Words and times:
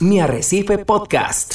Mi 0.00 0.20
Arrecife 0.20 0.78
Podcast. 0.78 1.54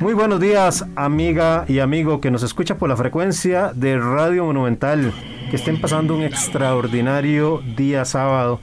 Muy 0.00 0.12
buenos 0.12 0.40
días, 0.40 0.84
amiga 0.96 1.64
y 1.68 1.78
amigo 1.78 2.20
que 2.20 2.32
nos 2.32 2.42
escucha 2.42 2.78
por 2.78 2.88
la 2.88 2.96
frecuencia 2.96 3.70
de 3.72 3.96
Radio 3.96 4.46
Monumental. 4.46 5.12
Que 5.50 5.56
estén 5.56 5.80
pasando 5.80 6.16
un 6.16 6.22
extraordinario 6.22 7.62
día 7.76 8.04
sábado 8.04 8.60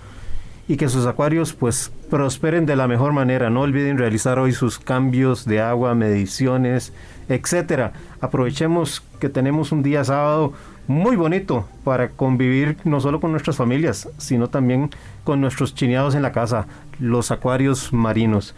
y 0.67 0.75
que 0.75 0.89
sus 0.89 1.05
acuarios 1.05 1.53
pues 1.53 1.89
prosperen 2.09 2.65
de 2.65 2.75
la 2.75 2.89
mejor 2.89 3.13
manera. 3.13 3.49
No 3.49 3.61
olviden 3.61 3.97
realizar 3.97 4.39
hoy 4.39 4.51
sus 4.51 4.77
cambios 4.77 5.45
de 5.45 5.61
agua, 5.61 5.95
mediciones, 5.95 6.91
etcétera. 7.29 7.93
Aprovechemos 8.19 9.03
que 9.21 9.29
tenemos 9.29 9.71
un 9.71 9.83
día 9.83 10.03
sábado 10.03 10.51
muy 10.87 11.15
bonito 11.15 11.67
para 11.83 12.09
convivir 12.09 12.77
no 12.85 12.99
solo 12.99 13.19
con 13.19 13.31
nuestras 13.31 13.57
familias, 13.57 14.09
sino 14.17 14.49
también 14.49 14.89
con 15.23 15.41
nuestros 15.41 15.75
chineados 15.75 16.15
en 16.15 16.21
la 16.21 16.31
casa, 16.31 16.65
los 16.99 17.31
acuarios 17.31 17.91
marinos. 17.93 18.55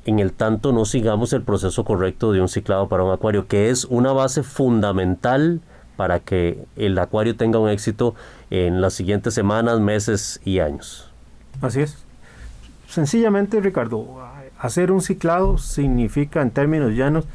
en 0.06 0.20
el 0.20 0.34
tanto 0.34 0.72
no 0.72 0.86
sigamos 0.86 1.32
el 1.34 1.44
proceso 1.44 1.84
correcto 1.84 2.32
de 2.32 2.42
un 2.42 2.48
ciclado 2.48 2.90
para 2.90 3.04
un 3.04 3.12
acuario, 3.12 3.48
que 3.48 3.70
es 3.70 3.86
una 3.86 4.12
base 4.12 4.42
fundamental 4.42 5.62
para 5.96 6.20
que 6.20 6.66
el 6.76 6.98
acuario 6.98 7.36
tenga 7.36 7.60
un 7.60 7.70
éxito 7.70 8.16
en 8.50 8.82
las 8.82 8.94
siguientes 8.94 9.36
semanas, 9.36 9.80
meses 9.80 10.42
y 10.44 10.60
años. 10.60 11.12
Así 11.62 11.82
es. 11.82 12.11
Sencillamente, 12.92 13.62
Ricardo, 13.62 14.20
hacer 14.60 14.92
un 14.92 15.00
ciclado 15.00 15.58
significa, 15.58 16.42
en 16.42 16.52
términos 16.52 16.92
llanos, 16.92 17.26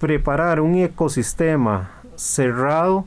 preparar 0.00 0.62
un 0.62 0.76
ecosistema 0.76 1.90
cerrado 2.16 3.04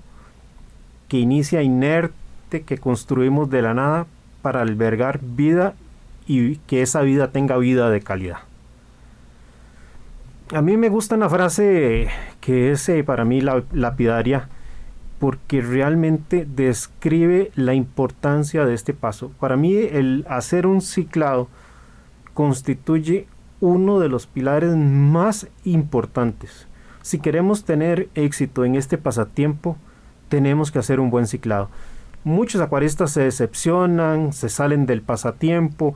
que 1.07 1.17
inicia 1.17 1.63
inerte, 1.63 2.61
que 2.61 2.77
construimos 2.77 3.49
de 3.49 3.63
la 3.63 3.73
nada 3.73 4.05
para 4.43 4.61
albergar 4.61 5.21
vida 5.23 5.73
y 6.27 6.57
que 6.57 6.83
esa 6.83 7.01
vida 7.01 7.31
tenga 7.31 7.57
vida 7.57 7.89
de 7.89 8.01
calidad. 8.01 8.41
A 10.53 10.61
mí 10.61 10.77
me 10.77 10.89
gusta 10.89 11.15
una 11.15 11.29
frase 11.29 12.09
que 12.41 12.73
es 12.73 12.87
eh, 12.89 13.03
para 13.03 13.25
mí 13.25 13.41
lapidaria 13.41 14.49
porque 15.19 15.61
realmente 15.61 16.45
describe 16.45 17.51
la 17.55 17.73
importancia 17.73 18.65
de 18.65 18.73
este 18.73 18.93
paso. 18.93 19.31
Para 19.39 19.55
mí 19.55 19.73
el 19.75 20.25
hacer 20.29 20.67
un 20.67 20.81
ciclado 20.81 21.47
constituye 22.33 23.27
uno 23.61 23.99
de 23.99 24.09
los 24.09 24.27
pilares 24.27 24.75
más 24.75 25.47
importantes. 25.63 26.67
Si 27.01 27.19
queremos 27.19 27.63
tener 27.63 28.09
éxito 28.15 28.65
en 28.65 28.75
este 28.75 28.97
pasatiempo, 28.97 29.77
tenemos 30.27 30.71
que 30.71 30.79
hacer 30.79 30.99
un 30.99 31.09
buen 31.09 31.27
ciclado. 31.27 31.69
Muchos 32.23 32.59
acuaristas 32.61 33.11
se 33.11 33.21
decepcionan, 33.21 34.33
se 34.33 34.49
salen 34.49 34.85
del 34.85 35.01
pasatiempo 35.01 35.95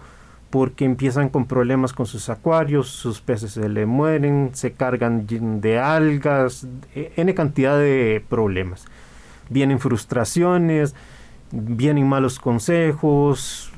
porque 0.49 0.85
empiezan 0.85 1.29
con 1.29 1.45
problemas 1.45 1.93
con 1.93 2.05
sus 2.05 2.29
acuarios, 2.29 2.87
sus 2.87 3.21
peces 3.21 3.51
se 3.51 3.67
le 3.67 3.85
mueren, 3.85 4.51
se 4.53 4.71
cargan 4.71 5.27
de 5.27 5.79
algas, 5.79 6.67
n 6.93 7.33
cantidad 7.33 7.77
de 7.77 8.23
problemas 8.29 8.85
vienen 9.49 9.79
frustraciones, 9.79 10.95
vienen 11.51 12.07
malos 12.07 12.39
consejos, 12.39 13.71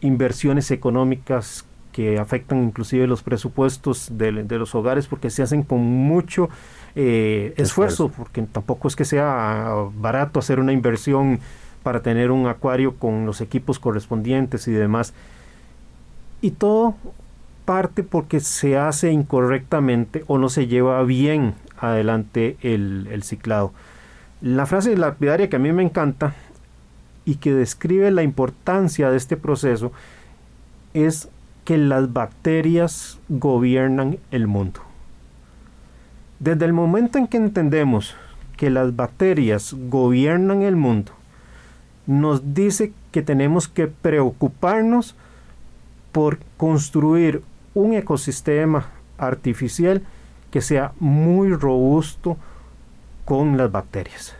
inversiones 0.00 0.70
económicas 0.70 1.64
que 1.92 2.18
afectan 2.18 2.64
inclusive 2.64 3.06
los 3.06 3.22
presupuestos 3.22 4.08
de, 4.12 4.32
los 4.32 4.74
hogares 4.74 5.06
porque 5.06 5.28
se 5.28 5.42
hacen 5.42 5.62
con 5.62 5.80
mucho 5.80 6.48
eh, 6.94 7.52
esfuerzo, 7.58 8.10
porque 8.16 8.42
tampoco 8.42 8.88
es 8.88 8.96
que 8.96 9.04
sea 9.04 9.74
barato 9.94 10.40
hacer 10.40 10.58
una 10.58 10.72
inversión 10.72 11.40
para 11.82 12.00
tener 12.00 12.30
un 12.30 12.46
acuario 12.46 12.96
con 12.96 13.26
los 13.26 13.40
equipos 13.40 13.78
correspondientes 13.78 14.66
y 14.68 14.72
demás. 14.72 15.12
Y 16.40 16.52
todo 16.52 16.94
parte 17.66 18.02
porque 18.02 18.40
se 18.40 18.78
hace 18.78 19.12
incorrectamente 19.12 20.24
o 20.26 20.38
no 20.38 20.48
se 20.48 20.66
lleva 20.66 21.02
bien 21.02 21.54
adelante 21.78 22.56
el 22.62 23.22
ciclado. 23.22 23.72
La 24.42 24.66
frase 24.66 24.96
lapidaria 24.96 25.48
que 25.48 25.54
a 25.54 25.60
mí 25.60 25.70
me 25.70 25.84
encanta 25.84 26.34
y 27.24 27.36
que 27.36 27.54
describe 27.54 28.10
la 28.10 28.24
importancia 28.24 29.08
de 29.08 29.16
este 29.16 29.36
proceso 29.36 29.92
es 30.94 31.28
que 31.64 31.78
las 31.78 32.12
bacterias 32.12 33.20
gobiernan 33.28 34.18
el 34.32 34.48
mundo. 34.48 34.80
Desde 36.40 36.64
el 36.64 36.72
momento 36.72 37.18
en 37.18 37.28
que 37.28 37.36
entendemos 37.36 38.16
que 38.56 38.68
las 38.68 38.96
bacterias 38.96 39.76
gobiernan 39.88 40.62
el 40.62 40.74
mundo, 40.74 41.12
nos 42.08 42.52
dice 42.52 42.92
que 43.12 43.22
tenemos 43.22 43.68
que 43.68 43.86
preocuparnos 43.86 45.14
por 46.10 46.40
construir 46.56 47.44
un 47.74 47.94
ecosistema 47.94 48.88
artificial 49.18 50.02
que 50.50 50.60
sea 50.60 50.90
muy 50.98 51.54
robusto, 51.54 52.36
con 53.32 53.56
las 53.56 53.72
bacterias, 53.72 54.36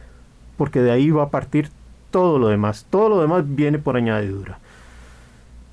porque 0.58 0.82
de 0.82 0.90
ahí 0.90 1.10
va 1.10 1.22
a 1.22 1.30
partir 1.30 1.70
todo 2.10 2.38
lo 2.38 2.48
demás, 2.48 2.86
todo 2.90 3.08
lo 3.08 3.22
demás 3.22 3.42
viene 3.46 3.78
por 3.78 3.96
añadidura. 3.96 4.58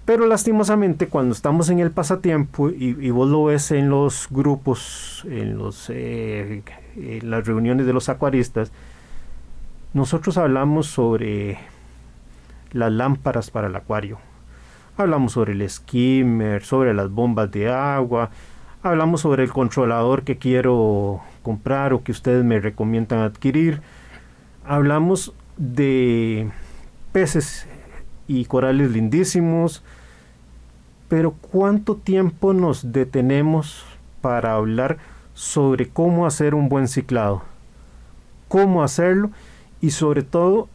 Pero 0.06 0.25
lastimosamente 0.25 1.10
cuando 1.10 1.36
estamos 1.36 1.69
en 1.69 1.80
el 1.80 1.92
pasatiempo 1.92 2.69
y, 2.69 3.10
vos 3.10 3.30
lo 3.30 3.44
ves 3.44 3.71
en 3.71 3.89
los 3.89 4.27
grupos, 4.30 5.25
en, 5.30 5.57
los, 5.57 5.89
eh, 5.89 6.63
en 6.95 7.30
las 7.30 7.45
reuniones 7.45 7.86
de 7.86 7.92
los 7.92 8.07
acuaristas, 8.07 8.71
nosotros 9.94 10.38
hablamos 10.38 10.88
sobre 10.88 11.57
las 12.71 12.89
lámparas 12.89 13.51
para 13.51 13.68
el 13.68 13.75
acuario. 13.75 14.18
Hablamos 14.95 15.33
sobre 15.33 15.51
el 15.51 15.69
skimmer, 15.69 16.63
sobre 16.63 16.94
las 16.94 17.12
bombas 17.12 17.51
de 17.51 17.69
agua, 17.69 18.30
hablamos 18.81 19.22
sobre 19.22 19.44
el 19.44 19.52
controlador 19.52 20.24
que 20.24 20.38
quiero 20.38 21.22
comprar 21.44 21.94
o 21.94 22.04
que 22.04 22.12
ustedes 22.12 22.44
me 22.44 22.60
recomiendan 22.60 23.20
adquirir. 23.20 23.81
Hablamos 24.66 25.34
de 25.58 26.50
peces 27.12 27.68
y 28.28 28.46
corales 28.46 28.92
lindísimos, 28.92 29.84
pero 31.08 31.31
¿cuánto 31.31 31.96
tiempo 31.96 32.54
nos 32.54 32.92
detenemos 32.92 33.84
para 34.22 34.54
hablar 34.54 34.98
sobre 35.34 35.90
cómo 35.90 36.26
hacer 36.26 36.54
un 36.54 36.70
buen 36.70 36.88
ciclado? 36.88 37.42
¿Cómo 38.48 38.84
hacerlo? 38.84 39.31
Y 39.81 39.92
sobre 39.92 40.24
todo 40.24 40.70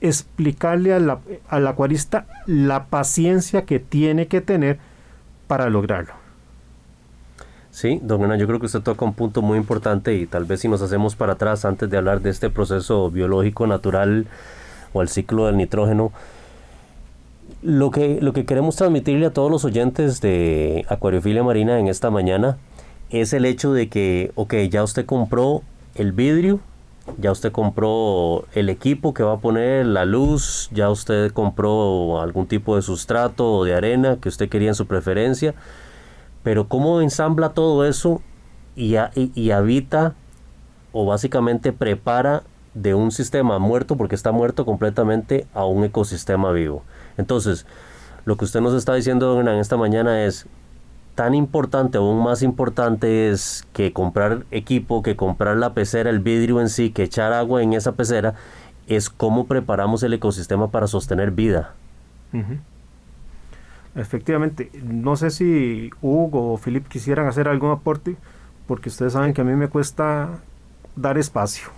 explicarle 0.00 0.92
al 0.92 1.66
acuarista 1.66 2.26
la 2.46 2.86
paciencia 2.86 3.64
que 3.64 3.80
tiene 3.80 4.28
que 4.28 4.40
tener 4.40 4.78
para 5.48 5.70
lograrlo. 5.70 6.17
Sí, 7.78 8.00
don 8.02 8.20
Hernán, 8.22 8.40
yo 8.40 8.48
creo 8.48 8.58
que 8.58 8.66
usted 8.66 8.80
toca 8.80 9.04
un 9.04 9.14
punto 9.14 9.40
muy 9.40 9.56
importante 9.56 10.12
y 10.16 10.26
tal 10.26 10.46
vez 10.46 10.62
si 10.62 10.66
nos 10.66 10.82
hacemos 10.82 11.14
para 11.14 11.34
atrás 11.34 11.64
antes 11.64 11.88
de 11.88 11.96
hablar 11.96 12.20
de 12.20 12.30
este 12.30 12.50
proceso 12.50 13.08
biológico 13.08 13.68
natural 13.68 14.26
o 14.92 15.00
el 15.00 15.08
ciclo 15.08 15.46
del 15.46 15.58
nitrógeno, 15.58 16.10
lo 17.62 17.92
que, 17.92 18.18
lo 18.20 18.32
que 18.32 18.44
queremos 18.44 18.74
transmitirle 18.74 19.26
a 19.26 19.30
todos 19.30 19.48
los 19.48 19.64
oyentes 19.64 20.20
de 20.20 20.86
Acuariofilia 20.88 21.44
Marina 21.44 21.78
en 21.78 21.86
esta 21.86 22.10
mañana 22.10 22.58
es 23.10 23.32
el 23.32 23.44
hecho 23.44 23.72
de 23.72 23.88
que, 23.88 24.32
ok, 24.34 24.54
ya 24.68 24.82
usted 24.82 25.06
compró 25.06 25.62
el 25.94 26.10
vidrio, 26.10 26.58
ya 27.16 27.30
usted 27.30 27.52
compró 27.52 28.44
el 28.54 28.70
equipo 28.70 29.14
que 29.14 29.22
va 29.22 29.34
a 29.34 29.38
poner, 29.38 29.86
la 29.86 30.04
luz, 30.04 30.68
ya 30.72 30.90
usted 30.90 31.30
compró 31.30 32.20
algún 32.20 32.48
tipo 32.48 32.74
de 32.74 32.82
sustrato 32.82 33.52
o 33.52 33.64
de 33.64 33.76
arena 33.76 34.18
que 34.20 34.28
usted 34.28 34.48
quería 34.48 34.70
en 34.70 34.74
su 34.74 34.88
preferencia, 34.88 35.54
pero 36.48 36.66
cómo 36.66 37.02
ensambla 37.02 37.50
todo 37.50 37.84
eso 37.84 38.22
y, 38.74 38.96
habita 39.50 40.14
o 40.92 41.04
básicamente 41.04 41.74
prepara 41.74 42.42
de 42.72 42.94
un 42.94 43.10
sistema 43.10 43.58
muerto, 43.58 43.96
porque 43.96 44.14
está 44.14 44.32
muerto 44.32 44.64
completamente, 44.64 45.46
a 45.52 45.66
un 45.66 45.84
ecosistema 45.84 46.50
vivo. 46.52 46.84
Entonces, 47.18 47.66
lo 48.24 48.38
que 48.38 48.46
usted 48.46 48.62
nos 48.62 48.72
está 48.72 48.94
diciendo 48.94 49.38
en 49.38 49.48
esta 49.48 49.76
mañana 49.76 50.24
es 50.24 50.46
tan 51.14 51.34
importante, 51.34 51.98
aún 51.98 52.24
más 52.24 52.40
importante 52.40 53.28
es 53.28 53.66
que 53.74 53.92
comprar 53.92 54.46
equipo, 54.50 55.02
que 55.02 55.16
comprar 55.16 55.58
la 55.58 55.74
pecera, 55.74 56.08
el 56.08 56.20
vidrio 56.20 56.62
en 56.62 56.70
sí, 56.70 56.92
que 56.92 57.02
echar 57.02 57.34
agua 57.34 57.62
en 57.62 57.74
esa 57.74 57.92
pecera, 57.92 58.36
es 58.86 59.10
cómo 59.10 59.46
preparamos 59.46 60.02
el 60.02 60.14
ecosistema 60.14 60.70
para 60.70 60.86
sostener 60.86 61.30
vida. 61.30 61.74
Efectivamente, 63.98 64.70
no 64.82 65.16
sé 65.16 65.30
si 65.30 65.90
Hugo 66.00 66.52
o 66.52 66.58
Philip 66.58 66.86
quisieran 66.86 67.26
hacer 67.26 67.48
algún 67.48 67.72
aporte, 67.72 68.16
porque 68.66 68.90
ustedes 68.90 69.14
saben 69.14 69.34
que 69.34 69.40
a 69.40 69.44
mí 69.44 69.54
me 69.54 69.68
cuesta 69.68 70.38
dar 70.96 71.18
espacio. 71.18 71.68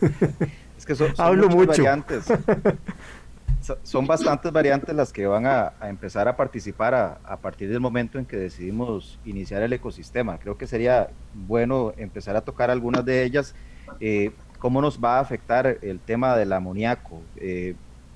Es 0.76 0.86
que 0.86 0.96
son, 0.96 1.14
Hablo 1.16 1.48
mucho. 1.48 1.68
variantes. 1.68 2.26
son 3.84 4.06
bastantes 4.06 4.52
variantes 4.52 4.94
las 4.94 5.12
que 5.12 5.26
van 5.26 5.46
a, 5.46 5.72
empezar 5.82 6.28
a 6.28 6.36
participar 6.36 6.94
a, 6.94 7.36
partir 7.38 7.70
del 7.70 7.80
momento 7.80 8.18
en 8.18 8.26
que 8.26 8.36
decidimos 8.36 9.18
iniciar 9.24 9.62
el 9.62 9.72
ecosistema. 9.72 10.36
Creo 10.38 10.58
que 10.58 10.66
sería 10.66 11.08
bueno 11.32 11.94
empezar 11.96 12.36
a 12.36 12.42
tocar 12.42 12.70
algunas 12.70 13.04
de 13.04 13.22
ellas. 13.24 13.54
Eh, 14.00 14.32
¿Cómo 14.58 14.82
nos 14.82 15.02
va 15.02 15.18
a 15.18 15.20
afectar 15.20 15.78
el 15.80 16.00
tema 16.00 16.36
del 16.36 16.52
amoníaco? 16.52 17.22
Eh, 17.36 17.74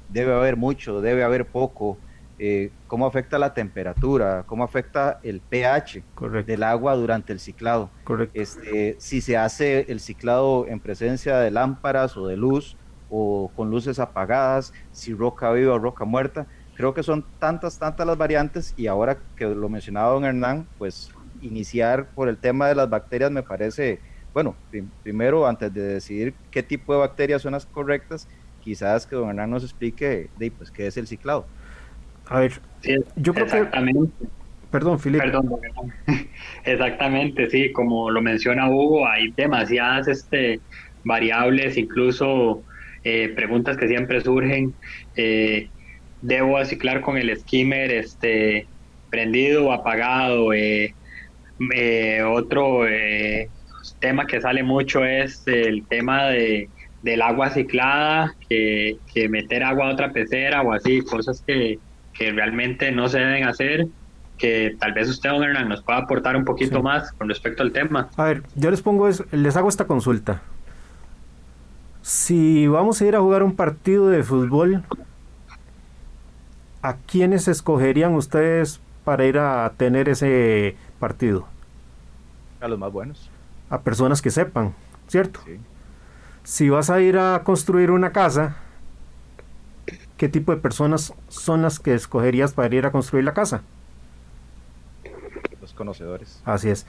¿Debe 0.08 0.34
haber 0.34 0.56
mucho? 0.56 1.00
¿Debe 1.00 1.24
haber 1.24 1.46
poco? 1.46 1.96
Eh, 2.40 2.70
cómo 2.86 3.04
afecta 3.04 3.36
la 3.36 3.52
temperatura, 3.52 4.44
cómo 4.46 4.62
afecta 4.62 5.18
el 5.24 5.40
pH 5.40 6.04
del 6.46 6.62
agua 6.62 6.94
durante 6.94 7.32
el 7.32 7.40
ciclado. 7.40 7.90
Este, 8.32 8.94
si 8.98 9.20
se 9.20 9.36
hace 9.36 9.86
el 9.88 9.98
ciclado 9.98 10.66
en 10.68 10.78
presencia 10.78 11.38
de 11.38 11.50
lámparas 11.50 12.16
o 12.16 12.28
de 12.28 12.36
luz 12.36 12.76
o 13.10 13.50
con 13.56 13.70
luces 13.70 13.98
apagadas, 13.98 14.72
si 14.92 15.12
roca 15.14 15.50
viva 15.52 15.74
o 15.74 15.78
roca 15.78 16.04
muerta. 16.04 16.46
Creo 16.76 16.94
que 16.94 17.02
son 17.02 17.24
tantas, 17.40 17.76
tantas 17.78 18.06
las 18.06 18.16
variantes 18.16 18.72
y 18.76 18.86
ahora 18.86 19.18
que 19.34 19.46
lo 19.46 19.68
mencionaba 19.68 20.12
don 20.12 20.24
Hernán, 20.24 20.68
pues 20.78 21.10
iniciar 21.42 22.08
por 22.10 22.28
el 22.28 22.36
tema 22.36 22.68
de 22.68 22.76
las 22.76 22.88
bacterias 22.88 23.32
me 23.32 23.42
parece, 23.42 23.98
bueno, 24.32 24.54
primero 25.02 25.46
antes 25.46 25.74
de 25.74 25.80
decidir 25.80 26.34
qué 26.52 26.62
tipo 26.62 26.92
de 26.92 27.00
bacterias 27.00 27.42
son 27.42 27.52
las 27.52 27.66
correctas, 27.66 28.28
quizás 28.60 29.06
que 29.06 29.16
don 29.16 29.28
Hernán 29.28 29.50
nos 29.50 29.64
explique 29.64 30.30
de, 30.38 30.50
pues, 30.52 30.70
qué 30.70 30.86
es 30.86 30.96
el 30.96 31.08
ciclado. 31.08 31.46
A 32.28 32.40
ver, 32.40 32.52
yo 33.16 33.34
creo 33.34 33.46
que... 33.46 33.66
Perdón, 34.70 35.00
Filipe. 35.00 35.24
Perdón, 35.24 35.48
exactamente, 36.64 37.48
sí, 37.48 37.72
como 37.72 38.10
lo 38.10 38.20
menciona 38.20 38.68
Hugo, 38.68 39.08
hay 39.08 39.30
demasiadas 39.30 40.08
este, 40.08 40.60
variables, 41.04 41.78
incluso 41.78 42.62
eh, 43.02 43.32
preguntas 43.34 43.78
que 43.78 43.88
siempre 43.88 44.20
surgen. 44.20 44.74
Eh, 45.16 45.70
¿Debo 46.20 46.58
aciclar 46.58 47.00
con 47.00 47.16
el 47.16 47.34
skimmer 47.38 47.90
este, 47.90 48.66
prendido 49.08 49.68
o 49.68 49.72
apagado? 49.72 50.52
Eh, 50.52 50.94
otro 52.26 52.82
tema 54.00 54.26
que 54.26 54.40
sale 54.40 54.62
mucho 54.62 55.02
es 55.04 55.46
el 55.46 55.86
tema 55.86 56.26
de, 56.26 56.68
del 57.02 57.22
agua 57.22 57.50
ciclada, 57.50 58.34
que, 58.48 58.98
que 59.12 59.30
meter 59.30 59.62
agua 59.62 59.88
a 59.88 59.92
otra 59.94 60.12
pecera 60.12 60.60
o 60.60 60.72
así, 60.72 61.00
cosas 61.00 61.42
que, 61.46 61.78
que 62.18 62.32
realmente 62.32 62.90
no 62.90 63.08
se 63.08 63.18
deben 63.18 63.44
hacer, 63.44 63.86
que 64.36 64.76
tal 64.78 64.92
vez 64.92 65.08
usted, 65.08 65.30
don 65.30 65.44
Hernán, 65.44 65.68
nos 65.68 65.82
pueda 65.82 66.00
aportar 66.00 66.36
un 66.36 66.44
poquito 66.44 66.82
más 66.82 67.12
con 67.12 67.28
respecto 67.28 67.62
al 67.62 67.72
tema. 67.72 68.08
A 68.16 68.24
ver, 68.24 68.42
yo 68.56 68.70
les 68.70 68.82
pongo, 68.82 69.08
es, 69.08 69.22
les 69.30 69.56
hago 69.56 69.68
esta 69.68 69.86
consulta. 69.86 70.42
Si 72.02 72.66
vamos 72.66 73.00
a 73.00 73.06
ir 73.06 73.14
a 73.14 73.20
jugar 73.20 73.42
un 73.44 73.54
partido 73.54 74.08
de 74.08 74.22
fútbol, 74.24 74.82
¿a 76.82 76.96
quiénes 77.06 77.46
escogerían 77.46 78.14
ustedes 78.14 78.80
para 79.04 79.24
ir 79.24 79.38
a 79.38 79.72
tener 79.76 80.08
ese 80.08 80.76
partido? 80.98 81.46
A 82.60 82.66
los 82.66 82.78
más 82.78 82.92
buenos. 82.92 83.30
A 83.70 83.80
personas 83.82 84.22
que 84.22 84.30
sepan, 84.30 84.74
¿cierto? 85.06 85.40
Sí. 85.46 85.58
Si 86.42 86.68
vas 86.68 86.90
a 86.90 87.00
ir 87.00 87.18
a 87.18 87.42
construir 87.44 87.90
una 87.90 88.10
casa, 88.10 88.56
¿qué 90.18 90.28
tipo 90.28 90.52
de 90.52 90.60
personas 90.60 91.14
son 91.28 91.62
las 91.62 91.78
que 91.78 91.94
escogerías 91.94 92.52
para 92.52 92.74
ir 92.74 92.84
a 92.84 92.92
construir 92.92 93.24
la 93.24 93.32
casa? 93.32 93.62
Los 95.62 95.72
conocedores. 95.72 96.42
Así 96.44 96.68
es. 96.68 96.84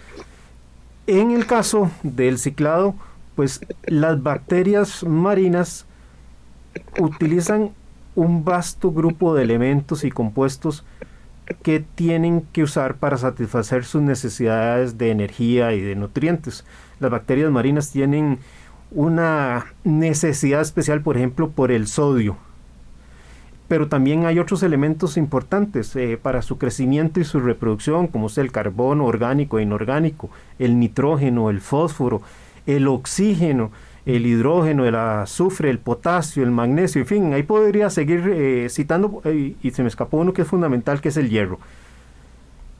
En 1.07 1.31
el 1.31 1.45
caso 1.45 1.89
del 2.03 2.39
ciclado, 2.39 2.95
pues 3.35 3.61
las 3.85 4.21
bacterias 4.21 5.03
marinas 5.03 5.85
utilizan 6.99 7.71
un 8.15 8.43
vasto 8.43 8.91
grupo 8.91 9.33
de 9.33 9.43
elementos 9.43 10.03
y 10.03 10.11
compuestos 10.11 10.83
que 11.63 11.79
tienen 11.79 12.41
que 12.51 12.63
usar 12.63 12.95
para 12.95 13.17
satisfacer 13.17 13.85
sus 13.85 14.01
necesidades 14.01 14.97
de 14.97 15.11
energía 15.11 15.73
y 15.73 15.81
de 15.81 15.95
nutrientes. 15.95 16.65
Las 16.99 17.11
bacterias 17.11 17.49
marinas 17.51 17.91
tienen 17.91 18.39
una 18.91 19.67
necesidad 19.83 20.61
especial, 20.61 21.01
por 21.01 21.15
ejemplo, 21.15 21.49
por 21.49 21.71
el 21.71 21.87
sodio 21.87 22.37
pero 23.69 23.87
también 23.87 24.25
hay 24.25 24.39
otros 24.39 24.63
elementos 24.63 25.15
importantes 25.15 25.95
eh, 25.95 26.19
para 26.21 26.41
su 26.41 26.57
crecimiento 26.57 27.19
y 27.19 27.23
su 27.23 27.39
reproducción, 27.39 28.07
como 28.07 28.25
es 28.25 28.37
el 28.39 28.51
carbono 28.51 29.05
orgánico 29.05 29.59
e 29.59 29.63
inorgánico, 29.63 30.31
el 30.57 30.79
nitrógeno, 30.79 31.51
el 31.51 31.61
fósforo, 31.61 32.23
el 32.65 32.87
oxígeno, 32.87 33.71
el 34.07 34.25
hidrógeno, 34.25 34.85
el 34.85 34.95
azufre, 34.95 35.69
el 35.69 35.77
potasio, 35.77 36.41
el 36.41 36.49
magnesio, 36.49 37.01
en 37.01 37.07
fin, 37.07 37.33
ahí 37.33 37.43
podría 37.43 37.91
seguir 37.91 38.27
eh, 38.33 38.67
citando, 38.71 39.21
eh, 39.23 39.53
y 39.61 39.69
se 39.69 39.83
me 39.83 39.87
escapó 39.87 40.17
uno 40.17 40.33
que 40.33 40.41
es 40.41 40.47
fundamental, 40.47 40.99
que 40.99 41.09
es 41.09 41.17
el 41.17 41.29
hierro. 41.29 41.59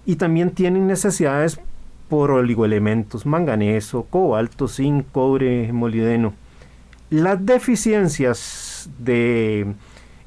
Y 0.07 0.15
también 0.15 0.49
tienen 0.49 0.87
necesidades 0.87 1.59
por 2.09 2.31
oligoelementos, 2.31 3.27
manganeso, 3.27 4.07
cobalto, 4.09 4.67
zinc, 4.67 5.05
cobre, 5.11 5.71
molibdeno. 5.71 6.33
Las 7.11 7.45
deficiencias 7.45 8.89
de 8.97 9.67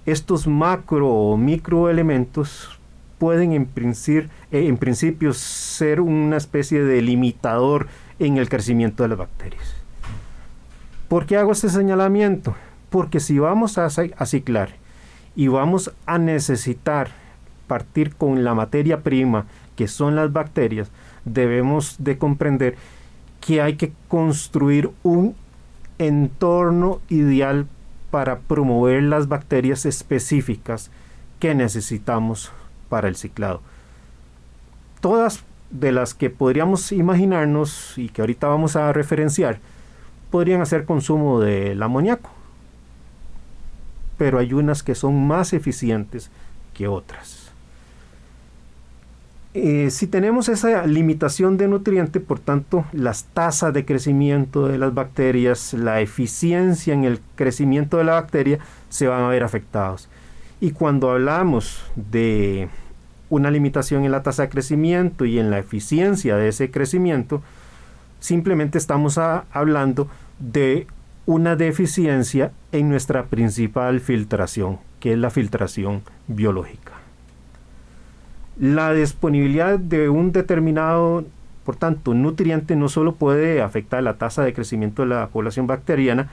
estos 0.06 0.46
macro 0.46 1.08
o 1.08 1.36
microelementos 1.36 2.78
pueden 3.18 3.52
en, 3.52 3.68
eh, 3.76 4.28
en 4.50 4.76
principio 4.76 5.32
ser 5.32 6.00
una 6.00 6.36
especie 6.36 6.82
de 6.82 7.00
limitador 7.02 7.86
en 8.18 8.36
el 8.36 8.48
crecimiento 8.48 9.04
de 9.04 9.10
las 9.10 9.18
bacterias. 9.18 9.76
¿Por 11.08 11.26
qué 11.26 11.36
hago 11.36 11.52
este 11.52 11.68
señalamiento? 11.68 12.56
Porque 12.90 13.20
si 13.20 13.38
vamos 13.38 13.78
a, 13.78 13.86
a 13.86 14.26
ciclar 14.26 14.70
y 15.36 15.46
vamos 15.48 15.92
a 16.06 16.18
necesitar 16.18 17.10
partir 17.68 18.14
con 18.16 18.42
la 18.44 18.54
materia 18.54 19.02
prima, 19.02 19.46
que 19.76 19.88
son 19.88 20.16
las 20.16 20.32
bacterias, 20.32 20.90
debemos 21.24 21.96
de 21.98 22.18
comprender 22.18 22.76
que 23.40 23.62
hay 23.62 23.76
que 23.76 23.92
construir 24.08 24.90
un 25.02 25.34
entorno 25.98 27.00
ideal 27.08 27.66
para 28.12 28.40
promover 28.40 29.02
las 29.02 29.26
bacterias 29.26 29.86
específicas 29.86 30.90
que 31.40 31.54
necesitamos 31.54 32.52
para 32.90 33.08
el 33.08 33.16
ciclado. 33.16 33.62
Todas 35.00 35.42
de 35.70 35.92
las 35.92 36.12
que 36.12 36.28
podríamos 36.28 36.92
imaginarnos 36.92 37.96
y 37.96 38.10
que 38.10 38.20
ahorita 38.20 38.48
vamos 38.48 38.76
a 38.76 38.92
referenciar 38.92 39.60
podrían 40.30 40.60
hacer 40.60 40.84
consumo 40.84 41.40
del 41.40 41.82
amoníaco, 41.82 42.28
pero 44.18 44.38
hay 44.38 44.52
unas 44.52 44.82
que 44.82 44.94
son 44.94 45.26
más 45.26 45.54
eficientes 45.54 46.30
que 46.74 46.88
otras. 46.88 47.41
Eh, 49.54 49.90
si 49.90 50.06
tenemos 50.06 50.48
esa 50.48 50.86
limitación 50.86 51.58
de 51.58 51.68
nutriente, 51.68 52.20
por 52.20 52.38
tanto, 52.38 52.86
las 52.92 53.24
tasas 53.24 53.74
de 53.74 53.84
crecimiento 53.84 54.66
de 54.66 54.78
las 54.78 54.94
bacterias, 54.94 55.74
la 55.74 56.00
eficiencia 56.00 56.94
en 56.94 57.04
el 57.04 57.20
crecimiento 57.34 57.98
de 57.98 58.04
la 58.04 58.14
bacteria 58.14 58.60
se 58.88 59.08
van 59.08 59.22
a 59.22 59.28
ver 59.28 59.42
afectados. 59.42 60.08
Y 60.60 60.70
cuando 60.70 61.10
hablamos 61.10 61.84
de 61.96 62.70
una 63.28 63.50
limitación 63.50 64.04
en 64.04 64.12
la 64.12 64.22
tasa 64.22 64.42
de 64.42 64.48
crecimiento 64.48 65.26
y 65.26 65.38
en 65.38 65.50
la 65.50 65.58
eficiencia 65.58 66.36
de 66.36 66.48
ese 66.48 66.70
crecimiento, 66.70 67.42
simplemente 68.20 68.78
estamos 68.78 69.18
hablando 69.18 70.08
de 70.38 70.86
una 71.26 71.56
deficiencia 71.56 72.52
en 72.72 72.88
nuestra 72.88 73.24
principal 73.26 74.00
filtración, 74.00 74.78
que 74.98 75.12
es 75.12 75.18
la 75.18 75.30
filtración 75.30 76.02
biológica. 76.26 76.91
La 78.58 78.92
disponibilidad 78.92 79.78
de 79.78 80.08
un 80.08 80.32
determinado, 80.32 81.24
por 81.64 81.76
tanto, 81.76 82.14
nutriente 82.14 82.76
no 82.76 82.88
solo 82.88 83.14
puede 83.14 83.62
afectar 83.62 84.02
la 84.02 84.14
tasa 84.14 84.42
de 84.42 84.52
crecimiento 84.52 85.02
de 85.02 85.08
la 85.08 85.28
población 85.28 85.66
bacteriana, 85.66 86.28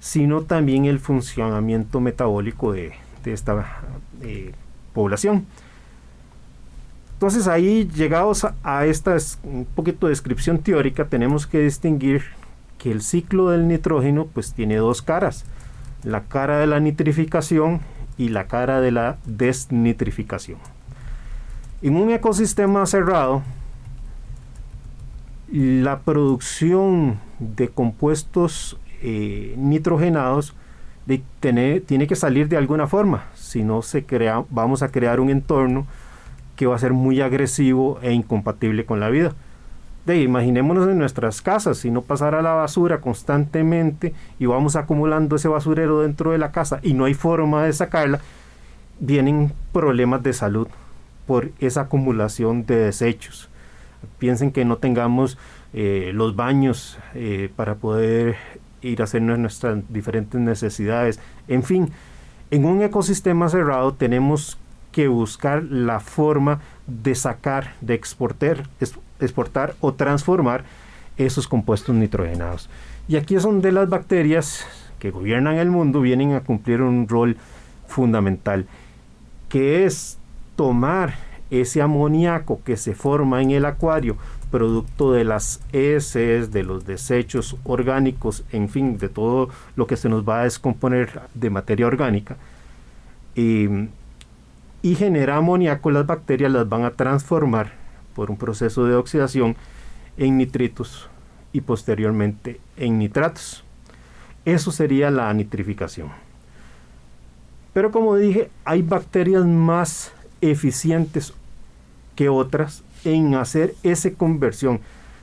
sino 0.00 0.42
también 0.42 0.84
el 0.84 0.98
funcionamiento 0.98 2.00
metabólico 2.00 2.72
de, 2.72 2.92
esta 3.24 3.80
eh, 4.22 4.52
población. 4.92 5.46
Entonces 7.14 7.46
ahí 7.46 7.88
llegados 7.94 8.44
a, 8.64 8.86
esta 8.86 9.16
un 9.44 9.64
poquito 9.64 10.08
de 10.08 10.10
descripción 10.10 10.58
teórica, 10.58 11.04
tenemos 11.04 11.46
que 11.46 11.60
distinguir 11.60 12.22
que 12.78 12.90
el 12.90 13.00
ciclo 13.00 13.50
del 13.50 13.68
nitrógeno 13.68 14.26
pues 14.26 14.54
tiene 14.54 14.74
dos 14.74 15.02
caras, 15.02 15.44
la 16.02 16.24
cara 16.24 16.58
de 16.58 16.66
la 16.66 16.80
nitrificación 16.80 17.80
y 18.18 18.30
la 18.30 18.48
cara 18.48 18.80
de 18.80 18.90
la 18.90 19.18
desnitrificación. 19.24 20.58
En 21.82 21.96
un 21.96 22.10
ecosistema 22.10 22.86
cerrado, 22.86 23.42
la 25.50 25.98
producción 25.98 27.18
de 27.40 27.70
compuestos 27.70 28.78
eh, 29.02 29.56
nitrogenados 29.58 30.54
tiene 31.40 32.06
que 32.06 32.14
salir 32.14 32.48
de 32.48 32.56
alguna 32.56 32.86
forma, 32.86 33.24
si 33.34 33.64
no 33.64 33.82
se 33.82 34.04
crea, 34.04 34.44
vamos 34.50 34.84
a 34.84 34.92
crear 34.92 35.18
un 35.18 35.28
entorno 35.28 35.88
que 36.54 36.66
va 36.66 36.76
a 36.76 36.78
ser 36.78 36.92
muy 36.92 37.20
agresivo 37.20 37.98
e 38.00 38.12
incompatible 38.12 38.84
con 38.84 39.00
la 39.00 39.10
vida. 39.10 39.32
De, 40.06 40.22
imaginémonos 40.22 40.88
en 40.88 40.98
nuestras 40.98 41.42
casas, 41.42 41.78
si 41.78 41.90
no 41.90 42.02
pasara 42.02 42.42
la 42.42 42.52
basura 42.52 43.00
constantemente 43.00 44.14
y 44.38 44.46
vamos 44.46 44.76
acumulando 44.76 45.34
ese 45.34 45.48
basurero 45.48 46.02
dentro 46.02 46.30
de 46.30 46.38
la 46.38 46.52
casa 46.52 46.78
y 46.84 46.94
no 46.94 47.06
hay 47.06 47.14
forma 47.14 47.64
de 47.64 47.72
sacarla, 47.72 48.20
vienen 49.00 49.52
problemas 49.72 50.22
de 50.22 50.32
salud 50.32 50.68
por 51.26 51.50
esa 51.58 51.82
acumulación 51.82 52.66
de 52.66 52.76
desechos. 52.76 53.48
Piensen 54.18 54.50
que 54.50 54.64
no 54.64 54.78
tengamos 54.78 55.38
eh, 55.72 56.10
los 56.14 56.36
baños 56.36 56.98
eh, 57.14 57.50
para 57.54 57.76
poder 57.76 58.36
ir 58.82 59.00
a 59.00 59.04
hacer 59.04 59.22
nuestras 59.22 59.78
diferentes 59.88 60.40
necesidades. 60.40 61.20
En 61.48 61.62
fin, 61.62 61.90
en 62.50 62.64
un 62.64 62.82
ecosistema 62.82 63.48
cerrado 63.48 63.94
tenemos 63.94 64.58
que 64.90 65.08
buscar 65.08 65.64
la 65.64 66.00
forma 66.00 66.60
de 66.86 67.14
sacar, 67.14 67.74
de 67.80 67.94
exportar, 67.94 68.68
exportar 69.20 69.74
o 69.80 69.94
transformar 69.94 70.64
esos 71.16 71.48
compuestos 71.48 71.94
nitrogenados. 71.94 72.68
Y 73.08 73.16
aquí 73.16 73.34
es 73.34 73.42
donde 73.42 73.72
las 73.72 73.88
bacterias 73.88 74.66
que 74.98 75.10
gobiernan 75.10 75.56
el 75.56 75.70
mundo 75.70 76.00
vienen 76.00 76.34
a 76.34 76.42
cumplir 76.42 76.82
un 76.82 77.08
rol 77.08 77.36
fundamental, 77.86 78.66
que 79.48 79.84
es 79.84 80.18
tomar 80.56 81.14
ese 81.50 81.82
amoníaco 81.82 82.60
que 82.64 82.76
se 82.76 82.94
forma 82.94 83.42
en 83.42 83.50
el 83.50 83.66
acuario, 83.66 84.16
producto 84.50 85.12
de 85.12 85.24
las 85.24 85.60
heces, 85.72 86.50
de 86.50 86.62
los 86.62 86.86
desechos 86.86 87.56
orgánicos, 87.64 88.44
en 88.52 88.68
fin, 88.68 88.96
de 88.98 89.08
todo 89.08 89.50
lo 89.76 89.86
que 89.86 89.96
se 89.96 90.08
nos 90.08 90.26
va 90.26 90.40
a 90.40 90.44
descomponer 90.44 91.20
de 91.34 91.50
materia 91.50 91.86
orgánica, 91.86 92.36
y, 93.34 93.66
y 94.82 94.94
genera 94.94 95.36
amoníaco, 95.36 95.90
las 95.90 96.06
bacterias 96.06 96.52
las 96.52 96.68
van 96.68 96.84
a 96.84 96.92
transformar 96.92 97.72
por 98.14 98.30
un 98.30 98.36
proceso 98.36 98.84
de 98.84 98.94
oxidación 98.94 99.56
en 100.16 100.38
nitritos 100.38 101.08
y 101.52 101.60
posteriormente 101.60 102.60
en 102.76 102.98
nitratos. 102.98 103.64
Eso 104.44 104.70
sería 104.70 105.10
la 105.10 105.32
nitrificación. 105.32 106.08
Pero 107.72 107.90
como 107.90 108.16
dije, 108.16 108.50
hay 108.64 108.82
bacterias 108.82 109.44
más 109.46 110.12
eficientes 110.42 111.32
que 112.14 112.28
otras 112.28 112.84
en 113.04 113.34
hacer 113.34 113.74
esa 113.82 114.10
conversión. 114.10 114.80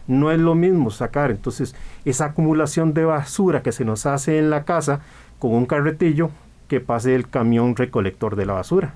No 0.08 0.32
es 0.32 0.40
lo 0.40 0.56
mismo 0.56 0.90
sacar 0.90 1.30
entonces 1.30 1.76
esa 2.04 2.26
acumulación 2.26 2.94
de 2.94 3.06
basura 3.06 3.62
que 3.62 3.72
se 3.72 3.86
nos 3.86 4.08
hace 4.08 4.40
en 4.40 4.50
la 4.50 4.64
casa 4.64 5.02
con 5.38 5.54
un 5.54 5.68
carretillo 5.68 6.32
que 6.68 6.80
pase 6.80 7.14
el 7.14 7.30
camión 7.30 7.76
recolector 7.76 8.36
de 8.36 8.46
la 8.46 8.54
basura. 8.54 8.96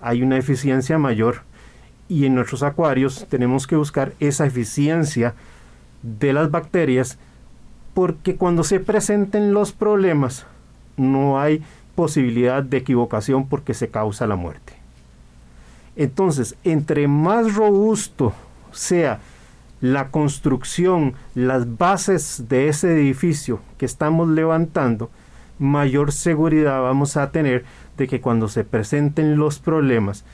Hay 0.00 0.22
una 0.22 0.36
eficiencia 0.36 0.98
mayor 0.98 1.42
y 2.08 2.26
en 2.26 2.34
nuestros 2.34 2.62
acuarios 2.62 3.26
tenemos 3.28 3.66
que 3.66 3.76
buscar 3.76 4.14
esa 4.18 4.46
eficiencia 4.46 5.34
de 6.02 6.32
las 6.32 6.50
bacterias 6.50 7.18
porque 7.94 8.36
cuando 8.36 8.64
se 8.64 8.80
presenten 8.80 9.52
los 9.52 9.72
problemas 9.72 10.46
no 10.96 11.40
hay 11.40 11.62
posibilidad 11.94 12.62
de 12.62 12.78
equivocación 12.78 13.48
porque 13.48 13.74
se 13.74 13.88
causa 13.88 14.26
la 14.26 14.36
muerte. 14.36 14.81
Entonces, 15.96 16.56
entre 16.64 17.08
más 17.08 17.54
robusto 17.54 18.32
sea 18.72 19.20
la 19.80 20.10
construcción, 20.10 21.14
las 21.34 21.76
bases 21.76 22.44
de 22.48 22.68
ese 22.68 22.92
edificio 22.92 23.60
que 23.78 23.84
estamos 23.84 24.28
levantando, 24.28 25.10
mayor 25.58 26.12
seguridad 26.12 26.80
vamos 26.80 27.16
a 27.16 27.30
tener 27.30 27.64
de 27.96 28.08
que 28.08 28.20
cuando 28.20 28.48
se 28.48 28.64
presenten 28.64 29.36
los 29.36 29.58
problemas, 29.58 30.24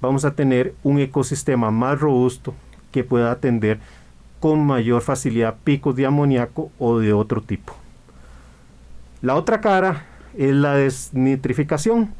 vamos 0.00 0.24
a 0.24 0.34
tener 0.34 0.74
un 0.82 0.98
ecosistema 0.98 1.70
más 1.70 2.00
robusto 2.00 2.54
que 2.92 3.04
pueda 3.04 3.30
atender 3.30 3.78
con 4.40 4.66
mayor 4.66 5.02
facilidad 5.02 5.56
picos 5.64 5.96
de 5.96 6.06
amoníaco 6.06 6.70
o 6.78 6.98
de 6.98 7.12
otro 7.12 7.40
tipo. 7.40 7.74
La 9.22 9.36
otra 9.36 9.60
cara 9.60 10.06
es 10.36 10.54
la 10.54 10.74
desnitrificación, 10.74 12.12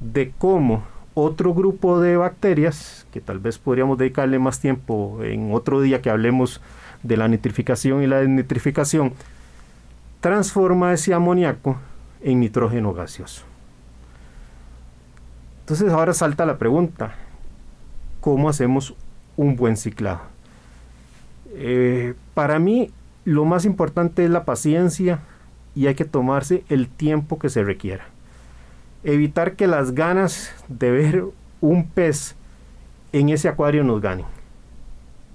de 0.00 0.32
cómo 0.38 0.82
otro 1.20 1.54
grupo 1.54 2.00
de 2.00 2.16
bacterias, 2.16 3.06
que 3.12 3.20
tal 3.20 3.38
vez 3.38 3.58
podríamos 3.58 3.98
dedicarle 3.98 4.38
más 4.38 4.60
tiempo 4.60 5.20
en 5.22 5.52
otro 5.52 5.80
día 5.80 6.02
que 6.02 6.10
hablemos 6.10 6.60
de 7.02 7.16
la 7.16 7.28
nitrificación 7.28 8.02
y 8.02 8.06
la 8.06 8.20
desnitrificación, 8.20 9.12
transforma 10.20 10.92
ese 10.92 11.14
amoníaco 11.14 11.76
en 12.22 12.40
nitrógeno 12.40 12.92
gaseoso. 12.92 13.44
Entonces 15.60 15.92
ahora 15.92 16.12
salta 16.12 16.44
la 16.46 16.58
pregunta, 16.58 17.14
¿cómo 18.20 18.48
hacemos 18.48 18.94
un 19.36 19.56
buen 19.56 19.76
ciclado? 19.76 20.20
Eh, 21.52 22.14
para 22.34 22.58
mí 22.58 22.90
lo 23.24 23.44
más 23.44 23.64
importante 23.64 24.24
es 24.24 24.30
la 24.30 24.44
paciencia 24.44 25.20
y 25.74 25.86
hay 25.86 25.94
que 25.94 26.04
tomarse 26.04 26.64
el 26.68 26.88
tiempo 26.88 27.38
que 27.38 27.48
se 27.48 27.62
requiera 27.62 28.04
evitar 29.04 29.56
que 29.56 29.66
las 29.66 29.92
ganas 29.92 30.52
de 30.68 30.90
ver 30.90 31.24
un 31.60 31.88
pez 31.88 32.36
en 33.12 33.28
ese 33.28 33.48
acuario 33.48 33.84
nos 33.84 34.00
ganen 34.00 34.26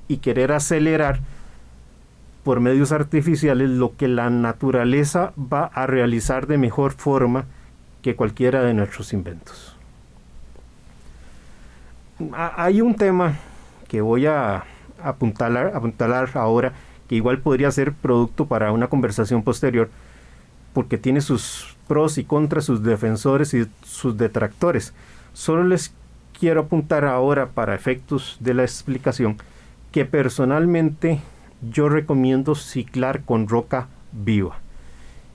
y 0.08 0.18
querer 0.18 0.52
acelerar 0.52 1.20
por 2.44 2.60
medios 2.60 2.92
artificiales 2.92 3.70
lo 3.70 3.96
que 3.96 4.08
la 4.08 4.30
naturaleza 4.30 5.34
va 5.38 5.66
a 5.66 5.88
realizar 5.88 6.46
de 6.46 6.60
mejor 6.60 6.94
forma 6.94 7.46
que 8.04 8.16
cualquiera 8.16 8.62
de 8.62 8.76
nuestros 8.76 9.14
inventos. 9.14 9.76
Hay 12.34 12.82
un 12.82 12.96
tema 12.96 13.34
que 13.88 14.00
voy 14.02 14.28
a 14.28 14.64
apuntalar, 15.04 15.72
apuntalar 15.76 16.30
ahora, 16.36 16.74
que 17.10 17.16
igual 17.16 17.40
podría 17.40 17.72
ser 17.72 17.94
producto 17.94 18.46
para 18.46 18.72
una 18.72 18.88
conversación 18.88 19.44
posterior, 19.44 19.90
porque 20.74 20.98
tiene 20.98 21.22
sus 21.22 21.75
pros 21.88 22.18
y 22.18 22.24
contras, 22.24 22.66
sus 22.66 22.84
defensores 22.84 23.54
y 23.54 23.68
sus 23.84 24.18
detractores. 24.18 24.94
Solo 25.34 25.64
les 25.64 25.94
quiero 26.38 26.62
apuntar 26.62 27.06
ahora 27.06 27.48
para 27.48 27.76
efectos 27.76 28.38
de 28.40 28.54
la 28.54 28.64
explicación 28.64 29.38
que 29.92 30.06
personalmente 30.06 31.22
yo 31.72 31.90
recomiendo 31.90 32.56
ciclar 32.56 33.22
con 33.22 33.48
roca 33.48 33.88
viva. 34.12 34.58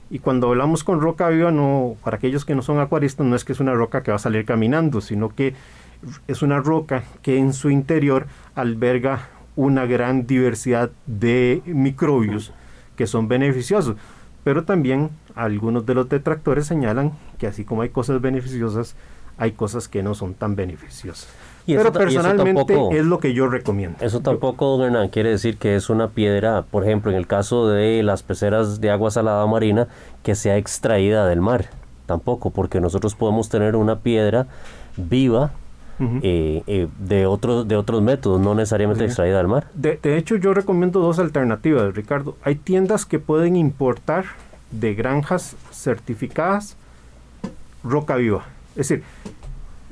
Y 0.09 0.19
cuando 0.19 0.49
hablamos 0.49 0.83
con 0.83 0.99
roca 1.01 1.29
viva, 1.29 1.51
no, 1.51 1.95
para 2.03 2.17
aquellos 2.17 2.45
que 2.45 2.53
no 2.53 2.61
son 2.61 2.79
acuaristas, 2.79 3.25
no 3.25 3.35
es 3.35 3.45
que 3.45 3.53
es 3.53 3.59
una 3.59 3.73
roca 3.73 4.03
que 4.03 4.11
va 4.11 4.17
a 4.17 4.19
salir 4.19 4.45
caminando, 4.45 4.99
sino 5.01 5.29
que 5.29 5.53
es 6.27 6.41
una 6.41 6.59
roca 6.59 7.03
que 7.21 7.37
en 7.37 7.53
su 7.53 7.69
interior 7.69 8.27
alberga 8.55 9.29
una 9.55 9.85
gran 9.85 10.27
diversidad 10.27 10.91
de 11.05 11.61
microbios 11.65 12.51
que 12.95 13.07
son 13.07 13.27
beneficiosos. 13.27 13.95
Pero 14.43 14.63
también 14.63 15.09
algunos 15.35 15.85
de 15.85 15.93
los 15.93 16.09
detractores 16.09 16.65
señalan 16.65 17.11
que 17.37 17.47
así 17.47 17.63
como 17.63 17.83
hay 17.83 17.89
cosas 17.89 18.21
beneficiosas, 18.21 18.95
hay 19.37 19.51
cosas 19.51 19.87
que 19.87 20.03
no 20.03 20.13
son 20.15 20.33
tan 20.33 20.55
beneficiosas. 20.55 21.27
Pero 21.65 21.91
personalmente 21.91 22.75
es 22.91 23.05
lo 23.05 23.19
que 23.19 23.33
yo 23.33 23.47
recomiendo. 23.47 23.97
Eso 24.01 24.19
tampoco, 24.19 24.77
don 24.77 24.87
Hernán, 24.87 25.09
quiere 25.09 25.29
decir 25.29 25.57
que 25.57 25.75
es 25.75 25.89
una 25.89 26.09
piedra, 26.09 26.63
por 26.63 26.83
ejemplo, 26.83 27.11
en 27.11 27.17
el 27.17 27.27
caso 27.27 27.67
de 27.67 28.01
las 28.03 28.23
peceras 28.23 28.81
de 28.81 28.89
agua 28.89 29.11
salada 29.11 29.45
marina, 29.45 29.87
que 30.23 30.35
sea 30.35 30.57
extraída 30.57 31.27
del 31.27 31.41
mar. 31.41 31.69
Tampoco, 32.07 32.49
porque 32.49 32.81
nosotros 32.81 33.15
podemos 33.15 33.49
tener 33.49 33.75
una 33.75 33.99
piedra 33.99 34.47
viva 34.97 35.51
eh, 36.23 36.63
eh, 36.67 36.87
de, 36.99 37.25
otros 37.25 37.67
de 37.67 37.75
otros 37.75 38.01
métodos, 38.01 38.41
no 38.41 38.55
necesariamente 38.55 39.05
extraída 39.05 39.37
del 39.37 39.47
mar. 39.47 39.67
De, 39.73 39.99
de, 40.01 40.17
hecho, 40.17 40.35
yo 40.35 40.53
recomiendo 40.53 40.99
dos 40.99 41.19
alternativas, 41.19 41.93
Ricardo. 41.93 42.37
Hay 42.43 42.55
tiendas 42.55 43.05
que 43.05 43.19
pueden 43.19 43.55
importar 43.55 44.25
de 44.71 44.95
granjas 44.95 45.55
certificadas 45.71 46.77
roca 47.83 48.15
viva. 48.15 48.45
Es 48.71 48.87
decir, 48.87 49.03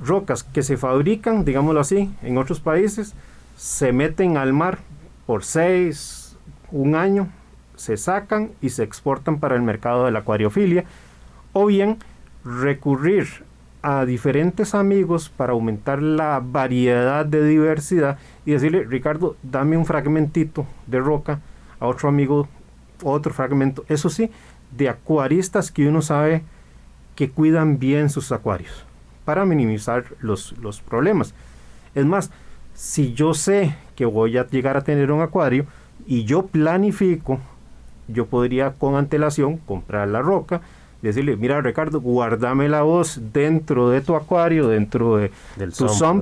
rocas 0.03 0.43
que 0.43 0.63
se 0.63 0.77
fabrican, 0.77 1.45
digámoslo 1.45 1.79
así, 1.79 2.11
en 2.23 2.37
otros 2.37 2.59
países, 2.59 3.13
se 3.57 3.91
meten 3.91 4.37
al 4.37 4.53
mar 4.53 4.79
por 5.25 5.43
seis, 5.43 6.37
un 6.71 6.95
año, 6.95 7.27
se 7.75 7.97
sacan 7.97 8.51
y 8.61 8.69
se 8.69 8.83
exportan 8.83 9.39
para 9.39 9.55
el 9.55 9.61
mercado 9.61 10.05
de 10.05 10.11
la 10.11 10.19
acuariofilia, 10.19 10.85
o 11.53 11.65
bien 11.65 11.97
recurrir 12.43 13.43
a 13.81 14.05
diferentes 14.05 14.75
amigos 14.75 15.29
para 15.29 15.53
aumentar 15.53 16.01
la 16.01 16.41
variedad 16.43 17.25
de 17.25 17.45
diversidad 17.45 18.17
y 18.45 18.51
decirle, 18.51 18.83
Ricardo, 18.83 19.37
dame 19.41 19.77
un 19.77 19.85
fragmentito 19.85 20.65
de 20.87 20.99
roca, 20.99 21.39
a 21.79 21.87
otro 21.87 22.09
amigo 22.09 22.47
otro 23.03 23.33
fragmento, 23.33 23.85
eso 23.87 24.09
sí, 24.09 24.29
de 24.75 24.89
acuaristas 24.89 25.71
que 25.71 25.87
uno 25.87 26.01
sabe 26.01 26.43
que 27.15 27.29
cuidan 27.29 27.79
bien 27.79 28.09
sus 28.09 28.31
acuarios 28.31 28.85
para 29.25 29.45
minimizar 29.45 30.05
los, 30.19 30.57
los 30.59 30.81
problemas. 30.81 31.33
Es 31.95 32.05
más, 32.05 32.31
si 32.73 33.13
yo 33.13 33.33
sé 33.33 33.75
que 33.95 34.05
voy 34.05 34.37
a 34.37 34.47
llegar 34.47 34.77
a 34.77 34.83
tener 34.83 35.11
un 35.11 35.21
acuario 35.21 35.65
y 36.05 36.23
yo 36.23 36.47
planifico, 36.47 37.39
yo 38.07 38.25
podría 38.25 38.71
con 38.73 38.95
antelación 38.95 39.57
comprar 39.57 40.07
la 40.07 40.21
roca, 40.21 40.61
decirle, 41.01 41.37
mira 41.37 41.61
Ricardo, 41.61 42.01
guardame 42.01 42.69
la 42.69 42.81
voz 42.81 43.19
dentro 43.33 43.89
de 43.89 44.01
tu 44.01 44.15
acuario, 44.15 44.67
dentro 44.67 45.17
de 45.17 45.31
Del 45.55 45.73
tu 45.73 45.87
SOM, 45.87 46.21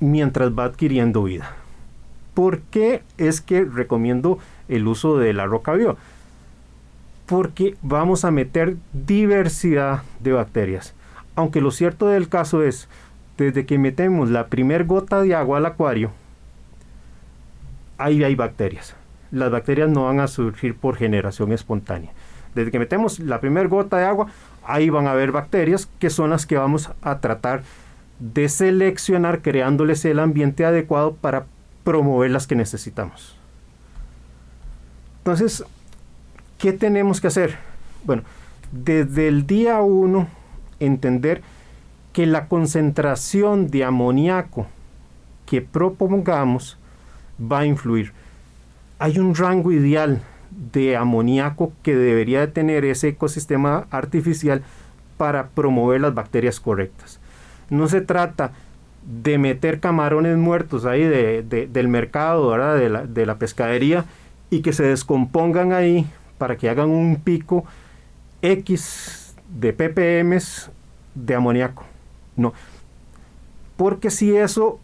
mientras 0.00 0.56
va 0.56 0.64
adquiriendo 0.64 1.24
vida. 1.24 1.54
¿Por 2.34 2.60
qué 2.60 3.02
es 3.18 3.40
que 3.40 3.64
recomiendo 3.64 4.38
el 4.68 4.86
uso 4.86 5.18
de 5.18 5.32
la 5.32 5.46
roca 5.46 5.72
bio? 5.72 5.96
Porque 7.26 7.76
vamos 7.82 8.24
a 8.24 8.30
meter 8.30 8.76
diversidad 8.92 10.02
de 10.20 10.32
bacterias. 10.32 10.94
Aunque 11.34 11.60
lo 11.60 11.70
cierto 11.70 12.06
del 12.08 12.28
caso 12.28 12.62
es, 12.62 12.88
desde 13.36 13.66
que 13.66 13.78
metemos 13.78 14.30
la 14.30 14.48
primer 14.48 14.84
gota 14.84 15.22
de 15.22 15.34
agua 15.34 15.58
al 15.58 15.66
acuario, 15.66 16.10
ahí 17.98 18.24
hay 18.24 18.34
bacterias. 18.34 18.94
Las 19.30 19.50
bacterias 19.50 19.90
no 19.90 20.04
van 20.04 20.20
a 20.20 20.28
surgir 20.28 20.74
por 20.74 20.96
generación 20.96 21.52
espontánea. 21.52 22.12
Desde 22.54 22.70
que 22.70 22.78
metemos 22.78 23.18
la 23.18 23.40
primera 23.40 23.68
gota 23.68 23.98
de 23.98 24.04
agua, 24.04 24.28
ahí 24.64 24.90
van 24.90 25.06
a 25.06 25.12
haber 25.12 25.32
bacterias 25.32 25.88
que 25.98 26.10
son 26.10 26.30
las 26.30 26.46
que 26.46 26.56
vamos 26.56 26.90
a 27.02 27.18
tratar 27.20 27.62
de 28.18 28.48
seleccionar 28.48 29.42
creándoles 29.42 30.04
el 30.04 30.18
ambiente 30.18 30.64
adecuado 30.64 31.14
para 31.14 31.46
promover 31.84 32.30
las 32.30 32.46
que 32.46 32.56
necesitamos. 32.56 33.36
Entonces, 35.18 35.64
¿qué 36.58 36.72
tenemos 36.72 37.20
que 37.20 37.28
hacer? 37.28 37.56
Bueno, 38.04 38.22
desde 38.72 39.28
el 39.28 39.46
día 39.46 39.80
1 39.80 40.28
entender 40.80 41.42
que 42.12 42.26
la 42.26 42.48
concentración 42.48 43.68
de 43.68 43.84
amoníaco 43.84 44.66
que 45.46 45.62
propongamos 45.62 46.76
va 47.40 47.60
a 47.60 47.66
influir. 47.66 48.12
Hay 48.98 49.18
un 49.18 49.34
rango 49.34 49.72
ideal 49.72 50.20
de 50.50 50.96
amoníaco 50.96 51.72
que 51.82 51.94
debería 51.94 52.40
de 52.40 52.48
tener 52.48 52.84
ese 52.84 53.08
ecosistema 53.08 53.86
artificial 53.90 54.62
para 55.16 55.48
promover 55.48 56.00
las 56.00 56.14
bacterias 56.14 56.60
correctas. 56.60 57.20
No 57.70 57.88
se 57.88 58.00
trata 58.00 58.52
de 59.22 59.38
meter 59.38 59.80
camarones 59.80 60.36
muertos 60.36 60.84
ahí 60.84 61.04
del 61.04 61.88
mercado, 61.88 62.50
De, 62.76 62.88
la, 62.88 63.06
de 63.06 63.26
la 63.26 63.38
pescadería 63.38 64.04
y 64.50 64.60
que 64.60 64.72
se 64.72 64.84
descompongan 64.84 65.72
ahí 65.72 66.06
para 66.38 66.56
que 66.56 66.68
hagan 66.68 66.90
un 66.90 67.16
pico 67.16 67.64
X 68.42 69.34
de 69.48 69.72
ppm 69.72 70.38
de 71.14 71.34
amoníaco. 71.34 71.84
No. 72.36 72.52
Porque 73.76 74.10
si 74.10 74.36
eso 74.36 74.78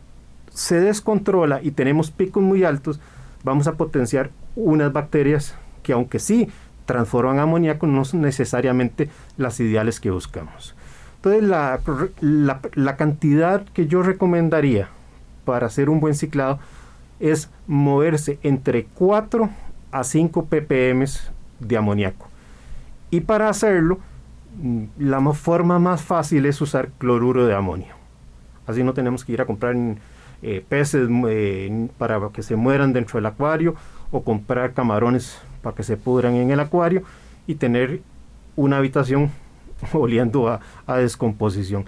se 0.50 0.80
descontrola 0.80 1.60
y 1.62 1.70
tenemos 1.72 2.10
picos 2.10 2.42
muy 2.42 2.64
altos, 2.64 3.00
vamos 3.42 3.66
a 3.66 3.74
potenciar 3.74 4.30
unas 4.56 4.92
bacterias 4.92 5.54
que 5.82 5.92
aunque 5.92 6.18
sí 6.18 6.48
transforman 6.86 7.38
amoníaco, 7.38 7.86
no 7.86 8.04
son 8.04 8.22
necesariamente 8.22 9.08
las 9.36 9.58
ideales 9.60 10.00
que 10.00 10.10
buscamos. 10.10 10.74
Entonces 11.16 11.42
la, 11.42 11.80
la, 12.20 12.96
cantidad 12.96 13.64
que 13.72 13.86
yo 13.86 14.02
recomendaría 14.02 14.88
para 15.46 15.66
hacer 15.66 15.88
un 15.88 16.00
buen 16.00 16.14
ciclado 16.14 16.58
es 17.20 17.50
moverse 17.66 18.38
entre 18.42 18.84
4 18.84 19.48
a 19.90 20.04
5 20.04 20.44
ppm 20.44 21.06
de 21.60 21.76
amoníaco. 21.76 22.28
Y 23.10 23.20
para 23.20 23.48
hacerlo, 23.48 24.00
mm, 24.60 24.84
la 24.98 25.20
forma 25.32 25.78
más 25.78 26.02
fácil 26.02 26.44
es 26.44 26.60
usar 26.60 26.90
cloruro 26.98 27.46
de 27.46 27.54
amonio. 27.54 27.94
Así 28.66 28.82
no 28.82 28.92
tenemos 28.92 29.24
que 29.24 29.32
ir 29.32 29.40
a 29.40 29.46
comprar 29.46 29.76
eh, 30.42 30.64
peces 30.68 31.08
eh, 31.28 31.88
para 31.96 32.20
que 32.30 32.42
se 32.42 32.56
mueran 32.56 32.92
dentro 32.92 33.16
del 33.16 33.26
acuario 33.26 33.76
o 34.10 34.22
comprar 34.22 34.72
camarones 34.72 35.38
para 35.62 35.76
que 35.76 35.82
se 35.82 35.96
pudran 35.96 36.34
en 36.34 36.50
el 36.50 36.60
acuario 36.60 37.02
y 37.46 37.56
tener 37.56 38.02
una 38.56 38.78
habitación 38.78 39.30
oliendo 39.92 40.48
a, 40.48 40.60
descomposición. 40.96 41.84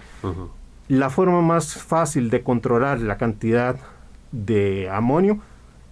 La 0.87 1.09
forma 1.09 1.41
más 1.41 1.75
fácil 1.75 2.29
de 2.29 2.43
controlar 2.43 2.99
la 2.99 3.17
cantidad 3.17 3.75
de 4.31 4.89
amonio 4.89 5.39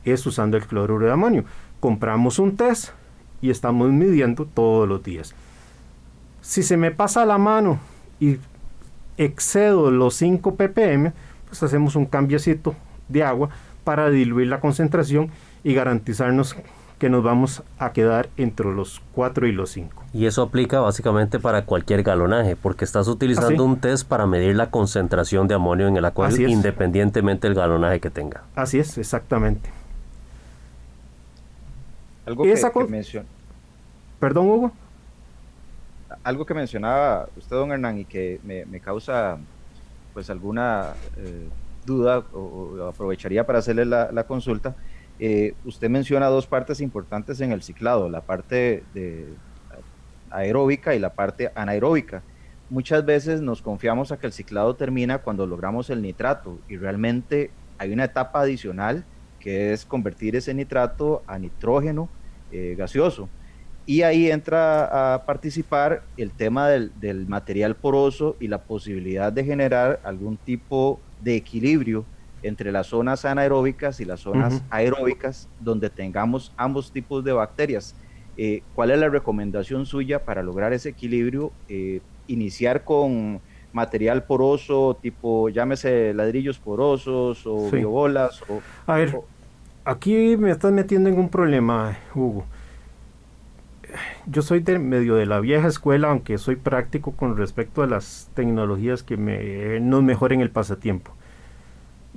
es 0.04 0.26
usando 0.26 0.58
el 0.58 0.66
cloruro 0.66 1.06
de 1.06 1.12
amonio. 1.12 1.46
Compramos 1.80 2.40
un 2.40 2.56
test 2.56 2.90
y 3.42 3.50
estamos 3.50 3.92
midiendo 3.92 4.46
todos 4.46 4.88
los 4.88 5.04
días. 5.04 5.36
Si 6.42 6.64
se 6.64 6.78
me 6.78 6.92
pasa 6.92 7.26
la 7.26 7.38
mano 7.38 7.80
y 8.20 8.38
excedo 9.18 9.92
los 9.92 10.16
5 10.16 10.56
ppm, 10.56 11.12
pues 11.48 11.64
hacemos 11.64 11.96
un 11.96 12.06
cambiecito 12.06 12.76
de 13.08 13.24
agua 13.24 13.50
para 13.84 14.10
diluir 14.10 14.48
la 14.48 14.60
concentración 14.60 15.30
y 15.66 15.74
garantizarnos 15.74 16.56
que 17.00 17.10
nos 17.10 17.24
vamos 17.24 17.64
a 17.80 17.92
quedar 17.92 18.30
entre 18.38 18.72
los 18.72 19.02
4 19.14 19.48
y 19.48 19.52
los 19.52 19.72
5. 19.72 20.04
Y 20.14 20.28
eso 20.28 20.44
aplica 20.44 20.80
básicamente 20.80 21.40
para 21.40 21.66
cualquier 21.66 22.04
galonaje, 22.04 22.56
porque 22.56 22.86
estás 22.86 23.08
utilizando 23.08 23.66
un 23.66 23.82
test 23.82 24.08
para 24.08 24.28
medir 24.28 24.56
la 24.56 24.70
concentración 24.70 25.48
de 25.48 25.56
amonio 25.56 25.88
en 25.88 25.98
el 25.98 26.06
acuario 26.06 26.48
independientemente 26.48 27.48
del 27.48 27.56
galonaje 27.56 28.00
que 28.00 28.12
tenga. 28.12 28.44
Así 28.56 28.78
es, 28.78 28.98
exactamente. 29.00 29.72
Algo 32.28 32.44
que, 32.44 32.54
que 32.54 33.24
Perdón, 34.20 34.48
Hugo. 34.48 34.72
Algo 36.24 36.46
que 36.46 36.54
mencionaba 36.54 37.28
usted, 37.36 37.56
don 37.56 37.72
Hernán, 37.72 37.98
y 37.98 38.06
que 38.06 38.40
me, 38.44 38.80
causa 38.80 39.38
pues 40.14 40.30
alguna 40.30 40.94
eh, 41.18 41.50
duda 41.88 42.20
o, 42.34 42.88
aprovecharía 42.88 43.48
para 43.48 43.60
hacerle 43.60 43.86
la 43.86 44.24
consulta, 44.26 44.76
eh, 45.20 45.54
usted 45.64 45.90
menciona 45.90 46.28
dos 46.28 46.48
partes 46.48 46.82
importantes 46.82 47.40
en 47.42 47.52
el 47.52 47.62
ciclado, 47.62 48.10
la 48.10 48.22
parte 48.22 48.84
de 48.94 49.28
aeróbica 50.30 50.96
y 50.96 51.00
la 51.00 51.14
parte 51.14 51.52
anaeróbica. 51.56 52.22
Muchas 52.70 53.06
veces 53.06 53.42
nos 53.42 53.62
confiamos 53.62 54.12
a 54.12 54.18
que 54.18 54.28
el 54.28 54.34
ciclado 54.34 54.76
termina 54.76 55.20
cuando 55.20 55.46
logramos 55.46 55.90
el 55.90 56.02
nitrato 56.02 56.60
y 56.68 56.78
realmente 56.78 57.52
hay 57.78 57.94
una 57.94 58.06
etapa 58.06 58.42
adicional 58.42 59.06
que 59.40 59.72
es 59.72 59.86
convertir 59.86 60.36
ese 60.36 60.54
nitrato 60.54 61.24
a 61.28 61.38
nitrógeno 61.38 62.10
eh, 62.52 62.76
gaseoso. 62.78 63.30
Y 63.86 64.02
ahí 64.02 64.32
entra 64.32 65.14
a 65.14 65.26
participar 65.26 66.02
el 66.18 66.32
tema 66.32 66.68
del, 66.68 66.92
del, 67.00 67.28
material 67.28 67.76
poroso 67.76 68.36
y 68.40 68.48
la 68.48 68.64
posibilidad 68.64 69.32
de 69.32 69.44
generar 69.44 70.00
algún 70.04 70.38
tipo 70.38 71.00
de 71.22 71.36
equilibrio 71.36 72.04
entre 72.48 72.72
las 72.72 72.88
zonas 72.88 73.26
anaeróbicas 73.26 74.00
y 74.00 74.06
las 74.06 74.20
zonas 74.22 74.64
aeróbicas, 74.70 75.50
donde 75.60 75.90
tengamos 75.90 76.54
ambos 76.58 76.92
tipos 76.92 77.24
de 77.24 77.34
bacterias. 77.34 77.96
Eh, 78.38 78.62
¿Cuál 78.76 78.92
es 78.92 79.00
la 79.00 79.10
recomendación 79.10 79.86
suya 79.86 80.24
para 80.24 80.44
lograr 80.44 80.74
ese 80.74 80.90
equilibrio? 80.90 81.52
Eh, 81.70 82.02
iniciar 82.28 82.84
con 82.84 83.40
material 83.74 84.24
poroso, 84.24 84.98
tipo, 85.02 85.50
llámese 85.50 86.14
ladrillos 86.14 86.60
porosos 86.60 87.46
o 87.46 87.70
biobolas. 87.72 88.42
O, 88.48 88.62
A 88.88 88.96
ver, 88.96 89.20
aquí 89.84 90.38
me 90.38 90.52
estás 90.52 90.72
metiendo 90.72 91.10
en 91.10 91.18
un 91.18 91.30
problema, 91.30 91.98
Hugo. 92.14 92.46
Yo 94.28 94.42
soy 94.42 94.60
de 94.60 94.80
medio 94.80 95.16
de 95.16 95.26
la 95.26 95.40
vieja 95.40 95.68
escuela, 95.68 96.10
aunque 96.10 96.38
soy 96.38 96.56
práctico 96.58 97.12
con 97.14 97.38
respecto 97.38 97.84
a 97.84 97.88
las 97.88 98.30
tecnologías 98.34 99.04
que 99.04 99.18
me, 99.18 99.80
nos 99.80 100.04
mejoren 100.04 100.42
el 100.42 100.50
pasatiempo. 100.50 101.12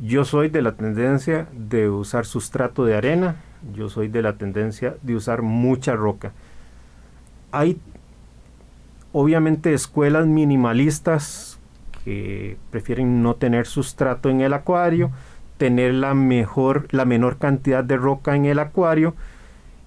Yo 0.00 0.24
soy 0.24 0.48
de 0.48 0.62
la 0.62 0.76
tendencia 0.76 1.48
de 1.52 1.90
usar 1.90 2.24
sustrato 2.24 2.84
de 2.84 2.94
arena, 2.94 3.36
yo 3.74 3.88
soy 3.88 4.06
de 4.06 4.22
la 4.22 4.34
tendencia 4.34 4.96
de 5.02 5.16
usar 5.16 5.42
mucha 5.42 5.96
roca. 5.96 6.32
Hay 7.50 7.80
obviamente 9.12 9.74
escuelas 9.74 10.26
minimalistas 10.26 11.58
que 12.04 12.56
prefieren 12.70 13.22
no 13.22 13.34
tener 13.34 13.66
sustrato 13.66 14.30
en 14.30 14.40
el 14.40 14.52
acuario, 14.52 15.10
tener 15.56 15.94
la 15.94 16.14
mejor, 16.14 16.86
la 16.92 17.04
menor 17.04 17.38
cantidad 17.38 17.82
de 17.82 17.96
roca 17.96 18.36
en 18.36 18.44
el 18.44 18.60
acuario, 18.60 19.16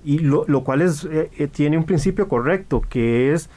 y 0.03 0.19
lo, 0.19 0.45
cual 0.63 0.81
es, 0.81 1.05
eh, 1.05 1.29
eh, 1.37 1.47
tiene 1.47 1.77
un 1.77 1.85
principio 1.85 2.27
correcto, 2.27 2.81
que 2.81 3.31
es 3.31 3.49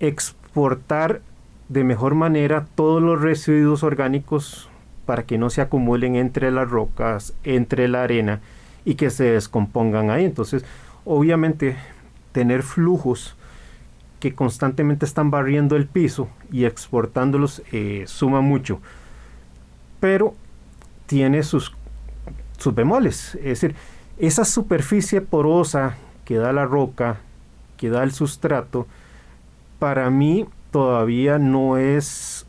exportar 0.00 1.20
de 1.68 1.84
mejor 1.84 2.14
manera 2.14 2.66
todos 2.74 3.02
los 3.02 3.20
residuos 3.20 3.82
orgánicos 3.82 4.70
para 5.08 5.22
que 5.22 5.38
no 5.38 5.48
se 5.48 5.62
acumulen 5.62 6.16
entre 6.16 6.50
las 6.50 6.68
rocas, 6.68 7.32
entre 7.42 7.88
la 7.88 8.02
arena 8.02 8.42
y 8.84 8.96
que 8.96 9.08
se 9.08 9.24
descompongan 9.24 10.10
ahí. 10.10 10.26
Entonces, 10.26 10.66
obviamente, 11.06 11.76
tener 12.32 12.62
flujos 12.62 13.34
que 14.20 14.34
constantemente 14.34 15.06
están 15.06 15.30
barriendo 15.30 15.76
el 15.76 15.86
piso 15.86 16.28
y 16.52 16.66
exportándolos 16.66 17.62
eh, 17.72 18.04
suma 18.06 18.42
mucho. 18.42 18.82
Pero 19.98 20.34
tiene 21.06 21.42
sus, 21.42 21.74
sus 22.58 22.74
bemoles. 22.74 23.34
Es 23.36 23.62
decir, 23.62 23.76
esa 24.18 24.44
superficie 24.44 25.22
porosa 25.22 25.96
que 26.26 26.36
da 26.36 26.52
la 26.52 26.66
roca, 26.66 27.20
que 27.78 27.88
da 27.88 28.02
el 28.02 28.12
sustrato, 28.12 28.86
para 29.78 30.10
mí 30.10 30.44
todavía 30.70 31.38
no 31.38 31.78
es 31.78 32.44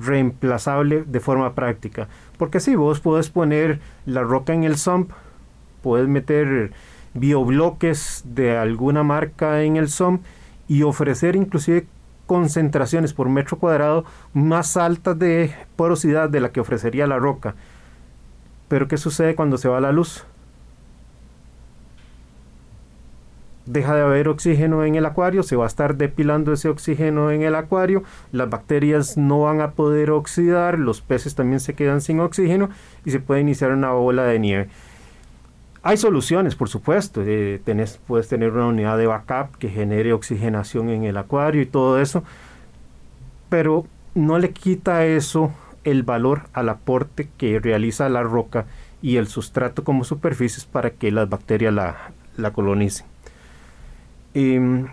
reemplazable 0.00 1.04
de 1.04 1.20
forma 1.20 1.54
práctica. 1.54 2.08
Porque 2.36 2.60
si 2.60 2.74
vos 2.74 3.00
puedes 3.00 3.30
poner 3.30 3.80
la 4.06 4.22
roca 4.22 4.52
en 4.52 4.64
el 4.64 4.76
sump, 4.76 5.10
puedes 5.82 6.08
meter 6.08 6.72
biobloques 7.14 8.22
de 8.26 8.56
alguna 8.56 9.02
marca 9.02 9.62
en 9.62 9.76
el 9.76 9.88
sump 9.88 10.22
y 10.68 10.82
ofrecer 10.82 11.36
inclusive 11.36 11.86
concentraciones 12.26 13.14
por 13.14 13.28
metro 13.28 13.58
cuadrado 13.58 14.04
más 14.34 14.76
altas 14.76 15.18
de 15.18 15.54
porosidad 15.76 16.28
de 16.28 16.40
la 16.40 16.52
que 16.52 16.60
ofrecería 16.60 17.06
la 17.06 17.18
roca. 17.18 17.54
Pero 18.68 18.86
¿qué 18.86 18.98
sucede 18.98 19.34
cuando 19.34 19.56
se 19.56 19.68
va 19.68 19.80
la 19.80 19.92
luz? 19.92 20.26
Deja 23.68 23.94
de 23.94 24.00
haber 24.00 24.28
oxígeno 24.28 24.84
en 24.84 24.94
el 24.94 25.04
acuario, 25.04 25.42
se 25.42 25.54
va 25.54 25.64
a 25.64 25.66
estar 25.66 25.96
depilando 25.96 26.52
ese 26.52 26.70
oxígeno 26.70 27.30
en 27.30 27.42
el 27.42 27.54
acuario, 27.54 28.02
las 28.32 28.48
bacterias 28.48 29.18
no 29.18 29.42
van 29.42 29.60
a 29.60 29.72
poder 29.72 30.10
oxidar, 30.10 30.78
los 30.78 31.02
peces 31.02 31.34
también 31.34 31.60
se 31.60 31.74
quedan 31.74 32.00
sin 32.00 32.20
oxígeno 32.20 32.70
y 33.04 33.10
se 33.10 33.20
puede 33.20 33.42
iniciar 33.42 33.72
una 33.72 33.92
bola 33.92 34.24
de 34.24 34.38
nieve. 34.38 34.68
Hay 35.82 35.98
soluciones, 35.98 36.56
por 36.56 36.68
supuesto, 36.68 37.22
eh, 37.24 37.60
puedes 38.06 38.28
tener 38.28 38.52
una 38.52 38.66
unidad 38.66 38.96
de 38.96 39.06
backup 39.06 39.56
que 39.58 39.68
genere 39.68 40.12
oxigenación 40.12 40.88
en 40.88 41.04
el 41.04 41.16
acuario 41.18 41.60
y 41.60 41.66
todo 41.66 42.00
eso, 42.00 42.24
pero 43.48 43.86
no 44.14 44.38
le 44.38 44.50
quita 44.50 45.04
eso 45.04 45.52
el 45.84 46.02
valor 46.02 46.42
al 46.54 46.70
aporte 46.70 47.28
que 47.36 47.60
realiza 47.60 48.08
la 48.08 48.22
roca 48.22 48.66
y 49.02 49.16
el 49.16 49.28
sustrato 49.28 49.84
como 49.84 50.04
superficies 50.04 50.64
para 50.64 50.90
que 50.90 51.12
las 51.12 51.28
bacterias 51.28 51.72
la, 51.72 52.12
la 52.36 52.50
colonicen. 52.52 53.07
Em, 54.34 54.86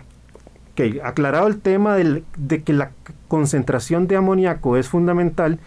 aclarado 1.02 1.46
el 1.46 1.60
tema 1.60 1.96
de 1.96 2.62
que 2.62 2.72
la 2.72 2.92
concentración 3.28 4.06
de 4.06 4.16
amoníaco 4.16 4.76
es 4.76 4.88
fundamental, 4.88 5.58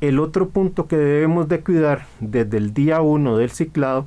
el 0.00 0.18
otro 0.18 0.48
punto 0.48 0.86
que 0.86 0.96
debemos 0.96 1.48
de 1.48 1.60
cuidar 1.60 2.06
desde 2.20 2.56
el 2.56 2.74
día 2.74 3.00
1 3.00 3.36
del 3.36 3.50
ciclado 3.50 4.06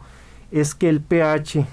es 0.51 0.75
que 0.75 0.89
el 0.89 1.01
pH 1.01 1.65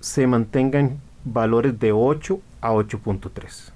se 0.00 0.26
mantenga 0.26 0.78
en 0.78 0.98
valores 1.24 1.78
de 1.78 1.92
8 1.92 2.40
a 2.60 2.72
8.3. 2.72 3.72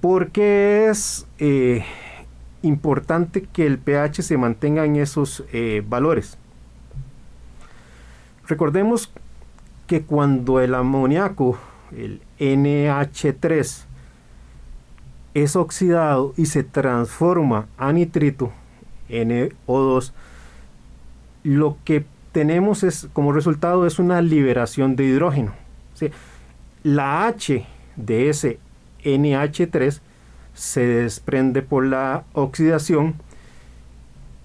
Porque 0.00 0.88
es 0.88 1.26
eh, 1.38 1.84
importante 2.62 3.42
que 3.42 3.66
el 3.66 3.78
pH 3.78 4.22
se 4.22 4.36
mantenga 4.36 4.84
en 4.84 4.96
esos 4.96 5.44
eh, 5.52 5.84
valores. 5.86 6.38
Recordemos 8.46 9.12
que 9.90 10.02
cuando 10.02 10.60
el 10.60 10.76
amoníaco, 10.76 11.58
el 11.90 12.20
NH3, 12.38 13.86
es 15.34 15.56
oxidado 15.56 16.32
y 16.36 16.46
se 16.46 16.62
transforma 16.62 17.66
a 17.76 17.92
nitrito, 17.92 18.52
NO2, 19.08 20.12
lo 21.42 21.76
que 21.84 22.04
tenemos 22.30 22.84
es 22.84 23.08
como 23.12 23.32
resultado 23.32 23.84
es 23.84 23.98
una 23.98 24.22
liberación 24.22 24.94
de 24.94 25.06
hidrógeno. 25.06 25.54
La 26.84 27.26
H 27.26 27.66
de 27.96 28.28
ese 28.28 28.60
NH3 29.02 30.00
se 30.54 30.86
desprende 30.86 31.62
por 31.62 31.84
la 31.84 32.22
oxidación 32.32 33.16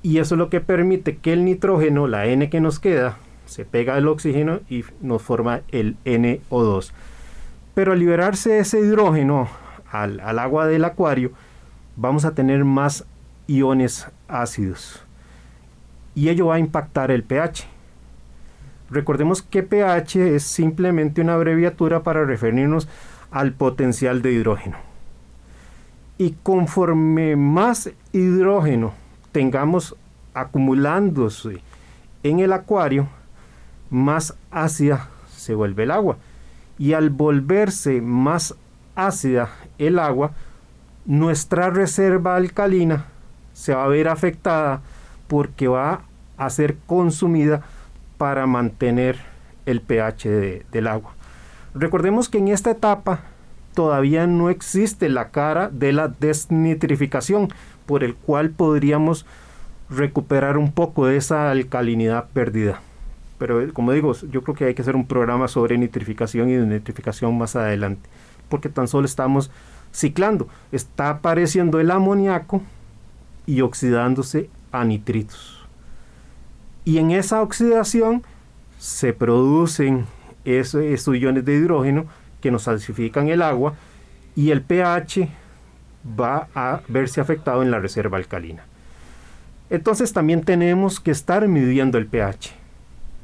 y 0.01 0.17
eso 0.17 0.33
es 0.33 0.39
lo 0.39 0.49
que 0.49 0.59
permite 0.59 1.17
que 1.17 1.33
el 1.33 1.45
nitrógeno, 1.45 2.07
la 2.07 2.25
N 2.25 2.49
que 2.49 2.61
nos 2.61 2.79
queda, 2.79 3.19
se 3.45 3.65
pega 3.65 3.97
el 3.97 4.07
oxígeno 4.07 4.59
y 4.69 4.83
nos 5.01 5.21
forma 5.21 5.61
el 5.71 5.97
NO2. 6.05 6.91
Pero 7.73 7.91
al 7.91 7.99
liberarse 7.99 8.59
ese 8.59 8.79
hidrógeno 8.79 9.47
al, 9.91 10.19
agua 10.39 10.67
del 10.67 10.85
acuario, 10.85 11.31
vamos 11.95 12.25
a 12.25 12.33
tener 12.33 12.65
más 12.65 13.05
iones 13.47 14.07
ácidos. 14.27 15.03
Y 16.13 16.29
ello 16.29 16.47
va 16.47 16.55
a 16.55 16.59
impactar 16.59 17.11
el 17.11 17.23
pH. 17.23 17.67
Recordemos 18.89 19.41
que 19.41 19.63
pH 19.63 20.35
es 20.35 20.43
simplemente 20.43 21.21
una 21.21 21.33
abreviatura 21.33 22.03
para 22.03 22.23
referirnos 22.23 22.87
al 23.31 23.53
potencial 23.53 24.21
de 24.21 24.31
hidrógeno. 24.31 24.77
Y 26.17 26.35
conforme 26.43 27.35
más 27.35 27.91
hidrógeno 28.13 28.93
tengamos 29.31 29.95
acumulándose 30.33 31.61
en 32.23 32.39
el 32.39 32.53
acuario, 32.53 33.07
más 33.89 34.35
ácida 34.51 35.09
se 35.35 35.55
vuelve 35.55 35.83
el 35.83 35.91
agua. 35.91 36.17
Y 36.77 36.93
al 36.93 37.09
volverse 37.09 38.01
más 38.01 38.55
ácida 38.95 39.49
el 39.77 39.99
agua, 39.99 40.31
nuestra 41.05 41.69
reserva 41.69 42.35
alcalina 42.35 43.05
se 43.53 43.73
va 43.73 43.85
a 43.85 43.87
ver 43.87 44.07
afectada 44.07 44.81
porque 45.27 45.67
va 45.67 46.01
a 46.37 46.49
ser 46.49 46.77
consumida 46.85 47.61
para 48.17 48.45
mantener 48.47 49.17
el 49.65 49.81
pH 49.81 50.63
del 50.71 50.87
agua. 50.87 51.13
Recordemos 51.73 52.29
que 52.29 52.37
en 52.37 52.49
esta 52.49 52.71
etapa 52.71 53.21
todavía 53.73 54.27
no 54.27 54.49
existe 54.49 55.09
la 55.09 55.29
cara 55.29 55.69
de 55.69 55.93
la 55.93 56.07
desnitrificación, 56.07 57.49
por 57.85 58.03
el 58.03 58.15
cual 58.15 58.49
podríamos 58.49 59.25
recuperar 59.89 60.57
un 60.57 60.71
poco 60.71 61.05
de 61.05 61.17
esa 61.17 61.51
alcalinidad 61.51 62.29
perdida. 62.29 62.79
Pero 63.37 63.61
eh, 63.61 63.73
como 63.73 63.91
digo, 63.91 64.13
yo 64.31 64.43
creo 64.43 64.55
que 64.55 64.65
hay 64.65 64.73
que 64.73 64.81
hacer 64.81 64.95
un 64.95 65.07
programa 65.07 65.47
sobre 65.47 65.77
nitrificación 65.77 66.49
y 66.49 66.53
desnitrificación 66.53 67.37
más 67.37 67.55
adelante, 67.55 68.09
porque 68.49 68.69
tan 68.69 68.87
solo 68.87 69.05
estamos 69.05 69.51
ciclando. 69.91 70.47
Está 70.71 71.09
apareciendo 71.09 71.79
el 71.79 71.91
amoníaco 71.91 72.61
y 73.45 73.61
oxidándose 73.61 74.49
a 74.71 74.83
nitritos. 74.85 75.65
Y 76.83 76.97
en 76.99 77.11
esa 77.11 77.41
oxidación 77.41 78.23
se 78.77 79.13
producen 79.13 80.05
esos, 80.45 80.81
esos 80.83 81.15
iones 81.15 81.43
de 81.45 81.55
hidrógeno 81.55 82.05
que 82.41 82.51
nos 82.51 82.67
acidifican 82.67 83.27
el 83.29 83.41
agua 83.41 83.73
y 84.35 84.51
el 84.51 84.61
pH 84.61 85.29
va 86.19 86.47
a 86.53 86.81
verse 86.87 87.19
afectado 87.19 87.63
en 87.63 87.71
la 87.71 87.79
reserva 87.79 88.17
alcalina. 88.17 88.63
Entonces 89.71 90.13
también 90.13 90.43
tenemos 90.43 90.99
que 90.99 91.09
estar 91.09 91.47
midiendo 91.47 91.97
el 91.97 92.05
pH 92.05 92.64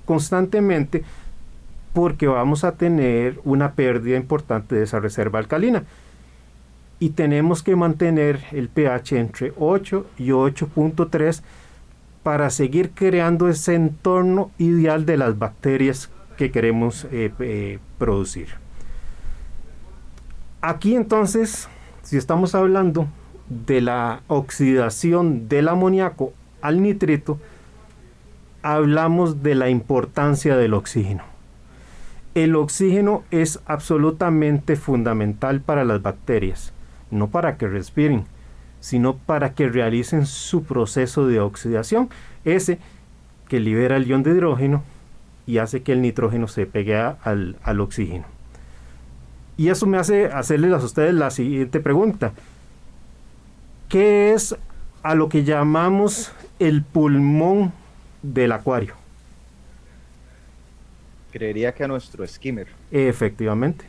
constantemente 0.05 1.03
porque 1.93 2.27
vamos 2.27 2.63
a 2.63 2.73
tener 2.73 3.39
una 3.43 3.73
pérdida 3.73 4.17
importante 4.17 4.75
de 4.75 4.83
esa 4.83 4.99
reserva 4.99 5.39
alcalina. 5.39 5.83
y 6.99 7.09
tenemos 7.09 7.63
que 7.63 7.75
mantener 7.75 8.41
el 8.51 8.69
pH 8.69 9.17
entre 9.17 9.53
8 9.57 10.05
y 10.19 10.27
8.3 10.27 11.41
para 12.21 12.51
seguir 12.51 12.91
creando 12.91 13.49
ese 13.49 13.73
entorno 13.73 14.51
ideal 14.59 15.03
de 15.07 15.17
las 15.17 15.39
bacterias 15.39 16.11
que 16.37 16.51
queremos 16.51 17.05
eh, 17.11 17.31
eh, 17.39 17.79
producir. 17.97 18.49
Aquí 20.61 20.95
entonces, 20.95 21.67
si 22.03 22.17
estamos 22.17 22.53
hablando 22.53 23.07
de 23.49 23.81
la 23.81 24.21
oxidación 24.27 25.49
del 25.49 25.69
amoníaco 25.69 26.33
al 26.61 26.83
nitrito, 26.83 27.39
hablamos 28.63 29.43
de 29.43 29.56
la 29.56 29.69
importancia 29.69 30.56
del 30.56 30.74
oxígeno. 30.74 31.24
El 32.34 32.56
oxígeno 32.56 33.24
es 33.32 33.60
absolutamente 33.65 34.76
fundamental 34.76 35.62
para 35.62 35.84
las 35.84 36.02
bacterias, 36.02 36.74
no 37.10 37.28
para 37.28 37.58
que 37.58 37.67
respiren, 37.67 38.26
sino 38.80 39.17
para 39.17 39.54
que 39.54 39.67
realicen 39.67 40.26
su 40.26 40.63
proceso 40.63 41.28
de 41.28 41.39
oxidación, 41.39 42.10
ese 42.45 42.80
que 43.47 43.60
libera 43.60 43.97
el 43.97 44.06
ion 44.06 44.24
de 44.24 44.32
hidrógeno 44.32 44.84
y 45.45 45.58
hace 45.58 45.84
que 45.84 45.91
el 45.91 46.02
nitrógeno 46.02 46.47
se 46.47 46.65
pegue 46.65 46.95
al, 46.95 47.58
al 47.63 47.82
oxígeno. 47.82 48.26
Y 49.58 49.67
eso 49.69 49.86
me 49.86 49.97
hace 49.97 50.28
hacerles 50.28 50.71
a 50.71 50.78
ustedes 50.78 51.13
la 51.13 51.30
siguiente 51.32 51.82
pregunta. 51.82 52.32
¿Qué 53.89 54.34
es 54.34 54.56
a 55.04 55.15
lo 55.15 55.28
que 55.28 55.43
llamamos 55.43 56.32
el 56.60 56.84
pulmón 56.84 57.74
del 58.21 58.51
acuario? 58.51 58.95
Creería 61.31 61.73
que 61.73 61.84
a 61.84 61.88
nuestro 61.88 62.27
skimmer. 62.27 62.67
Efectivamente. 62.91 63.86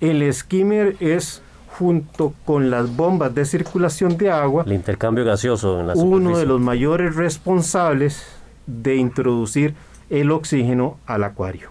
El 0.00 0.32
skimmer 0.32 0.96
es 1.00 1.42
junto 1.78 2.34
con 2.44 2.70
las 2.70 2.94
bombas 2.94 3.34
de 3.34 3.44
circulación 3.44 4.16
de 4.16 4.30
agua, 4.30 4.64
el 4.66 4.72
intercambio 4.72 5.24
gaseoso 5.24 5.80
en 5.80 5.86
la 5.86 5.94
uno 5.94 6.36
de 6.36 6.44
los 6.44 6.60
mayores 6.60 7.14
responsables 7.14 8.26
de 8.66 8.96
introducir 8.96 9.74
el 10.10 10.30
oxígeno 10.30 10.98
al 11.06 11.24
acuario. 11.24 11.70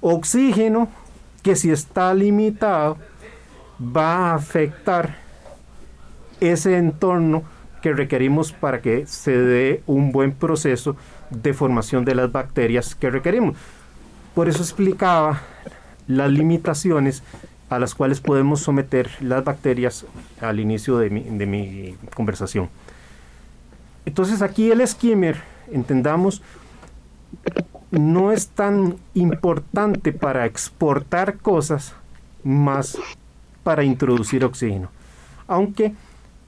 Oxígeno 0.00 0.88
que 1.42 1.56
si 1.56 1.70
está 1.70 2.12
limitado 2.14 2.98
va 3.80 4.30
a 4.30 4.34
afectar 4.34 5.16
ese 6.40 6.76
entorno 6.76 7.42
que 7.80 7.92
requerimos 7.92 8.52
para 8.52 8.80
que 8.80 9.06
se 9.06 9.36
dé 9.36 9.82
un 9.86 10.12
buen 10.12 10.32
proceso 10.32 10.96
de 11.30 11.54
formación 11.54 12.04
de 12.04 12.14
las 12.14 12.30
bacterias 12.30 12.94
que 12.94 13.10
requerimos. 13.10 13.56
Por 14.34 14.48
eso 14.48 14.62
explicaba 14.62 15.42
las 16.06 16.30
limitaciones 16.30 17.22
a 17.68 17.78
las 17.78 17.94
cuales 17.94 18.20
podemos 18.20 18.60
someter 18.60 19.10
las 19.20 19.44
bacterias 19.44 20.04
al 20.40 20.60
inicio 20.60 20.98
de 20.98 21.10
mi, 21.10 21.22
de 21.22 21.46
mi 21.46 21.96
conversación. 22.14 22.68
Entonces 24.04 24.42
aquí 24.42 24.70
el 24.70 24.86
skimmer, 24.86 25.40
entendamos, 25.70 26.42
no 27.90 28.32
es 28.32 28.48
tan 28.48 28.96
importante 29.14 30.12
para 30.12 30.46
exportar 30.46 31.38
cosas 31.38 31.94
más 32.42 32.98
para 33.62 33.84
introducir 33.84 34.44
oxígeno. 34.44 34.88
Aunque 35.46 35.92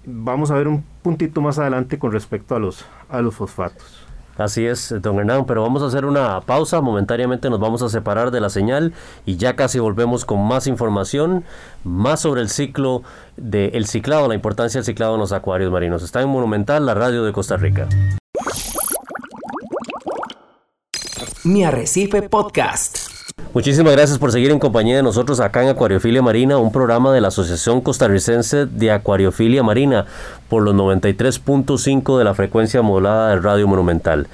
vamos 0.05 0.51
a 0.51 0.55
ver 0.55 0.69
un 0.69 0.85
puntito 1.03 1.41
más 1.41 1.59
adelante 1.59 1.99
con 1.99 2.13
respecto 2.13 2.55
a 2.55 2.59
los, 2.59 2.85
a 3.09 3.21
los 3.21 3.35
fosfatos. 3.35 4.07
Así 4.39 4.65
es, 4.65 4.95
don 5.03 5.19
Hernán, 5.19 5.45
pero 5.45 5.63
vamos 5.63 5.83
a 5.83 5.87
hacer 5.87 6.07
una 6.07 6.41
pausa, 6.41 6.81
momentáneamente 6.81 7.51
nos 7.51 7.61
vamos 7.61 7.83
a 7.83 7.91
separar 7.91 8.31
de 8.31 8.41
la 8.41 8.49
señal 8.49 8.95
y 9.27 9.37
ya 9.37 9.57
casi 9.57 9.79
volvemos 9.79 10.25
con 10.25 10.47
más 10.47 10.67
información, 10.67 11.45
más 11.85 12.21
sobre 12.21 12.41
el 12.41 12.49
ciclo 12.49 13.03
del 13.37 13.87
ciclado, 13.87 14.29
la 14.29 14.35
importancia 14.35 14.79
del 14.79 14.87
ciclado 14.87 15.15
en 15.15 15.21
los 15.21 15.33
acuarios 15.33 15.71
marinos. 15.71 16.03
Está 16.03 16.23
en 16.23 16.31
Monumental, 16.31 16.87
la 16.87 16.95
radio 16.95 17.25
de 17.25 17.33
Costa 17.33 17.59
Rica. 17.59 17.89
Mi 21.45 21.65
Arrecife 21.65 22.23
Podcast. 22.23 23.12
Muchísimas 23.55 23.93
gracias 23.93 24.19
por 24.19 24.33
seguir 24.33 24.51
en 24.51 24.59
compañía 24.59 24.97
de 24.97 25.03
nosotros 25.03 25.39
acá 25.41 25.63
en 25.63 25.69
Acuariofilia 25.69 26.23
Marina, 26.23 26.57
un 26.57 26.73
programa 26.73 27.13
de 27.13 27.21
la 27.21 27.29
Asociación 27.29 27.81
Costarricense 27.83 28.67
de 28.67 28.91
Acuariofilia 28.91 29.63
Marina 29.63 30.07
por 30.49 30.63
los 30.63 30.75
93.5 30.75 32.19
de 32.19 32.25
la 32.25 32.35
frecuencia 32.35 32.81
modulada 32.81 33.31
de 33.31 33.41
Radio 33.41 33.69
Monumental. 33.69 34.27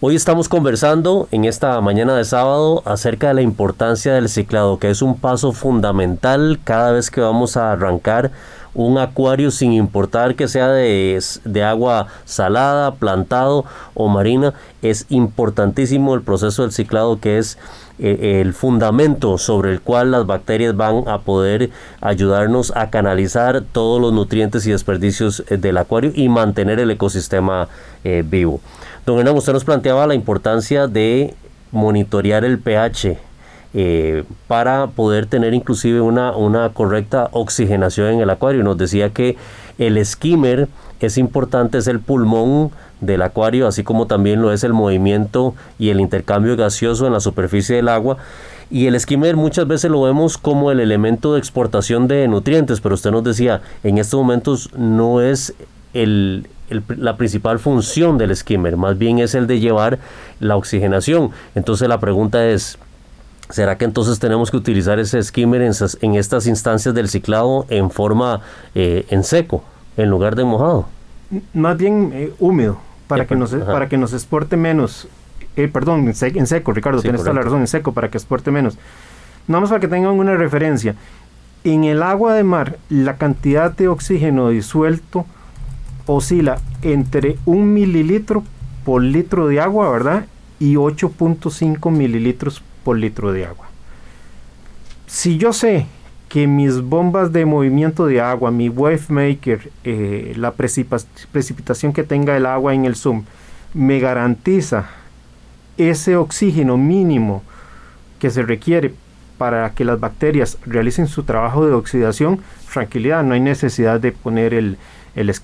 Hoy 0.00 0.16
estamos 0.16 0.48
conversando 0.48 1.28
en 1.30 1.44
esta 1.44 1.80
mañana 1.80 2.16
de 2.16 2.24
sábado 2.24 2.82
acerca 2.84 3.28
de 3.28 3.34
la 3.34 3.42
importancia 3.42 4.14
del 4.14 4.28
ciclado, 4.28 4.78
que 4.78 4.90
es 4.90 5.00
un 5.00 5.16
paso 5.16 5.52
fundamental 5.52 6.58
cada 6.64 6.90
vez 6.90 7.10
que 7.10 7.20
vamos 7.20 7.56
a 7.56 7.70
arrancar 7.70 8.32
un 8.74 8.98
acuario 8.98 9.50
sin 9.50 9.72
importar 9.72 10.34
que 10.34 10.48
sea 10.48 10.68
de, 10.68 11.22
de, 11.44 11.62
agua 11.62 12.08
salada, 12.24 12.94
plantado 12.94 13.64
o 13.94 14.08
marina. 14.08 14.54
Es 14.82 15.06
importantísimo 15.08 16.14
el 16.14 16.22
proceso 16.22 16.62
del 16.62 16.72
ciclado 16.72 17.20
que 17.20 17.38
es 17.38 17.58
eh, 17.98 18.40
el 18.40 18.54
fundamento 18.54 19.36
sobre 19.36 19.70
el 19.70 19.80
cual 19.80 20.12
las 20.12 20.26
bacterias 20.26 20.74
van 20.76 21.04
a 21.06 21.18
poder 21.18 21.70
ayudarnos 22.00 22.72
a 22.74 22.88
canalizar 22.88 23.62
todos 23.70 24.00
los 24.00 24.12
nutrientes 24.12 24.66
y 24.66 24.70
desperdicios 24.70 25.44
eh, 25.48 25.58
del 25.58 25.76
acuario 25.76 26.10
y 26.14 26.28
mantener 26.28 26.80
el 26.80 26.90
ecosistema 26.90 27.68
eh, 28.02 28.24
vivo. 28.26 28.60
Don 29.04 29.18
Hernán, 29.18 29.36
usted 29.36 29.52
nos 29.52 29.64
planteaba 29.64 30.06
la 30.06 30.14
importancia 30.14 30.86
de 30.86 31.34
monitorear 31.70 32.44
el 32.44 32.58
pH 32.58 33.18
para 34.48 34.88
poder 34.88 35.24
tener 35.24 35.54
inclusive 35.54 36.02
una, 36.02 36.36
una 36.36 36.68
correcta 36.68 37.30
oxigenación 37.32 38.08
en 38.08 38.20
el 38.20 38.28
acuario. 38.28 38.62
Nos 38.62 38.76
decía 38.76 39.08
que 39.10 39.38
el 39.78 40.04
skimmer 40.04 40.68
es 41.00 41.18
importante, 41.18 41.78
es 41.78 41.86
el 41.86 42.00
pulmón 42.00 42.70
del 43.02 43.20
acuario, 43.20 43.66
así 43.66 43.82
como 43.82 44.06
también 44.06 44.40
lo 44.40 44.52
es 44.52 44.64
el 44.64 44.72
movimiento 44.72 45.54
y 45.78 45.90
el 45.90 46.00
intercambio 46.00 46.56
gaseoso 46.56 47.06
en 47.06 47.12
la 47.12 47.20
superficie 47.20 47.76
del 47.76 47.88
agua. 47.88 48.16
Y 48.70 48.86
el 48.86 48.98
skimmer 48.98 49.36
muchas 49.36 49.66
veces 49.66 49.90
lo 49.90 50.00
vemos 50.00 50.38
como 50.38 50.70
el 50.70 50.80
elemento 50.80 51.34
de 51.34 51.38
exportación 51.38 52.08
de 52.08 52.26
nutrientes, 52.26 52.80
pero 52.80 52.94
usted 52.94 53.10
nos 53.10 53.24
decía, 53.24 53.60
en 53.82 53.98
estos 53.98 54.18
momentos 54.18 54.70
no 54.74 55.20
es 55.20 55.52
el, 55.92 56.46
la 56.88 57.18
principal 57.18 57.58
función 57.58 58.16
del 58.16 58.34
skimmer, 58.34 58.78
más 58.78 58.96
bien 58.96 59.18
es 59.18 59.34
el 59.34 59.46
de 59.46 59.60
llevar 59.60 59.98
la 60.40 60.56
oxigenación. 60.56 61.32
Entonces 61.54 61.86
la 61.88 62.00
pregunta 62.00 62.46
es, 62.46 62.78
¿será 63.50 63.76
que 63.76 63.84
entonces 63.84 64.18
tenemos 64.20 64.50
que 64.50 64.56
utilizar 64.56 64.98
ese 64.98 65.22
skimmer 65.22 65.60
en, 65.60 65.72
en 66.00 66.14
estas 66.14 66.46
instancias 66.46 66.94
del 66.94 67.08
ciclado 67.08 67.66
en 67.68 67.90
forma 67.90 68.40
eh, 68.74 69.04
en 69.10 69.22
seco, 69.24 69.64
en 69.98 70.08
lugar 70.08 70.34
de 70.34 70.44
mojado? 70.44 70.86
Más 71.52 71.76
bien 71.76 72.10
eh, 72.14 72.32
húmedo 72.38 72.78
para, 73.06 73.26
que, 73.26 73.36
nos, 73.36 73.54
para 73.54 73.88
que 73.88 73.96
nos 73.96 74.12
exporte 74.12 74.56
menos. 74.56 75.08
Eh, 75.56 75.68
perdón, 75.68 76.06
en, 76.08 76.46
seco, 76.46 76.72
Ricardo, 76.72 77.02
tienes 77.02 77.20
toda 77.20 77.34
la 77.34 77.42
razón, 77.42 77.60
en 77.60 77.66
seco, 77.66 77.92
para 77.92 78.10
que 78.10 78.18
exporte 78.18 78.50
menos. 78.50 78.78
Nada 79.46 79.60
más 79.60 79.70
para 79.70 79.80
que 79.80 79.88
tengan 79.88 80.12
una 80.12 80.34
referencia. 80.36 80.94
En 81.64 81.84
el 81.84 82.02
agua 82.02 82.34
de 82.34 82.42
mar, 82.42 82.78
la 82.88 83.16
cantidad 83.16 83.70
de 83.70 83.88
oxígeno 83.88 84.48
disuelto 84.48 85.26
oscila 86.06 86.58
entre 86.82 87.36
un 87.44 87.72
mililitro 87.72 88.42
por 88.84 89.02
litro 89.02 89.46
de 89.46 89.60
agua, 89.60 89.90
¿verdad? 89.90 90.26
Y 90.58 90.74
8.5 90.74 91.90
mililitros 91.90 92.62
por 92.84 92.96
litro 92.96 93.32
de 93.32 93.46
agua. 93.46 93.66
Si 95.06 95.38
yo 95.38 95.52
sé 95.52 95.86
que 96.32 96.46
mis 96.46 96.80
bombas 96.80 97.30
de 97.30 97.44
movimiento 97.44 98.06
de 98.06 98.18
agua, 98.22 98.50
mi 98.50 98.70
wave 98.70 99.02
maker, 99.10 99.70
eh, 99.84 100.32
la 100.34 100.52
precipitación 100.52 101.92
que 101.92 102.04
tenga 102.04 102.34
el 102.38 102.46
agua 102.46 102.72
en 102.72 102.86
el 102.86 102.96
zoom, 102.96 103.24
me 103.74 104.00
garantiza 104.00 104.86
ese 105.76 106.16
oxígeno 106.16 106.78
mínimo 106.78 107.42
que 108.18 108.30
se 108.30 108.40
requiere 108.40 108.94
para 109.36 109.74
que 109.74 109.84
las 109.84 110.00
bacterias 110.00 110.56
realicen 110.64 111.06
su 111.06 111.24
trabajo 111.24 111.66
de 111.66 111.74
oxidación, 111.74 112.40
tranquilidad, 112.72 113.22
no 113.22 113.34
hay 113.34 113.40
necesidad 113.40 114.00
de 114.00 114.12
poner 114.12 114.54
el, 114.54 114.78
el. 115.14 115.34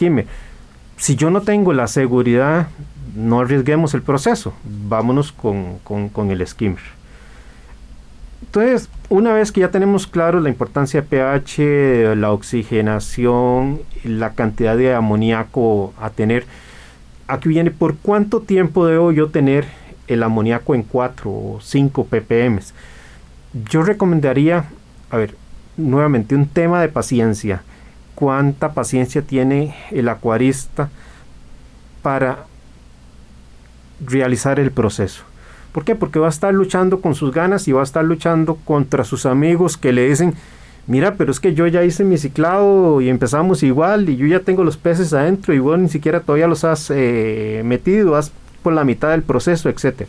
Si 0.96 1.16
yo 1.16 1.28
no 1.28 1.42
tengo 1.42 1.74
la 1.74 1.86
seguridad, 1.86 2.68
no 3.14 3.40
arriesguemos 3.40 3.92
el 3.92 4.00
proceso, 4.00 4.54
vámonos 4.64 5.32
con, 5.32 5.80
con, 5.84 6.08
con 6.08 6.30
el 6.30 6.46
skimmer. 6.46 6.80
Entonces, 8.40 8.88
una 9.10 9.32
vez 9.32 9.52
que 9.52 9.60
ya 9.60 9.70
tenemos 9.70 10.06
claro 10.06 10.40
la 10.40 10.50
importancia 10.50 11.00
de 11.00 11.06
pH, 11.06 12.16
la 12.16 12.32
oxigenación, 12.32 13.80
la 14.04 14.34
cantidad 14.34 14.76
de 14.76 14.94
amoníaco 14.94 15.94
a 15.98 16.10
tener, 16.10 16.46
aquí 17.26 17.48
viene 17.48 17.70
por 17.70 17.96
cuánto 17.96 18.40
tiempo 18.40 18.86
debo 18.86 19.12
yo 19.12 19.28
tener 19.28 19.66
el 20.08 20.22
amoníaco 20.22 20.74
en 20.74 20.82
4 20.82 21.30
o 21.30 21.58
5 21.62 22.04
ppm. 22.04 22.60
Yo 23.70 23.82
recomendaría, 23.82 24.66
a 25.10 25.16
ver, 25.16 25.34
nuevamente 25.76 26.34
un 26.34 26.46
tema 26.46 26.80
de 26.80 26.88
paciencia. 26.88 27.62
¿Cuánta 28.14 28.72
paciencia 28.72 29.22
tiene 29.22 29.74
el 29.90 30.08
acuarista 30.08 30.90
para 32.02 32.44
realizar 34.04 34.60
el 34.60 34.70
proceso? 34.70 35.27
¿Por 35.78 35.84
qué? 35.84 35.94
Porque 35.94 36.18
va 36.18 36.26
a 36.26 36.30
estar 36.30 36.52
luchando 36.52 37.00
con 37.00 37.14
sus 37.14 37.32
ganas 37.32 37.68
y 37.68 37.72
va 37.72 37.82
a 37.82 37.84
estar 37.84 38.04
luchando 38.04 38.56
contra 38.64 39.04
sus 39.04 39.26
amigos 39.26 39.76
que 39.76 39.92
le 39.92 40.08
dicen, 40.08 40.34
mira, 40.88 41.14
pero 41.14 41.30
es 41.30 41.38
que 41.38 41.54
yo 41.54 41.68
ya 41.68 41.84
hice 41.84 42.02
mi 42.02 42.18
ciclado 42.18 43.00
y 43.00 43.08
empezamos 43.08 43.62
igual 43.62 44.08
y 44.08 44.16
yo 44.16 44.26
ya 44.26 44.40
tengo 44.40 44.64
los 44.64 44.76
peces 44.76 45.12
adentro 45.12 45.54
y 45.54 45.60
vos 45.60 45.78
ni 45.78 45.88
siquiera 45.88 46.18
todavía 46.18 46.48
los 46.48 46.64
has 46.64 46.90
eh, 46.92 47.62
metido, 47.64 48.10
vas 48.10 48.32
por 48.64 48.72
la 48.72 48.82
mitad 48.82 49.10
del 49.10 49.22
proceso, 49.22 49.68
etc. 49.68 50.08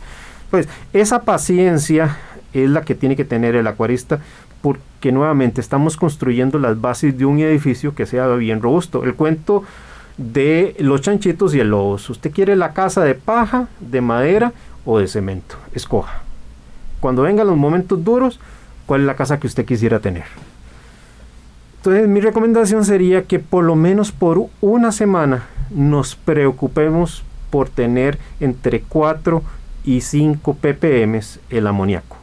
Pues 0.50 0.68
esa 0.92 1.22
paciencia 1.22 2.18
es 2.52 2.68
la 2.68 2.80
que 2.82 2.96
tiene 2.96 3.14
que 3.14 3.24
tener 3.24 3.54
el 3.54 3.68
acuarista 3.68 4.18
porque 4.62 5.12
nuevamente 5.12 5.60
estamos 5.60 5.96
construyendo 5.96 6.58
las 6.58 6.80
bases 6.80 7.16
de 7.16 7.26
un 7.26 7.38
edificio 7.38 7.94
que 7.94 8.06
sea 8.06 8.26
bien 8.34 8.60
robusto. 8.60 9.04
El 9.04 9.14
cuento 9.14 9.62
de 10.16 10.74
los 10.80 11.00
chanchitos 11.00 11.54
y 11.54 11.60
el 11.60 11.70
lobos. 11.70 12.10
Usted 12.10 12.32
quiere 12.32 12.56
la 12.56 12.72
casa 12.72 13.04
de 13.04 13.14
paja, 13.14 13.68
de 13.78 14.00
madera 14.00 14.52
o 14.84 14.98
de 14.98 15.08
cemento. 15.08 15.56
Escoja. 15.74 16.22
Cuando 17.00 17.22
vengan 17.22 17.46
los 17.46 17.56
momentos 17.56 18.04
duros, 18.04 18.40
¿cuál 18.86 19.02
es 19.02 19.06
la 19.06 19.16
casa 19.16 19.40
que 19.40 19.46
usted 19.46 19.64
quisiera 19.64 20.00
tener? 20.00 20.24
Entonces 21.78 22.06
mi 22.08 22.20
recomendación 22.20 22.84
sería 22.84 23.24
que 23.24 23.38
por 23.38 23.64
lo 23.64 23.74
menos 23.74 24.12
por 24.12 24.46
una 24.60 24.92
semana 24.92 25.46
nos 25.70 26.14
preocupemos 26.14 27.22
por 27.48 27.68
tener 27.68 28.18
entre 28.38 28.82
4 28.82 29.42
y 29.84 30.02
5 30.02 30.54
ppm 30.54 31.20
el 31.48 31.66
amoníaco. 31.66 32.16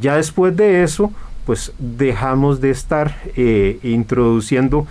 Ya 0.00 0.16
después 0.16 0.56
de 0.56 0.84
eso, 0.84 1.12
pues 1.44 1.72
dejamos 1.78 2.60
de 2.60 2.70
estar 2.70 3.16
eh, 3.36 3.80
introduciendo 3.82 4.86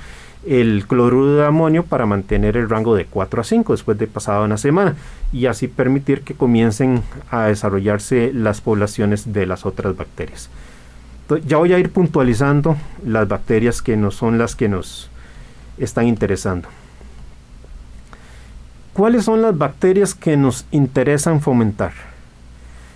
el 0.47 0.85
cloruro 0.87 1.35
de 1.35 1.45
amonio 1.45 1.83
para 1.83 2.05
mantener 2.05 2.55
el 2.55 2.69
rango 2.69 2.95
de 2.95 3.05
4 3.05 3.41
a 3.41 3.43
5 3.43 3.73
después 3.73 3.97
de 3.97 4.07
pasada 4.07 4.45
una 4.45 4.57
semana 4.57 4.95
y 5.33 5.45
así 5.47 5.67
permitir 5.67 6.21
que 6.21 6.35
comiencen 6.35 7.03
a 7.29 7.45
desarrollarse 7.45 8.31
las 8.33 8.61
poblaciones 8.61 9.33
de 9.33 9.45
las 9.45 9.65
otras 9.65 9.95
bacterias. 9.95 10.49
ya 11.45 11.57
voy 11.57 11.73
a 11.73 11.79
ir 11.79 11.91
puntualizando 11.91 12.77
las 13.05 13.27
bacterias 13.27 13.81
que 13.81 13.97
no 13.97 14.11
son 14.11 14.37
las 14.37 14.55
que 14.55 14.69
nos 14.69 15.09
están 15.77 16.07
interesando. 16.07 16.69
¿Cuáles 18.93 19.25
son 19.25 19.41
las 19.41 19.57
bacterias 19.57 20.15
que 20.15 20.37
nos 20.37 20.65
interesan 20.71 21.41
fomentar? 21.41 21.91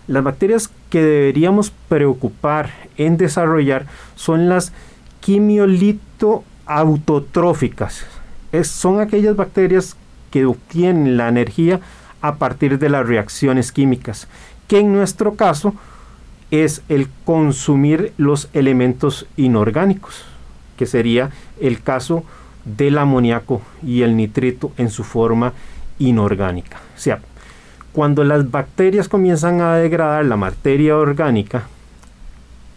Las 0.08 0.24
bacterias 0.24 0.72
que 0.90 1.04
deberíamos 1.04 1.72
preocupar 1.90 2.72
en 2.98 3.18
desarrollar 3.18 3.86
son 4.16 4.50
las 4.50 4.72
quimiolito 5.20 6.44
autotróficas. 6.66 8.06
son 8.64 9.00
aquellas 9.00 9.36
bacterias 9.36 9.96
que 10.30 10.46
obtienen 10.46 11.18
la 11.18 11.28
energía 11.28 11.80
a 12.22 12.36
partir 12.36 12.80
de 12.80 12.90
las 12.90 13.06
reacciones 13.06 13.72
químicas, 13.72 14.28
que 14.68 14.80
en 14.80 14.94
nuestro 14.94 15.36
caso 15.36 15.74
es 16.52 16.82
el 16.90 17.08
consumir 17.26 18.14
los 18.18 18.50
elementos 18.54 19.26
inorgánicos, 19.38 20.26
que 20.78 20.86
sería 20.86 21.32
el 21.60 21.82
caso 21.82 22.24
del 22.66 22.98
amoníaco 22.98 23.62
y 23.84 24.02
el 24.02 24.16
nitrito 24.16 24.72
en 24.78 24.90
su 24.90 25.04
forma 25.04 25.54
inorgánica. 26.00 26.78
O 26.96 27.00
sea, 27.00 27.22
cuando 27.94 28.24
las 28.24 28.50
bacterias 28.52 29.08
comienzan 29.08 29.62
a 29.62 29.76
degradar 29.76 30.26
la 30.26 30.38
materia 30.38 30.98
orgánica, 30.98 31.64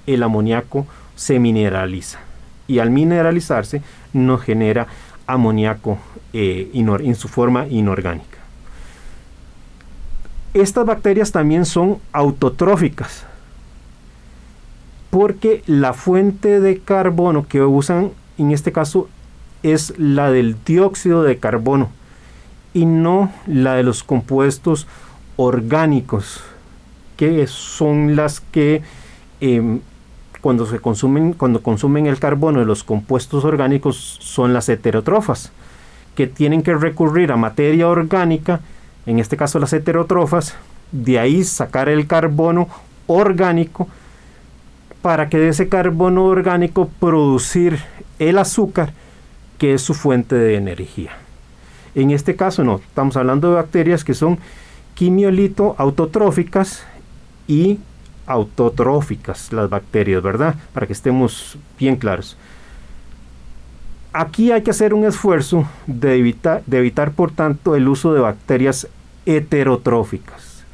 el 0.06 0.22
amoníaco 0.22 0.86
se 1.16 1.38
mineraliza 1.38 2.20
y 2.66 2.78
al 2.78 2.90
mineralizarse 2.90 3.82
nos 4.12 4.42
genera 4.42 4.86
amoníaco 5.26 5.98
eh, 6.32 6.70
en 6.72 7.14
su 7.14 7.28
forma 7.28 7.66
inorgánica. 7.68 8.38
Estas 10.52 10.86
bacterias 10.86 11.32
también 11.32 11.66
son 11.66 11.98
autotróficas 12.12 13.26
porque 15.10 15.62
la 15.66 15.92
fuente 15.92 16.60
de 16.60 16.78
carbono 16.78 17.46
que 17.46 17.62
usan 17.62 18.10
en 18.36 18.50
este 18.50 18.72
caso 18.72 19.08
es 19.62 19.96
la 19.98 20.30
del 20.30 20.56
dióxido 20.64 21.22
de 21.22 21.38
carbono 21.38 21.88
y 22.72 22.84
no 22.84 23.32
la 23.46 23.74
de 23.74 23.84
los 23.84 24.02
compuestos 24.02 24.86
orgánicos 25.36 26.42
que 27.16 27.46
son 27.46 28.16
las 28.16 28.40
que 28.40 28.82
em, 29.40 29.80
cuando 30.44 30.66
se 30.66 30.78
consumen, 30.78 31.32
cuando 31.32 31.62
consumen 31.62 32.04
el 32.04 32.18
carbono 32.18 32.60
de 32.60 32.66
los 32.66 32.84
compuestos 32.84 33.46
orgánicos 33.46 34.18
son 34.20 34.52
las 34.52 34.68
heterotrofas, 34.68 35.52
que 36.14 36.26
tienen 36.26 36.62
que 36.62 36.74
recurrir 36.74 37.32
a 37.32 37.38
materia 37.38 37.88
orgánica, 37.88 38.60
en 39.06 39.20
este 39.20 39.38
caso 39.38 39.58
las 39.58 39.72
heterotrofas, 39.72 40.54
de 40.92 41.18
ahí 41.18 41.44
sacar 41.44 41.88
el 41.88 42.06
carbono 42.06 42.68
orgánico 43.06 43.88
para 45.00 45.30
que 45.30 45.38
de 45.38 45.48
ese 45.48 45.70
carbono 45.70 46.26
orgánico 46.26 46.90
producir 47.00 47.78
el 48.18 48.36
azúcar 48.36 48.92
que 49.56 49.72
es 49.72 49.80
su 49.80 49.94
fuente 49.94 50.34
de 50.34 50.56
energía. 50.56 51.12
En 51.94 52.10
este 52.10 52.36
caso 52.36 52.64
no, 52.64 52.82
estamos 52.86 53.16
hablando 53.16 53.48
de 53.48 53.54
bacterias 53.54 54.04
que 54.04 54.12
son 54.12 54.38
quimiolito 54.94 55.74
autotróficas 55.78 56.84
y 57.48 57.78
autotróficas 58.26 59.52
las 59.52 59.68
bacterias, 59.68 60.22
¿verdad? 60.22 60.54
Para 60.72 60.86
que 60.86 60.92
estemos 60.92 61.58
bien 61.78 61.96
claros. 61.96 62.36
Aquí 64.12 64.52
hay 64.52 64.62
que 64.62 64.70
hacer 64.70 64.94
un 64.94 65.04
esfuerzo 65.04 65.68
de 65.86 66.16
evitar, 66.16 66.62
de 66.66 66.78
evitar 66.78 67.12
por 67.12 67.32
tanto, 67.32 67.74
el 67.74 67.88
uso 67.88 68.14
de 68.14 68.20
bacterias 68.20 68.86
heterotróficas, 69.26 70.64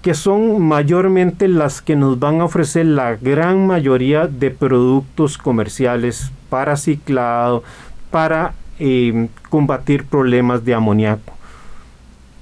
que 0.00 0.14
son 0.14 0.62
mayormente 0.62 1.46
las 1.46 1.82
que 1.82 1.96
nos 1.96 2.18
van 2.18 2.40
a 2.40 2.44
ofrecer 2.44 2.86
la 2.86 3.16
gran 3.16 3.66
mayoría 3.66 4.26
de 4.26 4.50
productos 4.50 5.36
comerciales 5.36 6.30
para 6.48 6.76
ciclado, 6.76 7.62
para 8.10 8.54
eh, 8.78 9.28
combatir 9.50 10.06
problemas 10.06 10.64
de 10.64 10.72
amoníaco. 10.72 11.39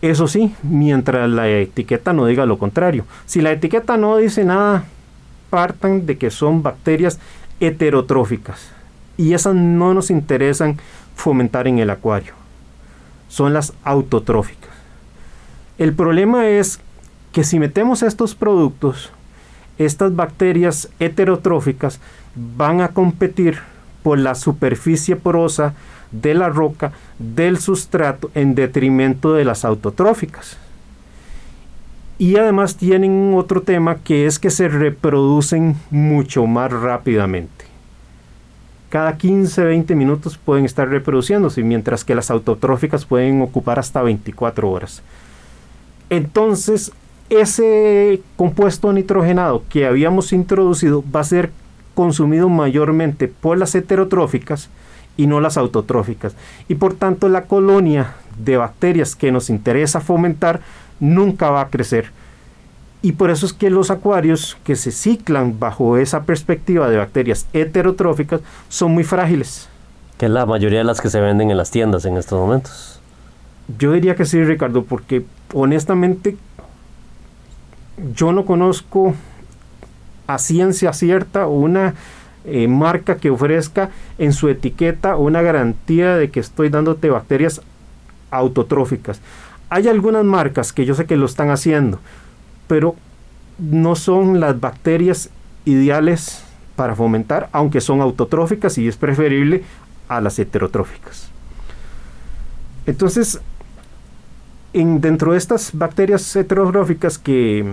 Eso 0.00 0.28
sí, 0.28 0.54
mientras 0.62 1.28
la 1.28 1.48
etiqueta 1.48 2.12
no 2.12 2.26
diga 2.26 2.46
lo 2.46 2.58
contrario. 2.58 3.04
Si 3.26 3.40
la 3.40 3.50
etiqueta 3.50 3.96
no 3.96 4.16
dice 4.16 4.44
nada, 4.44 4.84
partan 5.50 6.06
de 6.06 6.18
que 6.18 6.30
son 6.30 6.62
bacterias 6.62 7.18
heterotróficas. 7.58 8.70
Y 9.16 9.32
esas 9.32 9.54
no 9.54 9.94
nos 9.94 10.10
interesan 10.10 10.76
fomentar 11.16 11.66
en 11.66 11.80
el 11.80 11.90
acuario. 11.90 12.34
Son 13.28 13.52
las 13.52 13.72
autotróficas. 13.82 14.70
El 15.78 15.92
problema 15.92 16.46
es 16.46 16.80
que 17.32 17.42
si 17.42 17.58
metemos 17.58 18.02
estos 18.02 18.36
productos, 18.36 19.10
estas 19.78 20.14
bacterias 20.14 20.88
heterotróficas 20.98 22.00
van 22.34 22.80
a 22.80 22.88
competir 22.88 23.58
por 24.02 24.18
la 24.18 24.34
superficie 24.34 25.16
porosa 25.16 25.74
de 26.10 26.34
la 26.34 26.48
roca 26.48 26.92
del 27.18 27.58
sustrato 27.58 28.30
en 28.34 28.54
detrimento 28.54 29.34
de 29.34 29.44
las 29.44 29.64
autotróficas. 29.64 30.56
Y 32.18 32.36
además 32.36 32.76
tienen 32.76 33.34
otro 33.34 33.62
tema 33.62 33.96
que 33.96 34.26
es 34.26 34.38
que 34.38 34.50
se 34.50 34.68
reproducen 34.68 35.76
mucho 35.90 36.46
más 36.46 36.72
rápidamente. 36.72 37.66
Cada 38.88 39.18
15-20 39.18 39.94
minutos 39.94 40.38
pueden 40.38 40.64
estar 40.64 40.88
reproduciéndose, 40.88 41.62
mientras 41.62 42.04
que 42.04 42.14
las 42.14 42.30
autotróficas 42.30 43.04
pueden 43.04 43.42
ocupar 43.42 43.78
hasta 43.78 44.02
24 44.02 44.70
horas. 44.70 45.02
Entonces, 46.10 46.90
ese 47.28 48.22
compuesto 48.36 48.92
nitrogenado 48.92 49.62
que 49.68 49.86
habíamos 49.86 50.32
introducido 50.32 51.04
va 51.14 51.20
a 51.20 51.24
ser 51.24 51.50
consumido 51.98 52.48
mayormente 52.48 53.26
por 53.26 53.58
las 53.58 53.74
heterotróficas 53.74 54.70
y 55.16 55.26
no 55.26 55.40
las 55.40 55.56
autotróficas. 55.56 56.36
Y 56.68 56.76
por 56.76 56.94
tanto 56.94 57.28
la 57.28 57.46
colonia 57.46 58.14
de 58.38 58.56
bacterias 58.56 59.16
que 59.16 59.32
nos 59.32 59.50
interesa 59.50 60.00
fomentar 60.00 60.60
nunca 61.00 61.50
va 61.50 61.62
a 61.62 61.70
crecer. 61.70 62.12
Y 63.02 63.12
por 63.12 63.30
eso 63.30 63.46
es 63.46 63.52
que 63.52 63.68
los 63.68 63.90
acuarios 63.90 64.56
que 64.62 64.76
se 64.76 64.92
ciclan 64.92 65.58
bajo 65.58 65.96
esa 65.96 66.22
perspectiva 66.22 66.88
de 66.88 66.98
bacterias 66.98 67.48
heterotróficas 67.52 68.42
son 68.68 68.92
muy 68.92 69.02
frágiles. 69.02 69.68
Que 70.18 70.26
es 70.26 70.30
la 70.30 70.46
mayoría 70.46 70.78
de 70.78 70.84
las 70.84 71.00
que 71.00 71.10
se 71.10 71.20
venden 71.20 71.50
en 71.50 71.56
las 71.56 71.72
tiendas 71.72 72.04
en 72.04 72.16
estos 72.16 72.38
momentos. 72.38 73.00
Yo 73.76 73.90
diría 73.90 74.14
que 74.14 74.24
sí, 74.24 74.40
Ricardo, 74.44 74.84
porque 74.84 75.24
honestamente 75.52 76.36
yo 78.14 78.30
no 78.30 78.44
conozco 78.44 79.14
a 80.28 80.38
ciencia 80.38 80.92
cierta 80.92 81.46
una 81.48 81.94
eh, 82.44 82.68
marca 82.68 83.16
que 83.16 83.30
ofrezca 83.30 83.90
en 84.18 84.32
su 84.32 84.48
etiqueta 84.48 85.16
una 85.16 85.42
garantía 85.42 86.16
de 86.16 86.30
que 86.30 86.38
estoy 86.38 86.68
dándote 86.68 87.10
bacterias 87.10 87.62
autotróficas. 88.30 89.20
Hay 89.70 89.88
algunas 89.88 90.24
marcas 90.24 90.72
que 90.72 90.84
yo 90.84 90.94
sé 90.94 91.06
que 91.06 91.16
lo 91.16 91.26
están 91.26 91.50
haciendo, 91.50 91.98
pero 92.68 92.94
no 93.58 93.96
son 93.96 94.38
las 94.38 94.60
bacterias 94.60 95.30
ideales 95.64 96.44
para 96.76 96.94
fomentar, 96.94 97.48
aunque 97.52 97.80
son 97.80 98.00
autotróficas 98.00 98.78
y 98.78 98.86
es 98.86 98.96
preferible 98.96 99.64
a 100.08 100.20
las 100.20 100.38
heterotróficas. 100.38 101.28
Entonces, 102.86 103.40
en, 104.72 105.00
dentro 105.00 105.32
de 105.32 105.38
estas 105.38 105.70
bacterias 105.72 106.36
heterotróficas 106.36 107.18
que 107.18 107.64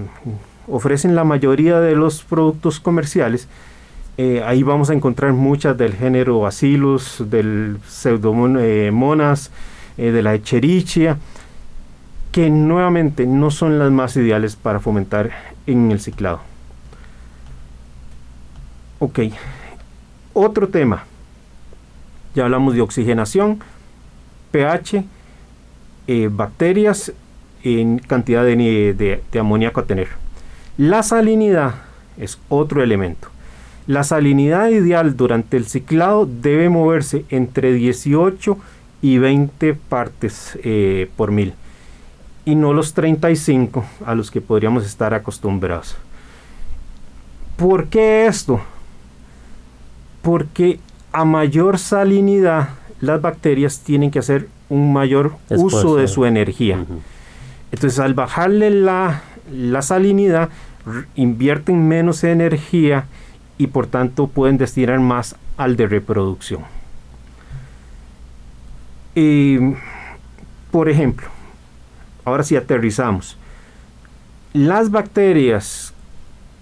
ofrecen 0.67 1.15
la 1.15 1.23
mayoría 1.23 1.79
de 1.79 1.95
los 1.95 2.23
productos 2.23 2.79
comerciales, 2.79 3.47
Eh, 4.17 4.41
ahí 4.45 4.63
vamos 4.63 4.89
a 4.89 4.93
encontrar 4.93 5.33
muchas 5.33 5.77
del 5.77 5.93
género 5.93 6.39
Bacillus, 6.39 7.21
del 7.29 7.79
Pseudomonas, 7.85 9.51
eh, 9.97 10.11
de 10.11 10.21
la 10.21 10.33
Echerichia, 10.33 11.17
que 12.31 12.49
nuevamente 12.49 13.27
no 13.27 13.51
son 13.51 13.77
las 13.77 13.91
más 13.91 14.15
ideales 14.15 14.55
para 14.55 14.79
fomentar 14.79 15.31
en 15.67 15.91
el 15.91 15.99
ciclado. 15.99 16.39
Ok, 18.99 19.19
otro 20.33 20.69
tema. 20.69 21.03
Ya 22.35 22.45
hablamos 22.45 22.73
de 22.73 22.79
oxigenación, 22.79 23.59
pH, 24.51 25.03
eh, 26.07 26.29
bacterias 26.31 27.11
en 27.63 27.99
cantidad 27.99 28.45
de 28.45 29.19
amoníaco 29.37 29.81
a 29.81 29.85
tener. 29.85 30.07
La 30.77 31.03
salinidad 31.03 31.75
es 32.17 32.37
otro 32.49 32.83
elemento. 32.83 33.29
La 33.87 34.03
salinidad 34.03 34.69
ideal 34.69 35.15
durante 35.15 35.57
el 35.57 35.65
ciclado 35.65 36.25
debe 36.25 36.69
moverse 36.69 37.23
entre 37.29 37.73
18 37.73 38.57
y 39.01 39.19
20 39.19 39.73
partes 39.75 40.57
eh, 40.63 41.09
por 41.15 41.31
mil 41.31 41.53
y 42.45 42.55
no 42.55 42.73
los 42.73 42.93
35 42.93 43.85
a 44.05 44.15
los 44.15 44.31
que 44.31 44.41
podríamos 44.41 44.85
estar 44.85 45.13
acostumbrados. 45.13 45.95
¿Por 47.57 47.87
qué 47.87 48.27
esto? 48.27 48.59
Porque 50.21 50.79
a 51.11 51.25
mayor 51.25 51.79
salinidad 51.79 52.69
las 53.01 53.21
bacterias 53.21 53.79
tienen 53.79 54.11
que 54.11 54.19
hacer 54.19 54.49
un 54.69 54.93
mayor 54.93 55.33
uso 55.49 55.95
de 55.95 56.07
su 56.07 56.25
energía. 56.25 56.85
Entonces 57.71 57.99
al 57.99 58.13
bajarle 58.13 58.69
la, 58.69 59.21
la 59.51 59.81
salinidad 59.81 60.49
invierten 61.15 61.87
menos 61.87 62.23
energía 62.23 63.05
y 63.57 63.67
por 63.67 63.87
tanto 63.87 64.27
pueden 64.27 64.57
destinar 64.57 64.99
más 64.99 65.35
al 65.57 65.75
de 65.75 65.87
reproducción. 65.87 66.63
Y, 69.15 69.57
por 70.71 70.89
ejemplo, 70.89 71.27
ahora 72.25 72.43
si 72.43 72.55
aterrizamos, 72.55 73.37
las 74.53 74.91
bacterias 74.91 75.93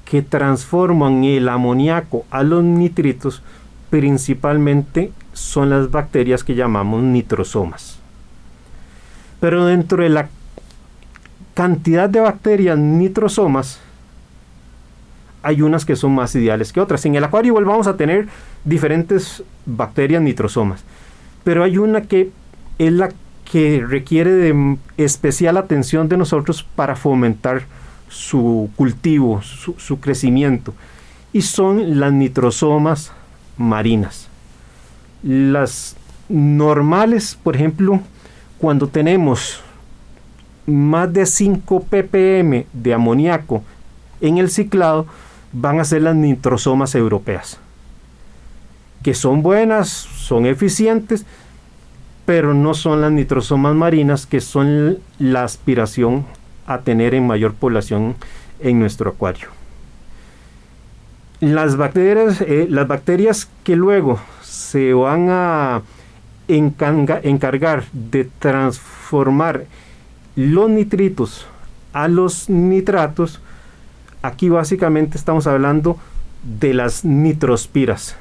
que 0.06 0.22
transforman 0.22 1.24
el 1.24 1.50
amoníaco 1.50 2.26
a 2.30 2.44
los 2.44 2.64
nitritos 2.64 3.42
principalmente 3.90 5.12
son 5.34 5.70
las 5.72 5.90
bacterias 5.90 6.44
que 6.44 6.56
llamamos 6.56 7.02
nitrosomas. 7.04 8.00
Pero 9.40 9.66
dentro 9.66 10.04
de 10.04 10.10
la 10.10 10.30
cantidad 11.54 12.10
de 12.10 12.20
bacterias 12.20 12.78
nitrosomas, 12.78 13.80
hay 15.42 15.62
unas 15.62 15.86
que 15.86 15.96
son 15.96 16.16
más 16.16 16.34
ideales 16.36 16.72
que 16.72 16.80
otras. 16.80 17.06
En 17.06 17.16
el 17.16 17.24
acuario 17.24 17.50
igual 17.50 17.66
vamos 17.66 17.88
a 17.88 17.98
tener 17.98 18.28
diferentes 18.64 19.44
bacterias 19.66 20.22
nitrosomas, 20.22 20.84
pero 21.44 21.64
hay 21.64 21.78
una 21.78 22.02
que 22.02 22.32
es 22.80 22.94
la 22.94 23.10
que 23.44 23.84
requiere 23.88 24.32
de 24.32 24.78
especial 24.98 25.58
atención 25.58 26.10
de 26.10 26.18
nosotros 26.18 26.64
para 26.76 26.96
fomentar 26.96 27.64
su 28.10 28.70
cultivo, 28.76 29.42
su, 29.42 29.76
su 29.78 30.00
crecimiento, 30.00 30.74
y 31.34 31.42
son 31.42 32.00
las 32.00 32.14
nitrosomas 32.14 33.12
marinas. 33.58 34.30
Las 35.24 35.96
normales, 36.30 37.38
por 37.42 37.56
ejemplo, 37.56 38.00
cuando 38.60 38.88
tenemos 38.88 39.62
más 40.66 41.12
de 41.12 41.26
5 41.26 41.84
ppm 41.84 42.66
de 42.74 42.94
amoníaco 42.94 43.64
en 44.22 44.38
el 44.38 44.50
ciclado, 44.50 45.06
van 45.52 45.80
a 45.80 45.86
ser 45.86 46.02
las 46.02 46.16
nitrosomas 46.16 46.96
europeas, 46.96 47.60
que 49.04 49.14
son 49.14 49.44
buenas, 49.44 49.90
son 49.90 50.46
eficientes, 50.46 51.26
pero 52.26 52.54
no 52.54 52.74
son 52.74 53.02
las 53.02 53.12
nitrosomas 53.12 53.76
marinas, 53.76 54.26
que 54.26 54.42
son 54.42 55.00
la 55.20 55.44
aspiración 55.44 56.26
a 56.66 56.80
tener 56.80 57.14
en 57.14 57.28
mayor 57.28 57.54
población 57.54 58.16
en 58.60 58.80
nuestro 58.80 59.12
acuario. 59.12 59.50
Las 61.42 61.76
bacterias, 61.76 62.40
eh, 62.42 62.68
las 62.70 62.88
bacterias 62.88 63.50
que 63.64 63.76
luego 63.76 64.20
se 64.42 64.94
van 64.94 65.28
a 65.30 65.82
encargar 66.48 67.84
de 67.92 68.30
transformar 68.40 69.66
los 70.36 70.70
nitritos 70.70 71.48
a 71.94 72.08
los 72.08 72.50
nitratos, 72.50 73.40
Aquí 74.24 74.48
básicamente 74.48 75.18
estamos 75.18 75.48
hablando 75.48 75.98
de 76.44 76.74
las 76.74 77.04
nitrospiras. 77.04 78.16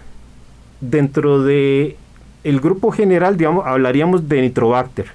Dentro 0.80 1.44
de 1.44 1.96
el 2.42 2.60
grupo 2.60 2.90
general, 2.90 3.36
digamos, 3.36 3.64
hablaríamos 3.64 4.28
de 4.28 4.42
nitrobacter. 4.42 5.06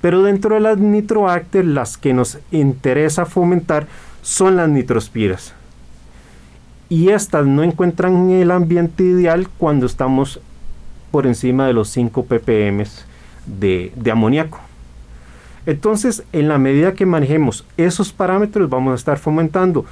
Pero 0.00 0.22
dentro 0.22 0.54
de 0.54 0.60
las 0.60 0.78
nitrobacter, 0.78 1.64
las 1.64 1.98
que 1.98 2.14
nos 2.14 2.38
interesa 2.52 3.26
fomentar 3.26 3.88
son 4.22 4.54
las 4.54 4.68
nitrospiras. 4.68 5.52
Y 6.88 7.08
estas 7.08 7.44
no 7.44 7.64
encuentran 7.64 8.30
el 8.30 8.52
ambiente 8.52 9.02
ideal 9.02 9.48
cuando 9.58 9.86
estamos 9.86 10.38
por 11.10 11.26
encima 11.26 11.66
de 11.66 11.72
los 11.72 11.88
5 11.88 12.24
ppm 12.24 12.84
de, 13.46 13.92
de 13.96 14.10
amoníaco. 14.12 14.60
Entonces, 15.66 16.24
en 16.32 16.48
la 16.48 16.58
medida 16.58 16.92
que 16.92 17.06
manejemos 17.06 17.64
esos 17.76 18.12
parámetros, 18.12 18.68
vamos 18.68 18.92
a 18.92 18.96
estar 18.96 19.18
fomentando 19.18 19.86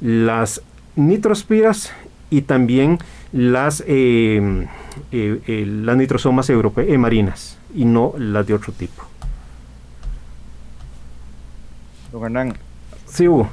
las 0.00 0.62
nitrospiras 0.94 1.92
y 2.30 2.42
también 2.42 2.98
las, 3.32 3.82
eh, 3.86 4.66
eh, 5.12 5.40
eh, 5.46 5.66
las 5.66 5.96
nitrosomas 5.96 6.48
europeas, 6.48 6.98
marinas 6.98 7.58
y 7.74 7.84
no 7.84 8.14
las 8.18 8.46
de 8.46 8.54
otro 8.54 8.72
tipo. 8.72 9.02
Don 12.12 12.24
Hernán. 12.24 12.54
Sí, 13.06 13.28
Hugo. 13.28 13.48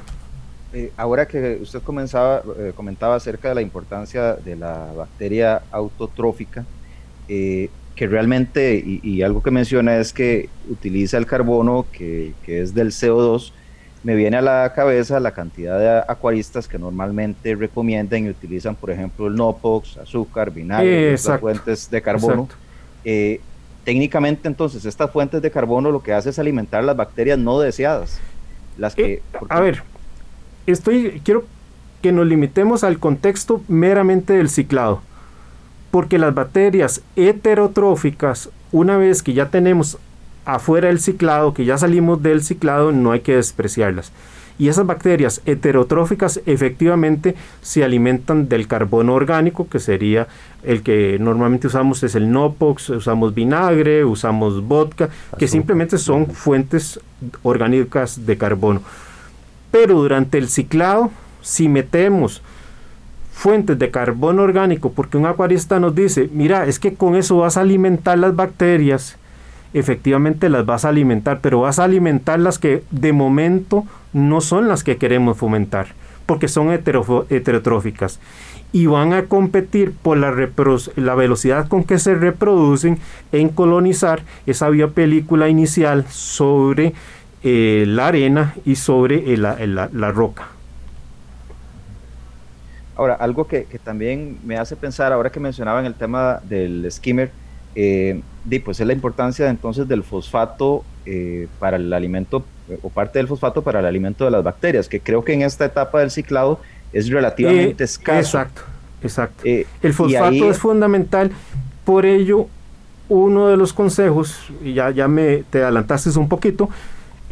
ahora 0.96 1.26
que 1.26 1.58
usted 1.62 1.82
comenzaba, 1.82 2.42
comentaba 2.74 3.16
acerca 3.16 3.48
de 3.48 3.54
la 3.56 3.62
importancia 3.62 4.34
de 4.34 4.56
la 4.56 4.92
bacteria 4.96 5.62
autotrófica, 5.70 6.64
que 7.94 8.06
realmente, 8.06 8.82
y, 8.84 9.22
algo 9.22 9.42
que 9.42 9.50
menciona 9.50 9.96
es 9.96 10.12
que 10.12 10.48
utiliza 10.68 11.16
el 11.16 11.26
carbono 11.26 11.86
que, 11.92 12.32
que 12.44 12.60
es 12.60 12.74
del 12.74 12.88
CO2, 12.88 13.52
me 14.04 14.14
viene 14.14 14.36
a 14.36 14.42
la 14.42 14.72
cabeza 14.74 15.18
la 15.18 15.32
cantidad 15.32 15.78
de 15.78 16.12
acuaristas 16.12 16.68
que 16.68 16.78
normalmente 16.78 17.54
recomiendan 17.54 18.26
y 18.26 18.28
utilizan, 18.28 18.76
por 18.76 18.90
ejemplo, 18.90 19.26
el 19.26 19.34
NOPOX, 19.34 19.96
azúcar, 19.96 20.50
vinagre, 20.50 21.12
las 21.12 21.40
fuentes 21.40 21.90
de 21.90 22.02
carbono. 22.02 22.48
Eh, 23.04 23.40
técnicamente, 23.82 24.46
entonces, 24.46 24.84
estas 24.84 25.10
fuentes 25.10 25.40
de 25.40 25.50
carbono 25.50 25.90
lo 25.90 26.02
que 26.02 26.12
hace 26.12 26.30
es 26.30 26.38
alimentar 26.38 26.84
las 26.84 26.96
bacterias 26.96 27.38
no 27.38 27.58
deseadas. 27.58 28.20
Las 28.76 28.94
que, 28.94 29.14
eh, 29.14 29.22
a 29.48 29.60
ver, 29.60 29.82
estoy, 30.66 31.22
quiero 31.24 31.46
que 32.02 32.12
nos 32.12 32.26
limitemos 32.26 32.84
al 32.84 32.98
contexto 32.98 33.62
meramente 33.68 34.34
del 34.34 34.50
ciclado, 34.50 35.00
porque 35.94 36.18
las 36.18 36.34
bacterias 36.34 37.02
heterotróficas, 37.14 38.50
una 38.72 38.96
vez 38.96 39.22
que 39.22 39.32
ya 39.32 39.50
tenemos 39.50 39.96
afuera 40.44 40.88
del 40.88 40.98
ciclado, 40.98 41.54
que 41.54 41.64
ya 41.64 41.78
salimos 41.78 42.20
del 42.20 42.42
ciclado, 42.42 42.90
no 42.90 43.12
hay 43.12 43.20
que 43.20 43.36
despreciarlas. 43.36 44.10
Y 44.58 44.66
esas 44.66 44.86
bacterias 44.86 45.40
heterotróficas 45.46 46.40
efectivamente 46.46 47.36
se 47.62 47.84
alimentan 47.84 48.48
del 48.48 48.66
carbono 48.66 49.14
orgánico, 49.14 49.68
que 49.68 49.78
sería 49.78 50.26
el 50.64 50.82
que 50.82 51.16
normalmente 51.20 51.68
usamos, 51.68 52.02
es 52.02 52.16
el 52.16 52.28
Nopox, 52.32 52.90
usamos 52.90 53.32
vinagre, 53.32 54.04
usamos 54.04 54.66
vodka, 54.66 55.10
que 55.38 55.46
simplemente 55.46 55.98
son 55.98 56.26
fuentes 56.26 56.98
orgánicas 57.44 58.26
de 58.26 58.36
carbono. 58.36 58.82
Pero 59.70 59.94
durante 59.94 60.38
el 60.38 60.48
ciclado, 60.48 61.12
si 61.40 61.68
metemos 61.68 62.42
fuentes 63.34 63.78
de 63.78 63.90
carbono 63.90 64.42
orgánico, 64.42 64.92
porque 64.92 65.18
un 65.18 65.26
acuarista 65.26 65.80
nos 65.80 65.94
dice, 65.94 66.30
mira, 66.32 66.66
es 66.66 66.78
que 66.78 66.94
con 66.94 67.16
eso 67.16 67.38
vas 67.38 67.56
a 67.56 67.60
alimentar 67.60 68.18
las 68.18 68.34
bacterias, 68.34 69.18
efectivamente 69.74 70.48
las 70.48 70.64
vas 70.64 70.84
a 70.84 70.90
alimentar, 70.90 71.40
pero 71.42 71.60
vas 71.60 71.78
a 71.78 71.84
alimentar 71.84 72.38
las 72.38 72.58
que 72.58 72.84
de 72.90 73.12
momento 73.12 73.84
no 74.12 74.40
son 74.40 74.68
las 74.68 74.84
que 74.84 74.96
queremos 74.96 75.36
fomentar, 75.36 75.88
porque 76.24 76.48
son 76.48 76.70
heterotróficas 76.70 78.20
y 78.72 78.86
van 78.86 79.12
a 79.12 79.26
competir 79.26 79.92
por 79.92 80.16
la, 80.16 80.32
velocidad 81.14 81.68
con 81.68 81.84
que 81.84 81.98
se 81.98 82.14
reproducen 82.14 82.98
en 83.30 83.48
colonizar 83.48 84.22
esa 84.46 84.68
película 84.92 85.48
inicial 85.48 86.06
sobre 86.08 86.92
eh, 87.44 87.84
la 87.86 88.08
arena 88.08 88.54
y 88.64 88.76
sobre 88.76 89.36
la, 89.36 90.12
roca. 90.12 90.53
Ahora, 92.96 93.14
algo 93.14 93.46
que, 93.46 93.64
que, 93.64 93.78
también 93.78 94.38
me 94.44 94.56
hace 94.56 94.76
pensar, 94.76 95.12
ahora 95.12 95.30
que 95.30 95.40
mencionaban 95.40 95.84
el 95.84 95.94
tema 95.94 96.40
del 96.48 96.86
skimmer, 96.90 97.30
eh, 97.74 98.20
pues 98.64 98.78
es 98.80 98.86
la 98.86 98.92
importancia 98.92 99.48
entonces 99.48 99.88
del 99.88 100.04
fosfato 100.04 100.84
eh, 101.06 101.48
para 101.58 101.76
el 101.76 101.92
alimento 101.92 102.44
o 102.82 102.88
parte 102.88 103.18
del 103.18 103.28
fosfato 103.28 103.62
para 103.62 103.80
el 103.80 103.86
alimento 103.86 104.24
de 104.24 104.30
las 104.30 104.42
bacterias, 104.42 104.88
que 104.88 105.00
creo 105.00 105.24
que 105.24 105.32
en 105.32 105.42
esta 105.42 105.64
etapa 105.64 106.00
del 106.00 106.10
ciclado 106.10 106.60
es 106.92 107.10
relativamente 107.10 107.82
eh, 107.82 107.86
escaso. 107.86 108.38
Exacto, 108.38 108.62
Exacto. 109.02 109.42
Eh, 109.44 109.66
el 109.82 109.92
fosfato 109.92 110.50
es 110.50 110.58
fundamental, 110.58 111.30
por 111.84 112.06
ello 112.06 112.46
uno 113.08 113.48
de 113.48 113.56
los 113.56 113.72
consejos, 113.72 114.38
y 114.62 114.72
ya, 114.72 114.90
ya 114.90 115.08
me 115.08 115.44
te 115.50 115.62
adelantaste 115.62 116.16
un 116.18 116.28
poquito, 116.28 116.70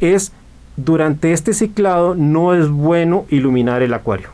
es 0.00 0.32
durante 0.76 1.32
este 1.32 1.54
ciclado 1.54 2.14
no 2.14 2.54
es 2.54 2.68
bueno 2.68 3.24
iluminar 3.30 3.82
el 3.82 3.94
acuario, 3.94 4.28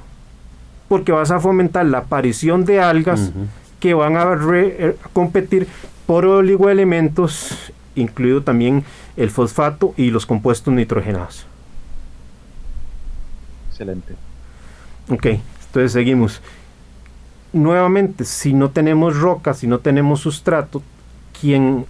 porque 0.88 1.12
vas 1.12 1.30
a 1.30 1.40
fomentar 1.40 1.86
la 1.86 1.98
aparición 1.98 2.64
de 2.64 2.80
algas 2.80 3.32
que 3.80 3.94
van 3.94 4.16
a 4.16 4.36
eh, 4.54 4.96
competir 5.12 5.68
por 6.06 6.24
oligoelementos, 6.24 7.72
incluido 7.94 8.42
también 8.42 8.84
el 9.16 9.30
fosfato 9.30 9.94
y 9.96 10.10
los 10.10 10.26
compuestos 10.26 10.72
nitrogenados. 10.72 11.46
Excelente. 13.70 14.14
Ok, 15.10 15.26
entonces 15.66 15.92
seguimos. 15.92 16.40
Nuevamente, 17.52 18.24
si 18.24 18.52
no 18.52 18.70
tenemos 18.70 19.16
roca, 19.16 19.54
si 19.54 19.66
no 19.66 19.78
tenemos 19.78 20.20
sustrato, 20.20 20.82
quien 21.40 21.86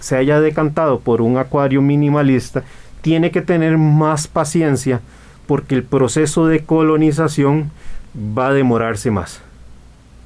se 0.00 0.16
haya 0.16 0.40
decantado 0.40 1.00
por 1.00 1.20
un 1.20 1.38
acuario 1.38 1.82
minimalista 1.82 2.62
tiene 3.00 3.30
que 3.30 3.42
tener 3.42 3.78
más 3.78 4.26
paciencia 4.26 5.00
porque 5.46 5.74
el 5.74 5.84
proceso 5.84 6.46
de 6.46 6.64
colonización 6.64 7.70
va 8.16 8.48
a 8.48 8.52
demorarse 8.52 9.10
más 9.10 9.42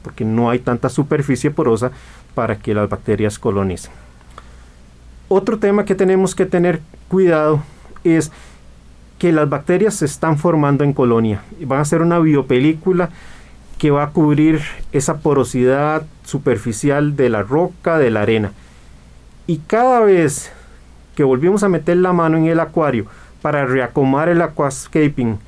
porque 0.03 0.25
no 0.25 0.51
hay 0.51 0.59
tanta 0.59 0.89
superficie 0.89 1.51
porosa 1.51 1.91
para 2.35 2.59
que 2.59 2.75
las 2.75 2.89
bacterias 2.89 3.39
colonicen. 3.39 3.93
Otro 5.29 5.59
tema 5.59 5.85
que 5.85 5.95
tenemos 5.95 6.35
que 6.35 6.47
tener 6.47 6.81
cuidado 7.09 7.63
es 8.03 8.33
que 9.19 9.33
las 9.33 9.49
bacterias 9.49 9.95
se 9.95 10.07
están 10.07 10.39
formando 10.39 10.83
en 10.83 10.93
colonia. 10.93 11.43
Van 11.61 11.81
a 11.81 11.85
ser 11.85 12.03
una 12.03 12.19
biopelícula 12.19 13.11
que 13.79 13.91
va 13.91 14.05
a 14.05 14.11
cubrir 14.11 14.61
esa 14.93 15.19
porosidad 15.19 16.05
superficial 16.25 17.17
de 17.17 17.29
la 17.29 17.43
roca, 17.43 17.99
de 17.99 18.11
la 18.11 18.23
arena. 18.23 18.53
Y 19.47 19.59
cada 19.59 20.01
vez 20.01 20.53
que 21.15 21.25
volvimos 21.25 21.63
a 21.63 21.69
meter 21.69 21.97
la 21.99 22.13
mano 22.13 22.39
en 22.39 22.47
el 22.47 22.61
acuario 22.61 23.07
para 23.43 23.67
reacomar 23.67 24.29
el 24.29 24.43
aquascaping, 24.43 25.39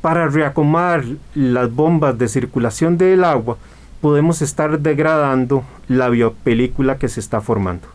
para 0.00 0.28
reacomar 0.28 1.04
las 1.34 1.72
bombas 1.72 2.18
de 2.18 2.28
circulación 2.28 2.98
del 2.98 3.24
agua, 3.24 3.56
podemos 4.00 4.42
estar 4.42 4.78
degradando 4.78 5.64
la 5.88 6.08
biopelícula 6.08 6.98
que 6.98 7.08
se 7.08 7.20
está 7.20 7.40
formando. 7.40 7.88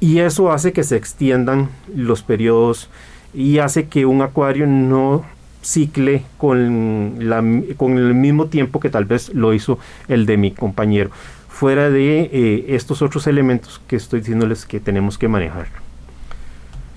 Y 0.00 0.18
eso 0.18 0.52
hace 0.52 0.72
que 0.72 0.82
se 0.82 0.96
extiendan 0.96 1.68
los 1.94 2.22
periodos 2.22 2.90
y 3.32 3.58
hace 3.58 3.86
que 3.86 4.04
un 4.04 4.20
acuario 4.20 4.66
no 4.66 5.24
cicle 5.62 6.24
con, 6.38 7.16
la, 7.20 7.42
con 7.76 7.96
el 7.96 8.14
mismo 8.14 8.46
tiempo 8.46 8.80
que 8.80 8.90
tal 8.90 9.04
vez 9.04 9.32
lo 9.32 9.54
hizo 9.54 9.78
el 10.08 10.26
de 10.26 10.36
mi 10.36 10.50
compañero, 10.50 11.10
fuera 11.48 11.88
de 11.88 12.22
eh, 12.32 12.64
estos 12.68 13.00
otros 13.00 13.26
elementos 13.26 13.80
que 13.86 13.96
estoy 13.96 14.20
diciéndoles 14.20 14.66
que 14.66 14.80
tenemos 14.80 15.16
que 15.16 15.28
manejar. 15.28 15.68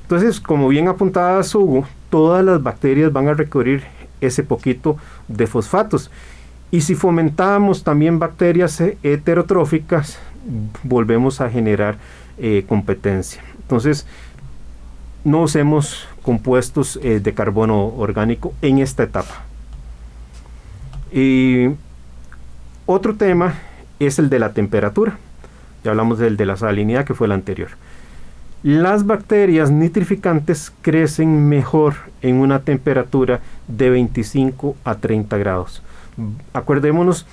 Entonces, 0.02 0.40
como 0.40 0.68
bien 0.68 0.88
apuntaba 0.88 1.42
Hugo, 1.54 1.86
todas 2.10 2.44
las 2.44 2.62
bacterias 2.62 3.14
van 3.14 3.28
a 3.28 3.34
requerir 3.34 3.84
ese 4.22 4.44
poquito 4.44 4.98
de 5.28 5.48
fosfatos. 5.48 6.12
Y 6.72 6.82
si 6.82 6.96
fomentamos 6.96 7.84
también 7.84 8.20
bacterias 8.20 8.82
heterotróficas, 9.04 10.20
volvemos 10.84 11.42
a 11.42 11.50
generar 11.50 11.98
eh, 12.38 12.66
competencia. 12.68 13.42
Entonces, 13.62 14.06
no 15.24 15.42
usemos 15.42 16.08
compuestos 16.22 17.00
eh, 17.02 17.20
de 17.20 17.34
carbono 17.34 17.88
orgánico 17.88 18.54
en 18.62 18.80
esta 18.80 19.04
etapa. 19.04 19.44
Y 21.12 21.70
otro 22.86 23.16
tema 23.16 23.56
es 24.00 24.20
el 24.20 24.30
de 24.30 24.40
la 24.40 24.54
temperatura. 24.54 25.18
Ya 25.84 25.92
hablamos 25.92 26.20
del 26.20 26.38
de 26.38 26.46
la 26.46 26.58
salinidad 26.58 27.06
que 27.06 27.14
fue 27.14 27.28
el 27.28 27.32
anterior. 27.32 27.70
Las 28.66 29.06
bacterias 29.06 29.70
nitrificantes 29.70 30.74
crecen 30.82 31.48
mejor 31.48 31.94
en 32.24 32.38
una 32.38 32.62
temperatura 32.62 33.42
de 33.68 33.92
25 33.92 34.76
a 34.84 34.96
30 34.96 35.38
grados. 35.38 35.84
Acordémonos 36.52 37.28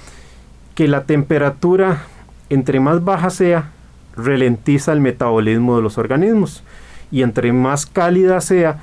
que 0.75 0.89
la 0.89 1.05
temperatura 1.05 2.03
entre 2.51 2.81
más 2.81 3.03
baja 3.03 3.31
sea, 3.31 3.71
ralentiza 4.15 4.93
el 4.93 5.01
metabolismo 5.01 5.75
de 5.77 5.81
los 5.81 5.97
organismos 5.97 6.63
y 7.11 7.23
entre 7.23 7.51
más 7.55 7.87
cálida 7.87 8.43
sea, 8.43 8.83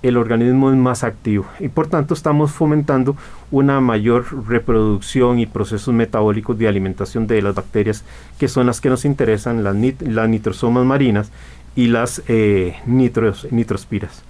el 0.00 0.16
organismo 0.16 0.70
es 0.70 0.76
más 0.76 1.02
activo 1.02 1.46
y 1.58 1.66
por 1.66 1.88
tanto 1.88 2.14
estamos 2.14 2.52
fomentando 2.52 3.16
una 3.50 3.80
mayor 3.80 4.46
reproducción 4.46 5.40
y 5.40 5.46
procesos 5.46 5.92
metabólicos 5.92 6.56
de 6.56 6.68
alimentación 6.68 7.26
de 7.26 7.42
las 7.42 7.56
bacterias 7.56 8.04
que 8.38 8.46
son 8.46 8.66
las 8.66 8.80
que 8.80 8.88
nos 8.88 9.04
interesan, 9.04 9.64
las, 9.64 9.74
nitrosomas 9.74 10.84
marinas 10.84 11.32
y 11.74 11.86
las 11.88 12.22
eh, 12.28 12.76
nitrospiras. 12.86 14.22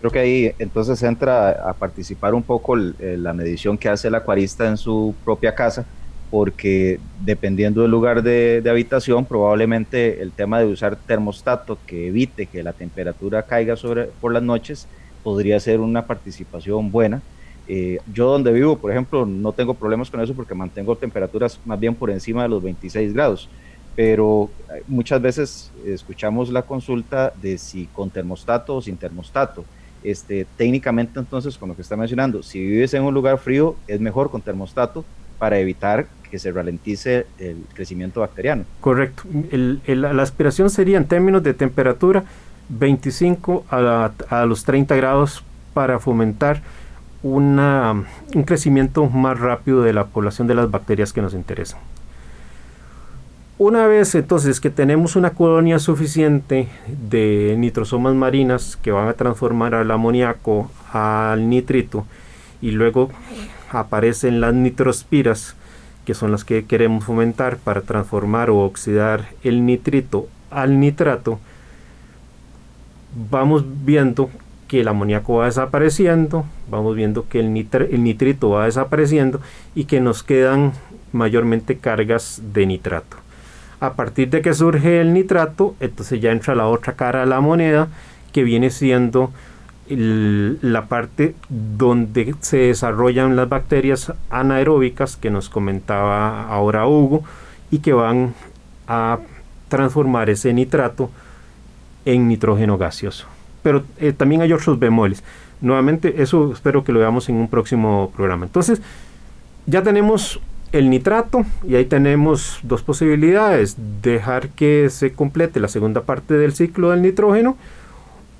Creo 0.00 0.10
que 0.10 0.18
ahí 0.18 0.52
entonces 0.58 1.02
entra 1.02 1.50
a 1.50 1.72
participar 1.72 2.34
un 2.34 2.42
poco 2.42 2.76
la 2.76 3.32
medición 3.32 3.78
que 3.78 3.88
hace 3.88 4.08
el 4.08 4.14
acuarista 4.14 4.68
en 4.68 4.76
su 4.76 5.14
propia 5.24 5.54
casa 5.54 5.86
porque 6.34 6.98
dependiendo 7.24 7.82
del 7.82 7.92
lugar 7.92 8.20
de, 8.24 8.60
habitación, 8.68 9.24
probablemente 9.24 10.20
el 10.20 10.32
tema 10.32 10.58
de 10.58 10.66
usar 10.66 10.96
termostato 10.96 11.78
que 11.86 12.08
evite 12.08 12.46
que 12.46 12.64
la 12.64 12.72
temperatura 12.72 13.44
caiga 13.44 13.76
sobre, 13.76 14.06
por 14.20 14.32
las 14.32 14.42
noches 14.42 14.88
podría 15.22 15.60
ser 15.60 15.78
una 15.78 16.06
participación 16.08 16.90
buena. 16.90 17.22
Eh, 17.68 17.98
yo 18.12 18.32
donde 18.32 18.52
vivo, 18.52 18.76
por 18.76 18.90
ejemplo, 18.90 19.24
no 19.24 19.52
tengo 19.52 19.74
problemas 19.74 20.10
con 20.10 20.20
eso 20.22 20.34
porque 20.34 20.56
mantengo 20.56 20.96
temperaturas 20.96 21.60
más 21.64 21.78
bien 21.78 21.94
por 21.94 22.10
encima 22.10 22.42
de 22.42 22.48
los 22.48 22.60
26 22.64 23.14
grados, 23.14 23.48
pero 23.96 24.50
eh, 24.72 24.82
muchas 24.88 25.20
veces 25.20 25.70
escuchamos 25.86 26.50
la 26.50 26.62
consulta 26.62 27.32
de 27.40 27.58
si 27.58 27.86
con 27.86 28.10
termostato 28.10 28.76
o 28.76 28.82
sin 28.82 28.96
termostato. 28.96 29.64
Este, 30.02 30.46
técnicamente 30.56 31.18
entonces, 31.18 31.56
con 31.56 31.70
lo 31.70 31.76
que 31.76 31.82
está 31.82 31.96
mencionando, 31.96 32.42
si 32.42 32.60
vives 32.60 32.92
en 32.92 33.02
un 33.02 33.14
lugar 33.14 33.38
frío, 33.38 33.76
es 33.88 34.00
mejor 34.00 34.30
con 34.30 34.42
termostato 34.42 35.04
para 35.38 35.58
evitar 35.58 36.06
que 36.30 36.38
se 36.38 36.52
ralentice 36.52 37.26
el 37.38 37.64
crecimiento 37.74 38.20
bacteriano. 38.20 38.64
Correcto. 38.80 39.22
la 39.52 40.22
aspiración 40.22 40.68
sería 40.68 40.98
en 40.98 41.06
términos 41.06 41.42
de 41.42 41.54
temperatura 41.54 42.24
25 42.68 43.64
a, 43.70 44.44
los 44.46 44.64
30 44.64 44.94
grados 44.96 45.44
para 45.72 45.98
fomentar 45.98 46.62
una, 47.22 48.04
un 48.34 48.42
crecimiento 48.44 49.06
más 49.06 49.38
rápido 49.38 49.82
de 49.82 49.92
la 49.92 50.06
población 50.06 50.46
de 50.46 50.54
las 50.54 50.70
bacterias 50.70 51.12
que 51.12 51.22
nos 51.22 51.34
interesan. 51.34 51.80
Una 53.56 53.86
vez 53.86 54.16
entonces 54.16 54.60
que 54.60 54.68
tenemos 54.68 55.14
una 55.14 55.30
colonia 55.30 55.78
suficiente 55.78 56.66
de 57.08 57.54
nitrosomas 57.56 58.12
marinas 58.14 58.76
que 58.76 58.90
van 58.90 59.06
a 59.06 59.12
transformar 59.12 59.76
al 59.76 59.92
amoníaco 59.92 60.72
al 60.92 61.48
nitrito 61.48 62.04
y 62.60 62.72
luego 62.72 63.10
aparecen 63.70 64.40
las 64.40 64.54
nitrospiras 64.54 65.54
que 66.04 66.14
son 66.14 66.32
las 66.32 66.44
que 66.44 66.64
queremos 66.64 67.04
fomentar 67.04 67.58
para 67.58 67.82
transformar 67.82 68.50
o 68.50 68.58
oxidar 68.58 69.28
el 69.44 69.64
nitrito 69.64 70.28
al 70.50 70.80
nitrato, 70.80 71.38
vamos 73.30 73.64
viendo 73.84 74.30
que 74.68 74.80
el 74.80 74.88
amoníaco 74.88 75.36
va 75.36 75.46
desapareciendo, 75.46 76.44
vamos 76.68 76.94
viendo 76.96 77.28
que 77.28 77.40
el, 77.40 77.66
el 77.90 78.02
nitrito 78.02 78.50
va 78.50 78.66
desapareciendo 78.66 79.40
y 79.74 79.84
que 79.84 80.00
nos 80.00 80.22
quedan 80.22 80.72
mayormente 81.12 81.78
cargas 81.78 82.42
de 82.52 82.66
nitrato. 82.66 83.23
A 83.80 83.94
partir 83.94 84.30
de 84.30 84.42
que 84.42 84.54
surge 84.54 85.00
el 85.00 85.12
nitrato, 85.12 85.74
entonces 85.80 86.20
ya 86.20 86.32
entra 86.32 86.54
la 86.54 86.66
otra 86.68 86.94
cara 86.94 87.20
de 87.20 87.26
la 87.26 87.40
moneda 87.40 87.88
que 88.32 88.44
viene 88.44 88.70
siendo 88.70 89.30
la 89.88 90.86
parte 90.86 91.34
donde 91.48 92.34
se 92.40 92.56
desarrollan 92.56 93.36
las 93.36 93.48
bacterias 93.48 94.12
anaeróbicas 94.30 95.16
que 95.16 95.30
nos 95.30 95.50
comentaba 95.50 96.48
ahora 96.48 96.86
Hugo 96.86 97.22
y 97.70 97.80
que 97.80 97.92
van 97.92 98.34
a 98.88 99.18
transformar 99.68 100.30
ese 100.30 100.52
nitrato 100.54 101.10
en 102.04 102.28
nitrógeno 102.28 102.78
gaseoso. 102.78 103.26
Pero 103.62 103.84
eh, 103.98 104.12
también 104.12 104.42
hay 104.42 104.52
otros 104.52 104.78
bemoles. 104.78 105.22
Nuevamente, 105.60 106.22
eso 106.22 106.52
espero 106.52 106.84
que 106.84 106.92
lo 106.92 107.00
veamos 107.00 107.28
en 107.28 107.36
un 107.36 107.48
próximo 107.48 108.12
programa. 108.14 108.46
Entonces, 108.46 108.80
ya 109.66 109.82
tenemos 109.82 110.40
el 110.74 110.90
nitrato 110.90 111.44
y 111.66 111.76
ahí 111.76 111.84
tenemos 111.84 112.58
dos 112.64 112.82
posibilidades. 112.82 113.76
Dejar 114.02 114.48
que 114.48 114.90
se 114.90 115.12
complete 115.12 115.60
la 115.60 115.68
segunda 115.68 116.02
parte 116.02 116.34
del 116.34 116.52
ciclo 116.52 116.90
del 116.90 117.00
nitrógeno 117.00 117.56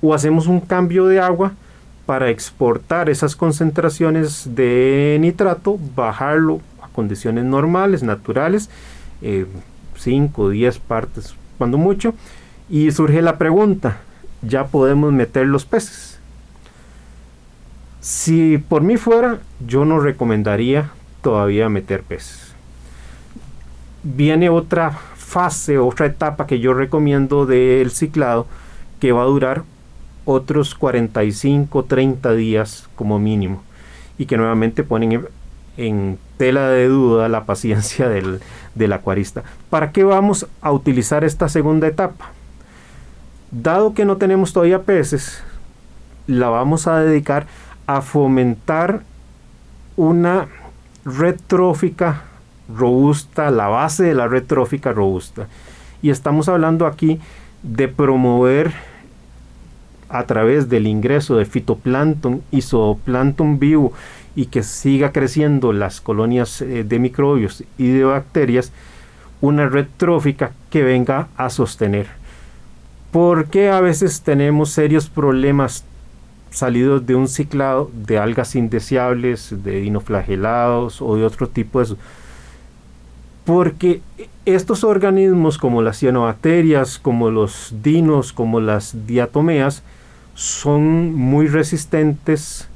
o 0.01 0.13
hacemos 0.13 0.47
un 0.47 0.59
cambio 0.59 1.07
de 1.07 1.21
agua 1.21 1.53
para 2.05 2.29
exportar 2.29 3.09
esas 3.09 3.37
concentraciones 3.37 4.49
de 4.53 5.17
nitrato, 5.21 5.79
bajarlo 5.95 6.59
a 6.81 6.89
condiciones 6.89 7.45
normales, 7.45 8.03
naturales, 8.03 8.69
5 9.95 10.41
o 10.41 10.49
10 10.49 10.79
partes 10.79 11.35
cuando 11.57 11.77
mucho, 11.77 12.13
y 12.69 12.91
surge 12.91 13.21
la 13.21 13.37
pregunta, 13.37 14.01
¿ya 14.41 14.67
podemos 14.67 15.13
meter 15.13 15.47
los 15.47 15.65
peces? 15.65 16.19
Si 18.01 18.57
por 18.57 18.81
mí 18.81 18.97
fuera, 18.97 19.39
yo 19.65 19.85
no 19.85 19.99
recomendaría 19.99 20.91
todavía 21.25 21.69
meter 21.69 22.03
peces. 22.03 22.53
Viene 24.03 24.47
otra 24.49 24.91
fase, 24.91 25.79
otra 25.79 26.05
etapa 26.05 26.45
que 26.45 26.59
yo 26.59 26.75
recomiendo 26.75 27.47
del 27.47 27.89
ciclado 27.89 28.45
que 28.99 29.11
va 29.11 29.23
a 29.23 29.25
durar 29.25 29.63
otros 30.25 30.75
45, 30.75 31.85
30 31.85 32.33
días 32.33 32.87
como 32.95 33.17
mínimo 33.17 33.63
y 34.19 34.27
que 34.27 34.37
nuevamente 34.37 34.83
ponen 34.83 35.25
en, 35.77 36.19
tela 36.37 36.69
de 36.69 36.87
duda 36.89 37.27
la 37.27 37.45
paciencia 37.45 38.07
del, 38.15 38.39
del 38.75 38.93
acuarista. 38.93 39.41
¿Para 39.71 39.91
qué 39.91 40.03
vamos 40.03 40.45
a 40.61 40.71
utilizar 40.71 41.23
esta 41.23 41.49
segunda 41.49 41.87
etapa? 41.87 42.33
Dado 43.49 43.95
que 43.95 44.05
no 44.05 44.17
tenemos 44.17 44.53
todavía 44.53 44.83
peces, 44.83 45.41
la 46.27 46.49
vamos 46.49 46.85
a 46.85 46.99
dedicar 46.99 47.47
a 47.87 48.01
fomentar 48.01 49.01
una 49.97 50.49
red 51.05 51.39
trófica 51.47 52.23
robusta, 52.67 53.51
la 53.51 53.67
base 53.67 54.03
de 54.03 54.15
la 54.15 54.27
red 54.27 54.43
trófica 54.43 54.91
robusta. 54.91 55.47
Y 56.01 56.09
estamos 56.09 56.49
hablando 56.49 56.87
aquí 56.87 57.19
de 57.63 57.87
promover 57.87 58.73
a 60.09 60.23
través 60.25 60.69
del 60.69 60.87
ingreso 60.87 61.37
de 61.37 61.45
fitoplancton 61.45 62.41
y 62.51 62.61
zooplancton 62.61 63.59
vivo 63.59 63.93
y 64.35 64.47
que 64.47 64.63
siga 64.63 65.11
creciendo 65.11 65.73
las 65.73 66.01
colonias 66.01 66.61
eh, 66.61 66.83
de 66.83 66.99
microbios 66.99 67.63
y 67.77 67.89
de 67.89 68.03
bacterias, 68.03 68.71
una 69.41 69.67
red 69.67 69.87
trófica 69.97 70.51
que 70.69 70.83
venga 70.83 71.27
a 71.37 71.49
sostener. 71.49 72.07
Porque 73.11 73.69
a 73.69 73.79
veces 73.79 74.21
tenemos 74.21 74.71
serios 74.71 75.09
problemas 75.09 75.85
salidos 76.55 77.05
de 77.05 77.15
un 77.15 77.27
ciclado 77.27 77.91
de 77.93 78.17
algas 78.17 78.55
indeseables, 78.55 79.63
de 79.63 79.81
dinoflagelados 79.81 81.01
o 81.01 81.15
de 81.15 81.25
otro 81.25 81.47
tipo 81.47 81.83
de... 81.83 81.95
Porque 83.43 84.01
estos 84.45 84.83
organismos 84.83 85.57
como 85.57 85.81
las 85.81 85.99
cianobacterias, 85.99 86.97
como 86.97 87.29
los 87.29 87.75
dinos, 87.83 88.33
como 88.33 88.59
las 88.59 89.05
diatomeas, 89.05 89.83
son 90.33 91.13
muy 91.13 91.47
resistentes 91.47 92.67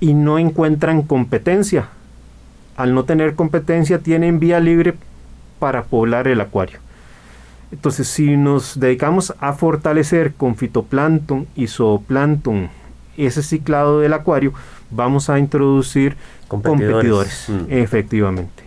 y 0.00 0.14
no 0.14 0.38
encuentran 0.38 1.02
competencia. 1.02 1.88
Al 2.76 2.94
no 2.94 3.04
tener 3.04 3.34
competencia 3.34 3.98
tienen 3.98 4.40
vía 4.40 4.58
libre 4.58 4.94
para 5.58 5.84
poblar 5.84 6.26
el 6.26 6.40
acuario. 6.40 6.78
Entonces, 7.70 8.08
si 8.08 8.36
nos 8.36 8.78
dedicamos 8.78 9.34
a 9.38 9.52
fortalecer 9.52 10.34
con 10.34 10.56
fitoplancton 10.56 11.46
y 11.54 11.68
zooplancton 11.68 12.68
ese 13.16 13.42
ciclado 13.42 14.00
del 14.00 14.12
acuario, 14.12 14.52
vamos 14.90 15.30
a 15.30 15.38
introducir 15.38 16.16
competidores, 16.48 17.46
mm. 17.48 17.64
efectivamente. 17.68 18.62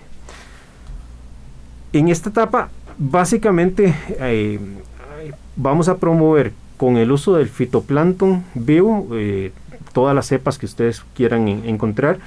En 1.93 2.09
esta 2.09 2.29
etapa, 2.29 2.69
básicamente, 2.97 3.95
eh, 4.19 4.59
vamos 5.55 5.87
a 5.87 5.97
promover 5.97 6.51
con 6.77 6.97
el 6.97 7.11
uso 7.11 7.35
del 7.35 7.47
fitoplancton 7.47 8.43
vivo, 8.53 9.07
eh, 9.13 9.51
todas 9.93 10.13
las 10.13 10.27
cepas 10.27 10.57
que 10.57 10.65
ustedes 10.65 11.03
quieran 11.15 11.47
encontrar, 11.47 12.19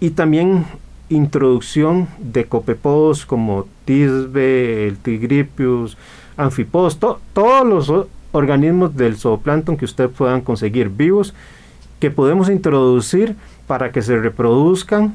y 0.00 0.10
también 0.10 0.64
introducción 1.08 2.08
de 2.18 2.44
copepodos 2.44 3.26
como 3.26 3.66
tisbe, 3.84 4.86
el 4.86 4.98
tigripius, 4.98 5.96
anfipodos, 6.36 6.98
todos 6.98 7.66
los 7.66 8.06
organismos 8.32 8.96
del 8.96 9.16
zooplancton 9.16 9.76
que 9.76 9.84
ustedes 9.84 10.10
puedan 10.10 10.40
conseguir 10.40 10.88
vivos 10.88 11.34
que 12.00 12.10
podemos 12.10 12.48
introducir 12.48 13.34
para 13.66 13.90
que 13.90 14.02
se 14.02 14.16
reproduzcan 14.16 15.14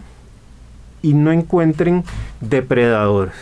y 1.02 1.14
no 1.14 1.32
encuentren 1.32 2.04
depredadores. 2.42 3.34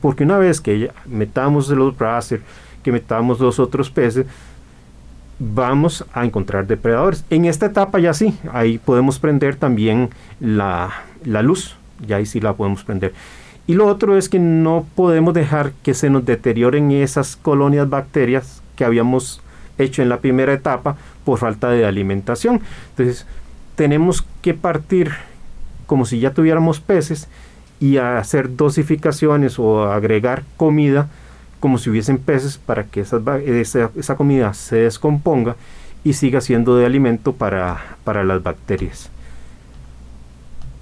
Porque 0.00 0.24
una 0.24 0.38
vez 0.38 0.60
que 0.60 0.90
metamos 1.06 1.68
los 1.68 1.96
bracer, 1.96 2.42
que 2.82 2.92
metamos 2.92 3.40
los 3.40 3.58
otros 3.58 3.90
peces, 3.90 4.26
vamos 5.38 6.04
a 6.12 6.24
encontrar 6.24 6.66
depredadores. 6.66 7.24
En 7.30 7.44
esta 7.44 7.66
etapa 7.66 7.98
ya 7.98 8.14
sí, 8.14 8.36
ahí 8.52 8.78
podemos 8.78 9.18
prender 9.18 9.56
también 9.56 10.10
la, 10.40 10.90
la 11.24 11.42
luz, 11.42 11.76
ya 12.06 12.16
ahí 12.16 12.26
sí 12.26 12.40
la 12.40 12.54
podemos 12.54 12.84
prender. 12.84 13.12
Y 13.66 13.74
lo 13.74 13.86
otro 13.86 14.16
es 14.16 14.28
que 14.28 14.38
no 14.38 14.86
podemos 14.94 15.34
dejar 15.34 15.72
que 15.82 15.94
se 15.94 16.10
nos 16.10 16.24
deterioren 16.24 16.90
esas 16.90 17.36
colonias 17.36 17.88
bacterias 17.88 18.62
que 18.78 18.84
habíamos 18.84 19.40
hecho 19.76 20.02
en 20.02 20.08
la 20.08 20.20
primera 20.20 20.52
etapa 20.52 20.96
por 21.24 21.40
falta 21.40 21.68
de 21.70 21.84
alimentación. 21.84 22.60
Entonces, 22.90 23.26
tenemos 23.74 24.24
que 24.40 24.54
partir 24.54 25.10
como 25.86 26.04
si 26.04 26.20
ya 26.20 26.32
tuviéramos 26.32 26.78
peces 26.78 27.26
y 27.80 27.96
hacer 27.96 28.56
dosificaciones 28.56 29.58
o 29.58 29.90
agregar 29.90 30.44
comida 30.56 31.08
como 31.58 31.78
si 31.78 31.90
hubiesen 31.90 32.18
peces 32.18 32.56
para 32.56 32.84
que 32.84 33.00
esa, 33.00 33.20
esa, 33.96 34.16
comida 34.16 34.54
se 34.54 34.76
descomponga 34.76 35.56
y 36.04 36.12
siga 36.12 36.40
siendo 36.40 36.76
de 36.76 36.86
alimento 36.86 37.32
para, 37.32 37.78
para 38.04 38.22
las 38.22 38.42
bacterias. 38.44 39.10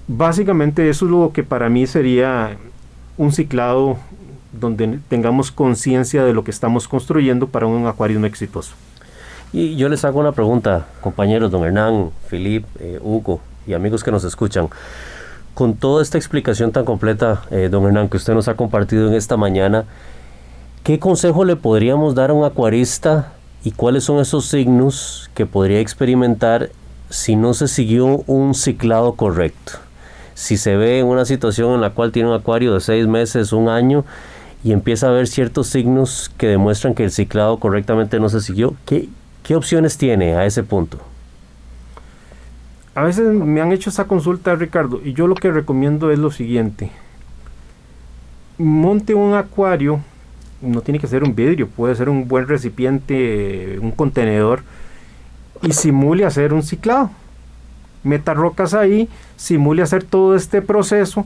Básicamente 0.07 0.87
eso 0.87 1.05
es 1.05 1.11
lo 1.11 1.31
que 1.33 1.43
para 1.43 1.67
mí 1.69 1.87
sería 1.87 2.57
un 3.17 3.31
ciclado 3.31 3.97
donde 4.59 4.99
tengamos 5.07 5.51
conciencia 5.51 6.23
de 6.23 6.33
lo 6.33 6.43
que 6.43 6.51
estamos 6.51 6.87
construyendo 6.87 7.47
para 7.47 7.67
un 7.67 7.87
acuario 7.87 8.23
exitoso. 8.25 8.73
Y 9.53 9.75
yo 9.75 9.89
les 9.89 10.03
hago 10.03 10.19
una 10.19 10.33
pregunta, 10.33 10.87
compañeros, 11.01 11.51
don 11.51 11.63
Hernán, 11.63 12.11
Filip, 12.27 12.65
eh, 12.79 12.99
Hugo 13.01 13.39
y 13.65 13.73
amigos 13.73 14.03
que 14.03 14.11
nos 14.11 14.23
escuchan. 14.23 14.69
Con 15.53 15.75
toda 15.75 16.03
esta 16.03 16.17
explicación 16.17 16.71
tan 16.71 16.85
completa, 16.85 17.43
eh, 17.49 17.69
don 17.71 17.85
Hernán, 17.85 18.09
que 18.09 18.17
usted 18.17 18.33
nos 18.33 18.47
ha 18.47 18.55
compartido 18.55 19.07
en 19.07 19.13
esta 19.13 19.37
mañana, 19.37 19.85
¿Qué 20.87 20.99
consejo 20.99 21.43
le 21.43 21.57
podríamos 21.57 22.15
dar 22.15 22.29
a 22.29 22.33
un 22.33 22.45
acuarista 22.45 23.33
y 23.61 23.71
cuáles 23.71 24.05
son 24.05 24.21
esos 24.21 24.45
signos 24.45 25.29
que 25.33 25.45
podría 25.45 25.81
experimentar 25.81 26.69
si 27.09 27.35
no 27.35 27.53
se 27.53 27.67
siguió 27.67 28.23
un 28.25 28.53
ciclado 28.53 29.11
correcto? 29.15 29.73
Si 30.33 30.55
se 30.55 30.77
ve 30.77 30.99
en 30.99 31.07
una 31.07 31.25
situación 31.25 31.73
en 31.73 31.81
la 31.81 31.89
cual 31.89 32.13
tiene 32.13 32.29
un 32.29 32.35
acuario 32.35 32.73
de 32.73 32.79
seis 32.79 33.05
meses, 33.05 33.51
un 33.51 33.67
año, 33.67 34.05
y 34.63 34.71
empieza 34.71 35.07
a 35.07 35.11
ver 35.11 35.27
ciertos 35.27 35.67
signos 35.67 36.31
que 36.37 36.47
demuestran 36.47 36.95
que 36.95 37.03
el 37.03 37.11
ciclado 37.11 37.57
correctamente 37.59 38.19
no 38.19 38.29
se 38.29 38.41
siguió, 38.41 38.75
¿qué, 38.85 39.07
qué 39.43 39.55
opciones 39.55 39.97
tiene 39.97 40.35
a 40.35 40.45
ese 40.45 40.63
punto? 40.63 40.99
A 42.95 43.03
veces 43.03 43.27
me 43.27 43.61
han 43.61 43.71
hecho 43.71 43.91
esa 43.91 44.05
consulta, 44.05 44.55
Ricardo, 44.55 44.99
y 45.03 45.13
yo 45.13 45.27
lo 45.27 45.35
que 45.35 45.51
recomiendo 45.51 46.09
es 46.11 46.17
lo 46.17 46.31
siguiente. 46.31 46.91
Monte 48.57 49.13
un 49.13 49.35
acuario 49.35 50.01
no 50.61 50.81
tiene 50.81 50.99
que 50.99 51.07
ser 51.07 51.23
un 51.23 51.35
vidrio, 51.35 51.67
puede 51.67 51.95
ser 51.95 52.09
un 52.09 52.27
buen 52.27 52.47
recipiente, 52.47 53.77
un 53.79 53.91
contenedor, 53.91 54.63
y 55.61 55.73
simule 55.73 56.25
hacer 56.25 56.53
un 56.53 56.63
ciclado. 56.63 57.11
Meta 58.03 58.33
rocas 58.33 58.73
ahí, 58.73 59.09
simule 59.35 59.81
hacer 59.81 60.03
todo 60.03 60.35
este 60.35 60.61
proceso. 60.61 61.25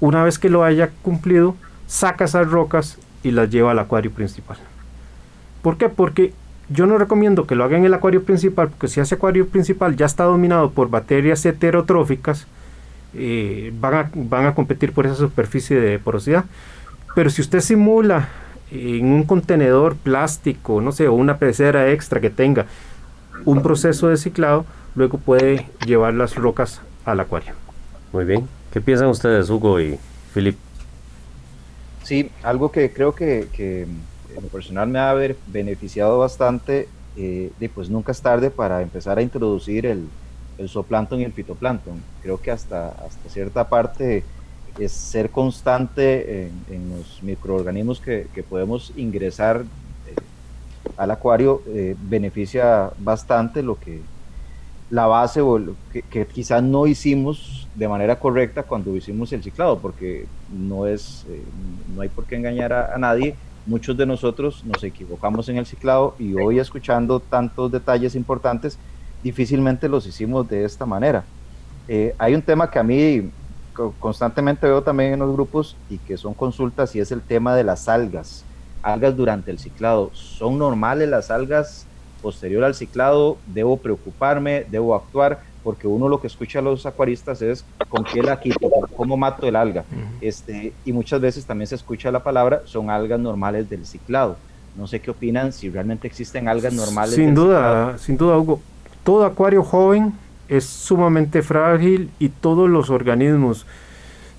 Una 0.00 0.24
vez 0.24 0.38
que 0.38 0.48
lo 0.48 0.64
haya 0.64 0.90
cumplido, 1.02 1.54
saca 1.86 2.24
esas 2.24 2.50
rocas 2.50 2.98
y 3.22 3.30
las 3.30 3.50
lleva 3.50 3.72
al 3.72 3.78
acuario 3.78 4.10
principal. 4.10 4.56
¿Por 5.62 5.76
qué? 5.76 5.88
Porque 5.88 6.32
yo 6.68 6.86
no 6.86 6.98
recomiendo 6.98 7.46
que 7.46 7.54
lo 7.54 7.64
haga 7.64 7.76
en 7.76 7.84
el 7.84 7.94
acuario 7.94 8.24
principal, 8.24 8.68
porque 8.68 8.88
si 8.88 9.00
ese 9.00 9.14
acuario 9.14 9.46
principal 9.46 9.96
ya 9.96 10.06
está 10.06 10.24
dominado 10.24 10.70
por 10.70 10.90
bacterias 10.90 11.44
heterotróficas, 11.44 12.46
eh, 13.14 13.72
van, 13.78 13.94
a, 13.94 14.10
van 14.14 14.46
a 14.46 14.54
competir 14.54 14.92
por 14.92 15.06
esa 15.06 15.16
superficie 15.16 15.78
de 15.80 15.98
porosidad. 15.98 16.44
Pero 17.14 17.30
si 17.30 17.42
usted 17.42 17.60
simula 17.60 18.28
en 18.70 19.06
un 19.06 19.24
contenedor 19.24 19.96
plástico, 19.96 20.80
no 20.80 20.92
sé, 20.92 21.08
o 21.08 21.12
una 21.12 21.36
pecera 21.36 21.90
extra 21.90 22.20
que 22.20 22.30
tenga 22.30 22.66
un 23.44 23.62
proceso 23.62 24.08
de 24.08 24.16
ciclado, 24.16 24.64
luego 24.94 25.18
puede 25.18 25.68
llevar 25.86 26.14
las 26.14 26.36
rocas 26.36 26.80
al 27.04 27.20
acuario. 27.20 27.52
Muy 28.12 28.24
bien. 28.24 28.48
¿Qué 28.72 28.80
piensan 28.80 29.08
ustedes, 29.08 29.50
Hugo 29.50 29.80
y 29.80 29.98
Filip? 30.32 30.56
Sí, 32.12 32.30
algo 32.42 32.70
que 32.70 32.92
creo 32.92 33.14
que, 33.14 33.48
que 33.54 33.84
en 33.84 34.42
lo 34.42 34.48
personal 34.48 34.86
me 34.86 34.98
ha 34.98 35.14
beneficiado 35.46 36.18
bastante, 36.18 36.86
eh, 37.16 37.50
pues 37.74 37.88
nunca 37.88 38.12
es 38.12 38.20
tarde 38.20 38.50
para 38.50 38.82
empezar 38.82 39.16
a 39.16 39.22
introducir 39.22 39.86
el, 39.86 40.06
el 40.58 40.68
zooplancton 40.68 41.20
y 41.20 41.24
el 41.24 41.32
fitoplancton. 41.32 42.02
Creo 42.20 42.38
que 42.38 42.50
hasta, 42.50 42.88
hasta 42.88 43.30
cierta 43.30 43.66
parte 43.66 44.24
es 44.78 44.92
ser 44.92 45.30
constante 45.30 46.50
en, 46.68 46.90
los 46.90 47.22
microorganismos 47.22 47.98
que, 47.98 48.44
podemos 48.46 48.92
ingresar 48.94 49.62
eh, 50.06 50.14
al 50.98 51.12
acuario 51.12 51.62
eh, 51.68 51.96
beneficia 51.98 52.90
bastante 52.98 53.62
lo 53.62 53.80
que 53.80 54.02
la 54.90 55.06
base 55.06 55.40
o 55.40 55.58
que, 55.90 56.02
que, 56.02 56.26
quizás 56.26 56.62
no 56.62 56.86
hicimos 56.86 57.62
de 57.74 57.88
manera 57.88 58.18
correcta 58.18 58.62
cuando 58.62 58.94
hicimos 58.94 59.32
el 59.32 59.42
ciclado 59.42 59.78
porque 59.78 60.26
no 60.50 60.86
es 60.86 61.24
eh, 61.28 61.42
no 61.88 62.02
hay 62.02 62.08
por 62.08 62.24
qué 62.26 62.36
engañar 62.36 62.72
a, 62.72 62.96
nadie 62.98 63.36
muchos 63.66 63.96
de 63.96 64.06
nosotros 64.06 64.64
nos 64.64 64.82
equivocamos 64.82 65.48
en 65.48 65.56
el 65.56 65.66
ciclado 65.66 66.16
y 66.18 66.34
hoy 66.34 66.58
escuchando 66.58 67.20
tantos 67.20 67.70
detalles 67.70 68.14
importantes 68.14 68.78
difícilmente 69.22 69.88
los 69.88 70.06
hicimos 70.06 70.48
de 70.48 70.64
esta 70.64 70.84
manera. 70.84 71.24
Eh, 71.86 72.14
hay 72.18 72.34
un 72.34 72.42
tema 72.42 72.70
que 72.70 72.78
a 72.78 72.82
mí 72.82 73.30
constantemente 73.98 74.66
veo 74.66 74.82
también 74.82 75.14
en 75.14 75.20
los 75.20 75.32
grupos 75.32 75.76
y 75.88 75.98
que 75.98 76.16
son 76.16 76.34
consultas 76.34 76.94
y 76.94 77.00
es 77.00 77.12
el 77.12 77.22
tema 77.22 77.54
de 77.54 77.64
las 77.64 77.88
algas. 77.88 78.44
Algas 78.82 79.16
durante 79.16 79.50
el 79.50 79.58
ciclado. 79.58 80.10
¿Son 80.12 80.58
normales 80.58 81.08
las 81.08 81.30
algas 81.30 81.86
posterior 82.20 82.64
al 82.64 82.74
ciclado? 82.74 83.38
¿Debo 83.46 83.76
preocuparme? 83.76 84.66
¿Debo 84.68 84.94
actuar? 84.94 85.40
Porque 85.62 85.86
uno 85.86 86.08
lo 86.08 86.20
que 86.20 86.26
escucha 86.26 86.58
a 86.58 86.62
los 86.62 86.86
acuaristas 86.86 87.40
es 87.42 87.64
con 87.88 88.04
qué 88.04 88.22
la 88.22 88.40
quito, 88.40 88.70
cómo 88.96 89.16
mato 89.16 89.46
el 89.46 89.56
alga. 89.56 89.84
este, 90.20 90.72
y 90.84 90.92
muchas 90.92 91.20
veces 91.20 91.44
también 91.44 91.66
se 91.66 91.74
escucha 91.74 92.10
la 92.10 92.22
palabra, 92.22 92.62
son 92.64 92.90
algas 92.90 93.20
normales 93.20 93.68
del 93.70 93.86
ciclado. 93.86 94.36
No 94.76 94.86
sé 94.86 95.00
qué 95.00 95.10
opinan, 95.10 95.52
si 95.52 95.68
realmente 95.68 96.06
existen 96.06 96.48
algas 96.48 96.72
normales. 96.72 97.14
Sin 97.14 97.34
duda, 97.34 97.98
sin 97.98 98.16
duda, 98.16 98.38
Hugo. 98.38 98.60
Todo 99.04 99.24
acuario 99.24 99.62
joven 99.62 100.12
es 100.48 100.64
sumamente 100.64 101.42
frágil 101.42 102.10
y 102.18 102.28
todos 102.28 102.68
los 102.70 102.90
organismos 102.90 103.66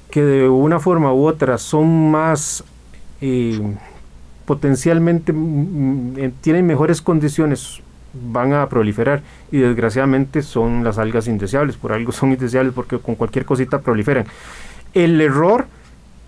que 0.10 0.24
de 0.24 0.50
una 0.50 0.80
forma 0.80 1.14
u 1.14 1.26
otra 1.26 1.58
son 1.58 2.12
más 2.12 2.64
eh, 3.20 3.60
potencialmente 4.46 5.34
mm, 5.34 5.38
mm, 5.38 6.32
tienen 6.42 6.66
mejores 6.66 7.02
condiciones 7.02 7.82
van 8.14 8.54
a 8.54 8.70
proliferar 8.70 9.22
y 9.52 9.58
desgraciadamente 9.58 10.42
son 10.42 10.84
las 10.84 10.98
algas 10.98 11.28
indeseables, 11.28 11.78
por 11.78 11.94
algo 11.94 12.12
son 12.12 12.32
indeseables 12.32 12.74
porque 12.74 13.00
con 13.00 13.16
cualquier 13.16 13.46
cosita 13.46 13.82
proliferan. 13.82 14.26
El 14.94 15.20
error 15.20 15.66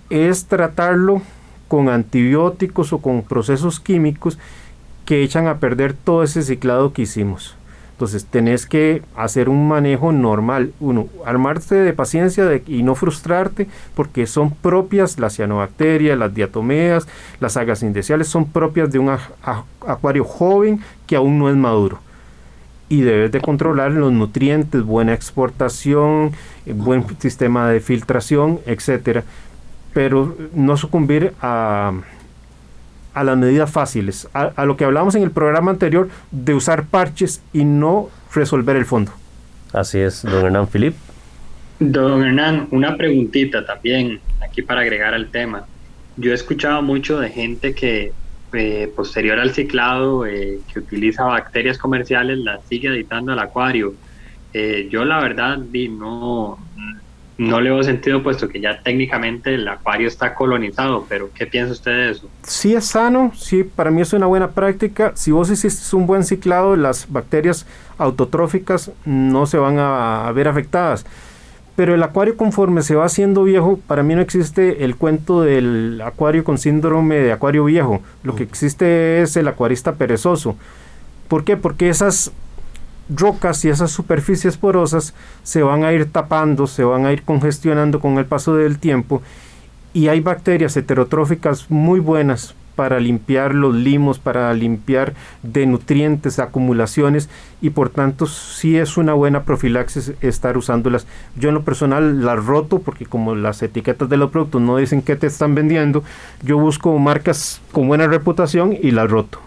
es 0.09 0.45
tratarlo 0.45 1.21
con 1.67 1.89
antibióticos 1.89 2.93
o 2.93 2.99
con 2.99 3.23
procesos 3.23 3.79
químicos 3.79 4.38
que 5.05 5.23
echan 5.23 5.47
a 5.47 5.59
perder 5.59 5.93
todo 5.93 6.23
ese 6.23 6.41
ciclado 6.41 6.93
que 6.93 7.03
hicimos. 7.03 7.55
Entonces 7.95 8.25
tenés 8.25 8.65
que 8.65 9.03
hacer 9.15 9.47
un 9.47 9.69
manejo 9.69 10.11
normal. 10.11 10.73
Uno, 10.81 11.07
armarte 11.25 11.75
de 11.75 11.93
paciencia 11.93 12.45
y 12.67 12.83
no 12.83 12.93
frustrarte 12.93 13.69
porque 13.95 14.27
son 14.27 14.51
propias 14.51 15.17
las 15.17 15.37
cianobacterias, 15.37 16.17
las 16.17 16.33
diatomeas, 16.33 17.07
las 17.39 17.55
algas 17.55 17.83
indeseables, 17.83 18.27
son 18.27 18.51
propias 18.51 18.91
de 18.91 18.99
un 18.99 19.15
acuario 19.87 20.25
joven 20.25 20.81
que 21.07 21.15
aún 21.15 21.39
no 21.39 21.49
es 21.49 21.55
maduro. 21.55 21.99
Y 22.89 22.99
debes 22.99 23.31
de 23.31 23.39
controlar 23.39 23.93
los 23.93 24.11
nutrientes, 24.11 24.83
buena 24.83 25.13
exportación, 25.13 26.33
eh, 26.65 26.73
buen 26.73 27.05
sistema 27.17 27.69
de 27.69 27.79
filtración, 27.79 28.59
etcétera. 28.65 29.23
Pero 29.93 30.35
no 30.53 30.75
sucumbir 30.75 31.33
a, 31.41 31.93
a 33.16 33.24
las 33.24 33.38
medidas 33.38 33.72
fáciles, 33.72 34.28
a, 34.34 34.66
lo 34.66 34.78
que 34.78 34.84
hablamos 34.84 35.16
en 35.16 35.24
el 35.24 35.32
programa 35.32 35.72
anterior 35.72 36.09
de 36.32 36.53
usar 36.53 36.86
parches 36.86 37.41
y 37.53 37.63
no 37.63 38.09
resolver 38.34 38.76
el 38.76 38.86
fondo. 38.86 39.13
Así 39.74 39.99
es, 39.99 40.22
don 40.22 40.45
Hernán 40.45 40.68
Filip. 40.68 40.95
Don 41.80 42.24
Hernán, 42.24 42.68
una 42.72 42.95
preguntita 42.95 43.66
también 43.66 44.20
aquí 44.41 44.61
para 44.61 44.82
agregar 44.82 45.13
al 45.13 45.28
tema. 45.28 45.66
Yo 46.18 46.32
he 46.32 46.36
escuchado 46.36 46.82
mucho 46.82 47.20
de 47.20 47.30
gente 47.30 47.74
que 47.74 48.11
eh, 48.53 48.91
posterior 48.93 49.39
al 49.39 49.51
ciclado, 49.51 50.26
eh, 50.26 50.59
que 50.72 50.80
utiliza 50.80 51.24
bacterias 51.24 51.78
comerciales, 51.78 52.38
las 52.39 52.66
sigue 52.68 52.89
editando 52.89 53.32
al 53.32 53.39
acuario. 53.39 53.95
Eh, 54.53 54.88
yo 54.91 55.05
la 55.05 55.20
verdad 55.20 55.57
no, 55.57 56.57
no 57.38 57.59
le 57.59 57.69
veo 57.69 57.83
sentido 57.83 58.23
puesto 58.23 58.47
que 58.47 58.61
ya 58.61 58.81
técnicamente 58.81 59.55
el 59.55 59.67
acuario 59.67 60.07
está 60.07 60.33
colonizado, 60.33 61.05
pero 61.09 61.29
¿qué 61.33 61.45
piensa 61.45 61.73
usted 61.73 61.91
de 61.91 62.11
eso? 62.11 62.29
Sí 62.43 62.73
es 62.73 62.86
sano, 62.86 63.33
sí, 63.36 63.63
para 63.63 63.91
mí 63.91 64.01
es 64.01 64.13
una 64.13 64.25
buena 64.25 64.51
práctica. 64.51 65.11
Si 65.15 65.31
vos 65.31 65.49
hiciste 65.49 65.95
un 65.95 66.07
buen 66.07 66.23
ciclado, 66.23 66.75
las 66.75 67.11
bacterias 67.11 67.65
autotróficas 67.97 68.91
no 69.03 69.45
se 69.47 69.57
van 69.57 69.77
a, 69.79 70.31
ver 70.33 70.47
afectadas. 70.47 71.05
Pero 71.75 71.93
el 71.93 72.03
acuario 72.03 72.38
conforme 72.38 72.81
se 72.83 72.95
va 72.95 73.03
haciendo 73.03 73.43
viejo, 73.43 73.79
para 73.86 74.01
mí 74.01 74.15
no 74.15 74.21
existe 74.21 74.86
el 74.86 74.95
cuento 74.95 75.41
del 75.41 76.01
acuario 76.05 76.45
con 76.45 76.57
síndrome 76.57 77.15
de 77.15 77.33
acuario 77.33 77.65
viejo. 77.65 78.01
Lo 78.23 78.33
que 78.36 78.43
existe 78.43 79.21
es 79.21 79.36
el 79.36 79.49
acuarista 79.49 79.95
perezoso. 79.95 80.55
¿Por 81.27 81.43
qué? 81.43 81.57
Porque 81.57 81.89
esas 81.89 82.31
rocas 83.10 83.64
y 83.66 83.70
esas 83.70 83.91
superficies 83.91 84.58
porosas 84.58 85.14
se 85.43 85.62
van 85.64 85.84
a 85.84 85.93
ir 85.93 86.12
tapando, 86.12 86.68
se 86.68 86.84
van 86.84 87.06
a 87.06 87.14
ir 87.14 87.24
congestionando 87.24 87.99
con 87.99 88.18
el 88.18 88.26
paso 88.26 88.56
del 88.56 88.80
tiempo 88.80 89.22
y 89.93 90.10
hay 90.10 90.20
bacterias 90.20 90.76
heterotróficas 90.76 91.70
muy 91.70 91.99
buenas 91.99 92.56
para 92.76 92.99
limpiar 92.99 93.56
los 93.56 93.74
limos, 93.74 94.20
para 94.20 94.53
limpiar 94.53 95.14
de 95.43 95.66
nutrientes, 95.66 96.39
acumulaciones 96.39 97.30
y 97.62 97.70
por 97.70 97.89
tanto 97.89 98.26
sí 98.28 98.78
es 98.78 98.97
una 98.97 99.14
buena 99.14 99.43
profilaxis 99.43 100.14
estar 100.22 100.58
usándolas. 100.58 101.08
Yo 101.38 101.49
en 101.49 101.56
lo 101.56 101.64
personal 101.64 102.24
las 102.26 102.45
roto 102.45 102.80
porque 102.80 103.06
como 103.06 103.36
las 103.36 103.64
etiquetas 103.64 104.10
de 104.10 104.18
los 104.18 104.32
productos 104.32 104.62
no 104.62 104.78
dicen 104.78 105.01
qué 105.01 105.16
te 105.16 105.28
están 105.28 105.56
vendiendo, 105.56 106.03
yo 106.43 106.58
busco 106.58 106.97
marcas 106.99 107.62
con 107.72 107.88
buena 107.88 108.08
reputación 108.08 108.76
y 108.80 108.91
las 108.91 109.10
roto. 109.10 109.39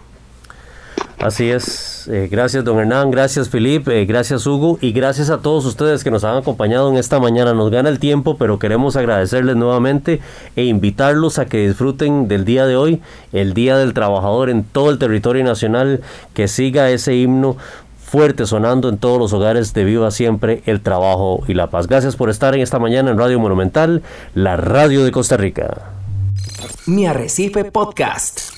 Así 1.18 1.50
es. 1.50 2.08
Eh, 2.08 2.28
gracias, 2.30 2.64
don 2.64 2.78
Hernán. 2.78 3.10
Gracias, 3.10 3.48
Felipe. 3.48 4.00
Eh, 4.00 4.06
gracias, 4.06 4.46
Hugo. 4.46 4.78
Y 4.80 4.92
gracias 4.92 5.30
a 5.30 5.38
todos 5.38 5.64
ustedes 5.66 6.04
que 6.04 6.10
nos 6.10 6.24
han 6.24 6.36
acompañado 6.36 6.88
en 6.90 6.96
esta 6.96 7.18
mañana. 7.18 7.54
Nos 7.54 7.70
gana 7.70 7.88
el 7.88 7.98
tiempo, 7.98 8.38
pero 8.38 8.58
queremos 8.58 8.96
agradecerles 8.96 9.56
nuevamente 9.56 10.20
e 10.54 10.64
invitarlos 10.64 11.38
a 11.38 11.46
que 11.46 11.66
disfruten 11.66 12.28
del 12.28 12.44
día 12.44 12.66
de 12.66 12.76
hoy, 12.76 13.02
el 13.32 13.52
Día 13.52 13.76
del 13.76 13.94
Trabajador 13.94 14.48
en 14.48 14.62
todo 14.62 14.90
el 14.90 14.98
territorio 14.98 15.44
nacional, 15.44 16.00
que 16.34 16.46
siga 16.46 16.88
ese 16.90 17.16
himno 17.16 17.56
fuerte 17.98 18.46
sonando 18.46 18.88
en 18.88 18.96
todos 18.96 19.18
los 19.18 19.32
hogares 19.32 19.74
de 19.74 19.84
Viva 19.84 20.10
Siempre 20.10 20.62
el 20.66 20.80
Trabajo 20.80 21.44
y 21.46 21.54
la 21.54 21.68
Paz. 21.68 21.88
Gracias 21.88 22.16
por 22.16 22.30
estar 22.30 22.54
en 22.54 22.62
esta 22.62 22.78
mañana 22.78 23.10
en 23.10 23.18
Radio 23.18 23.38
Monumental, 23.38 24.02
la 24.34 24.56
radio 24.56 25.04
de 25.04 25.10
Costa 25.10 25.36
Rica. 25.36 25.92
Mi 26.86 27.06
Arrecife 27.06 27.64
Podcast. 27.64 28.57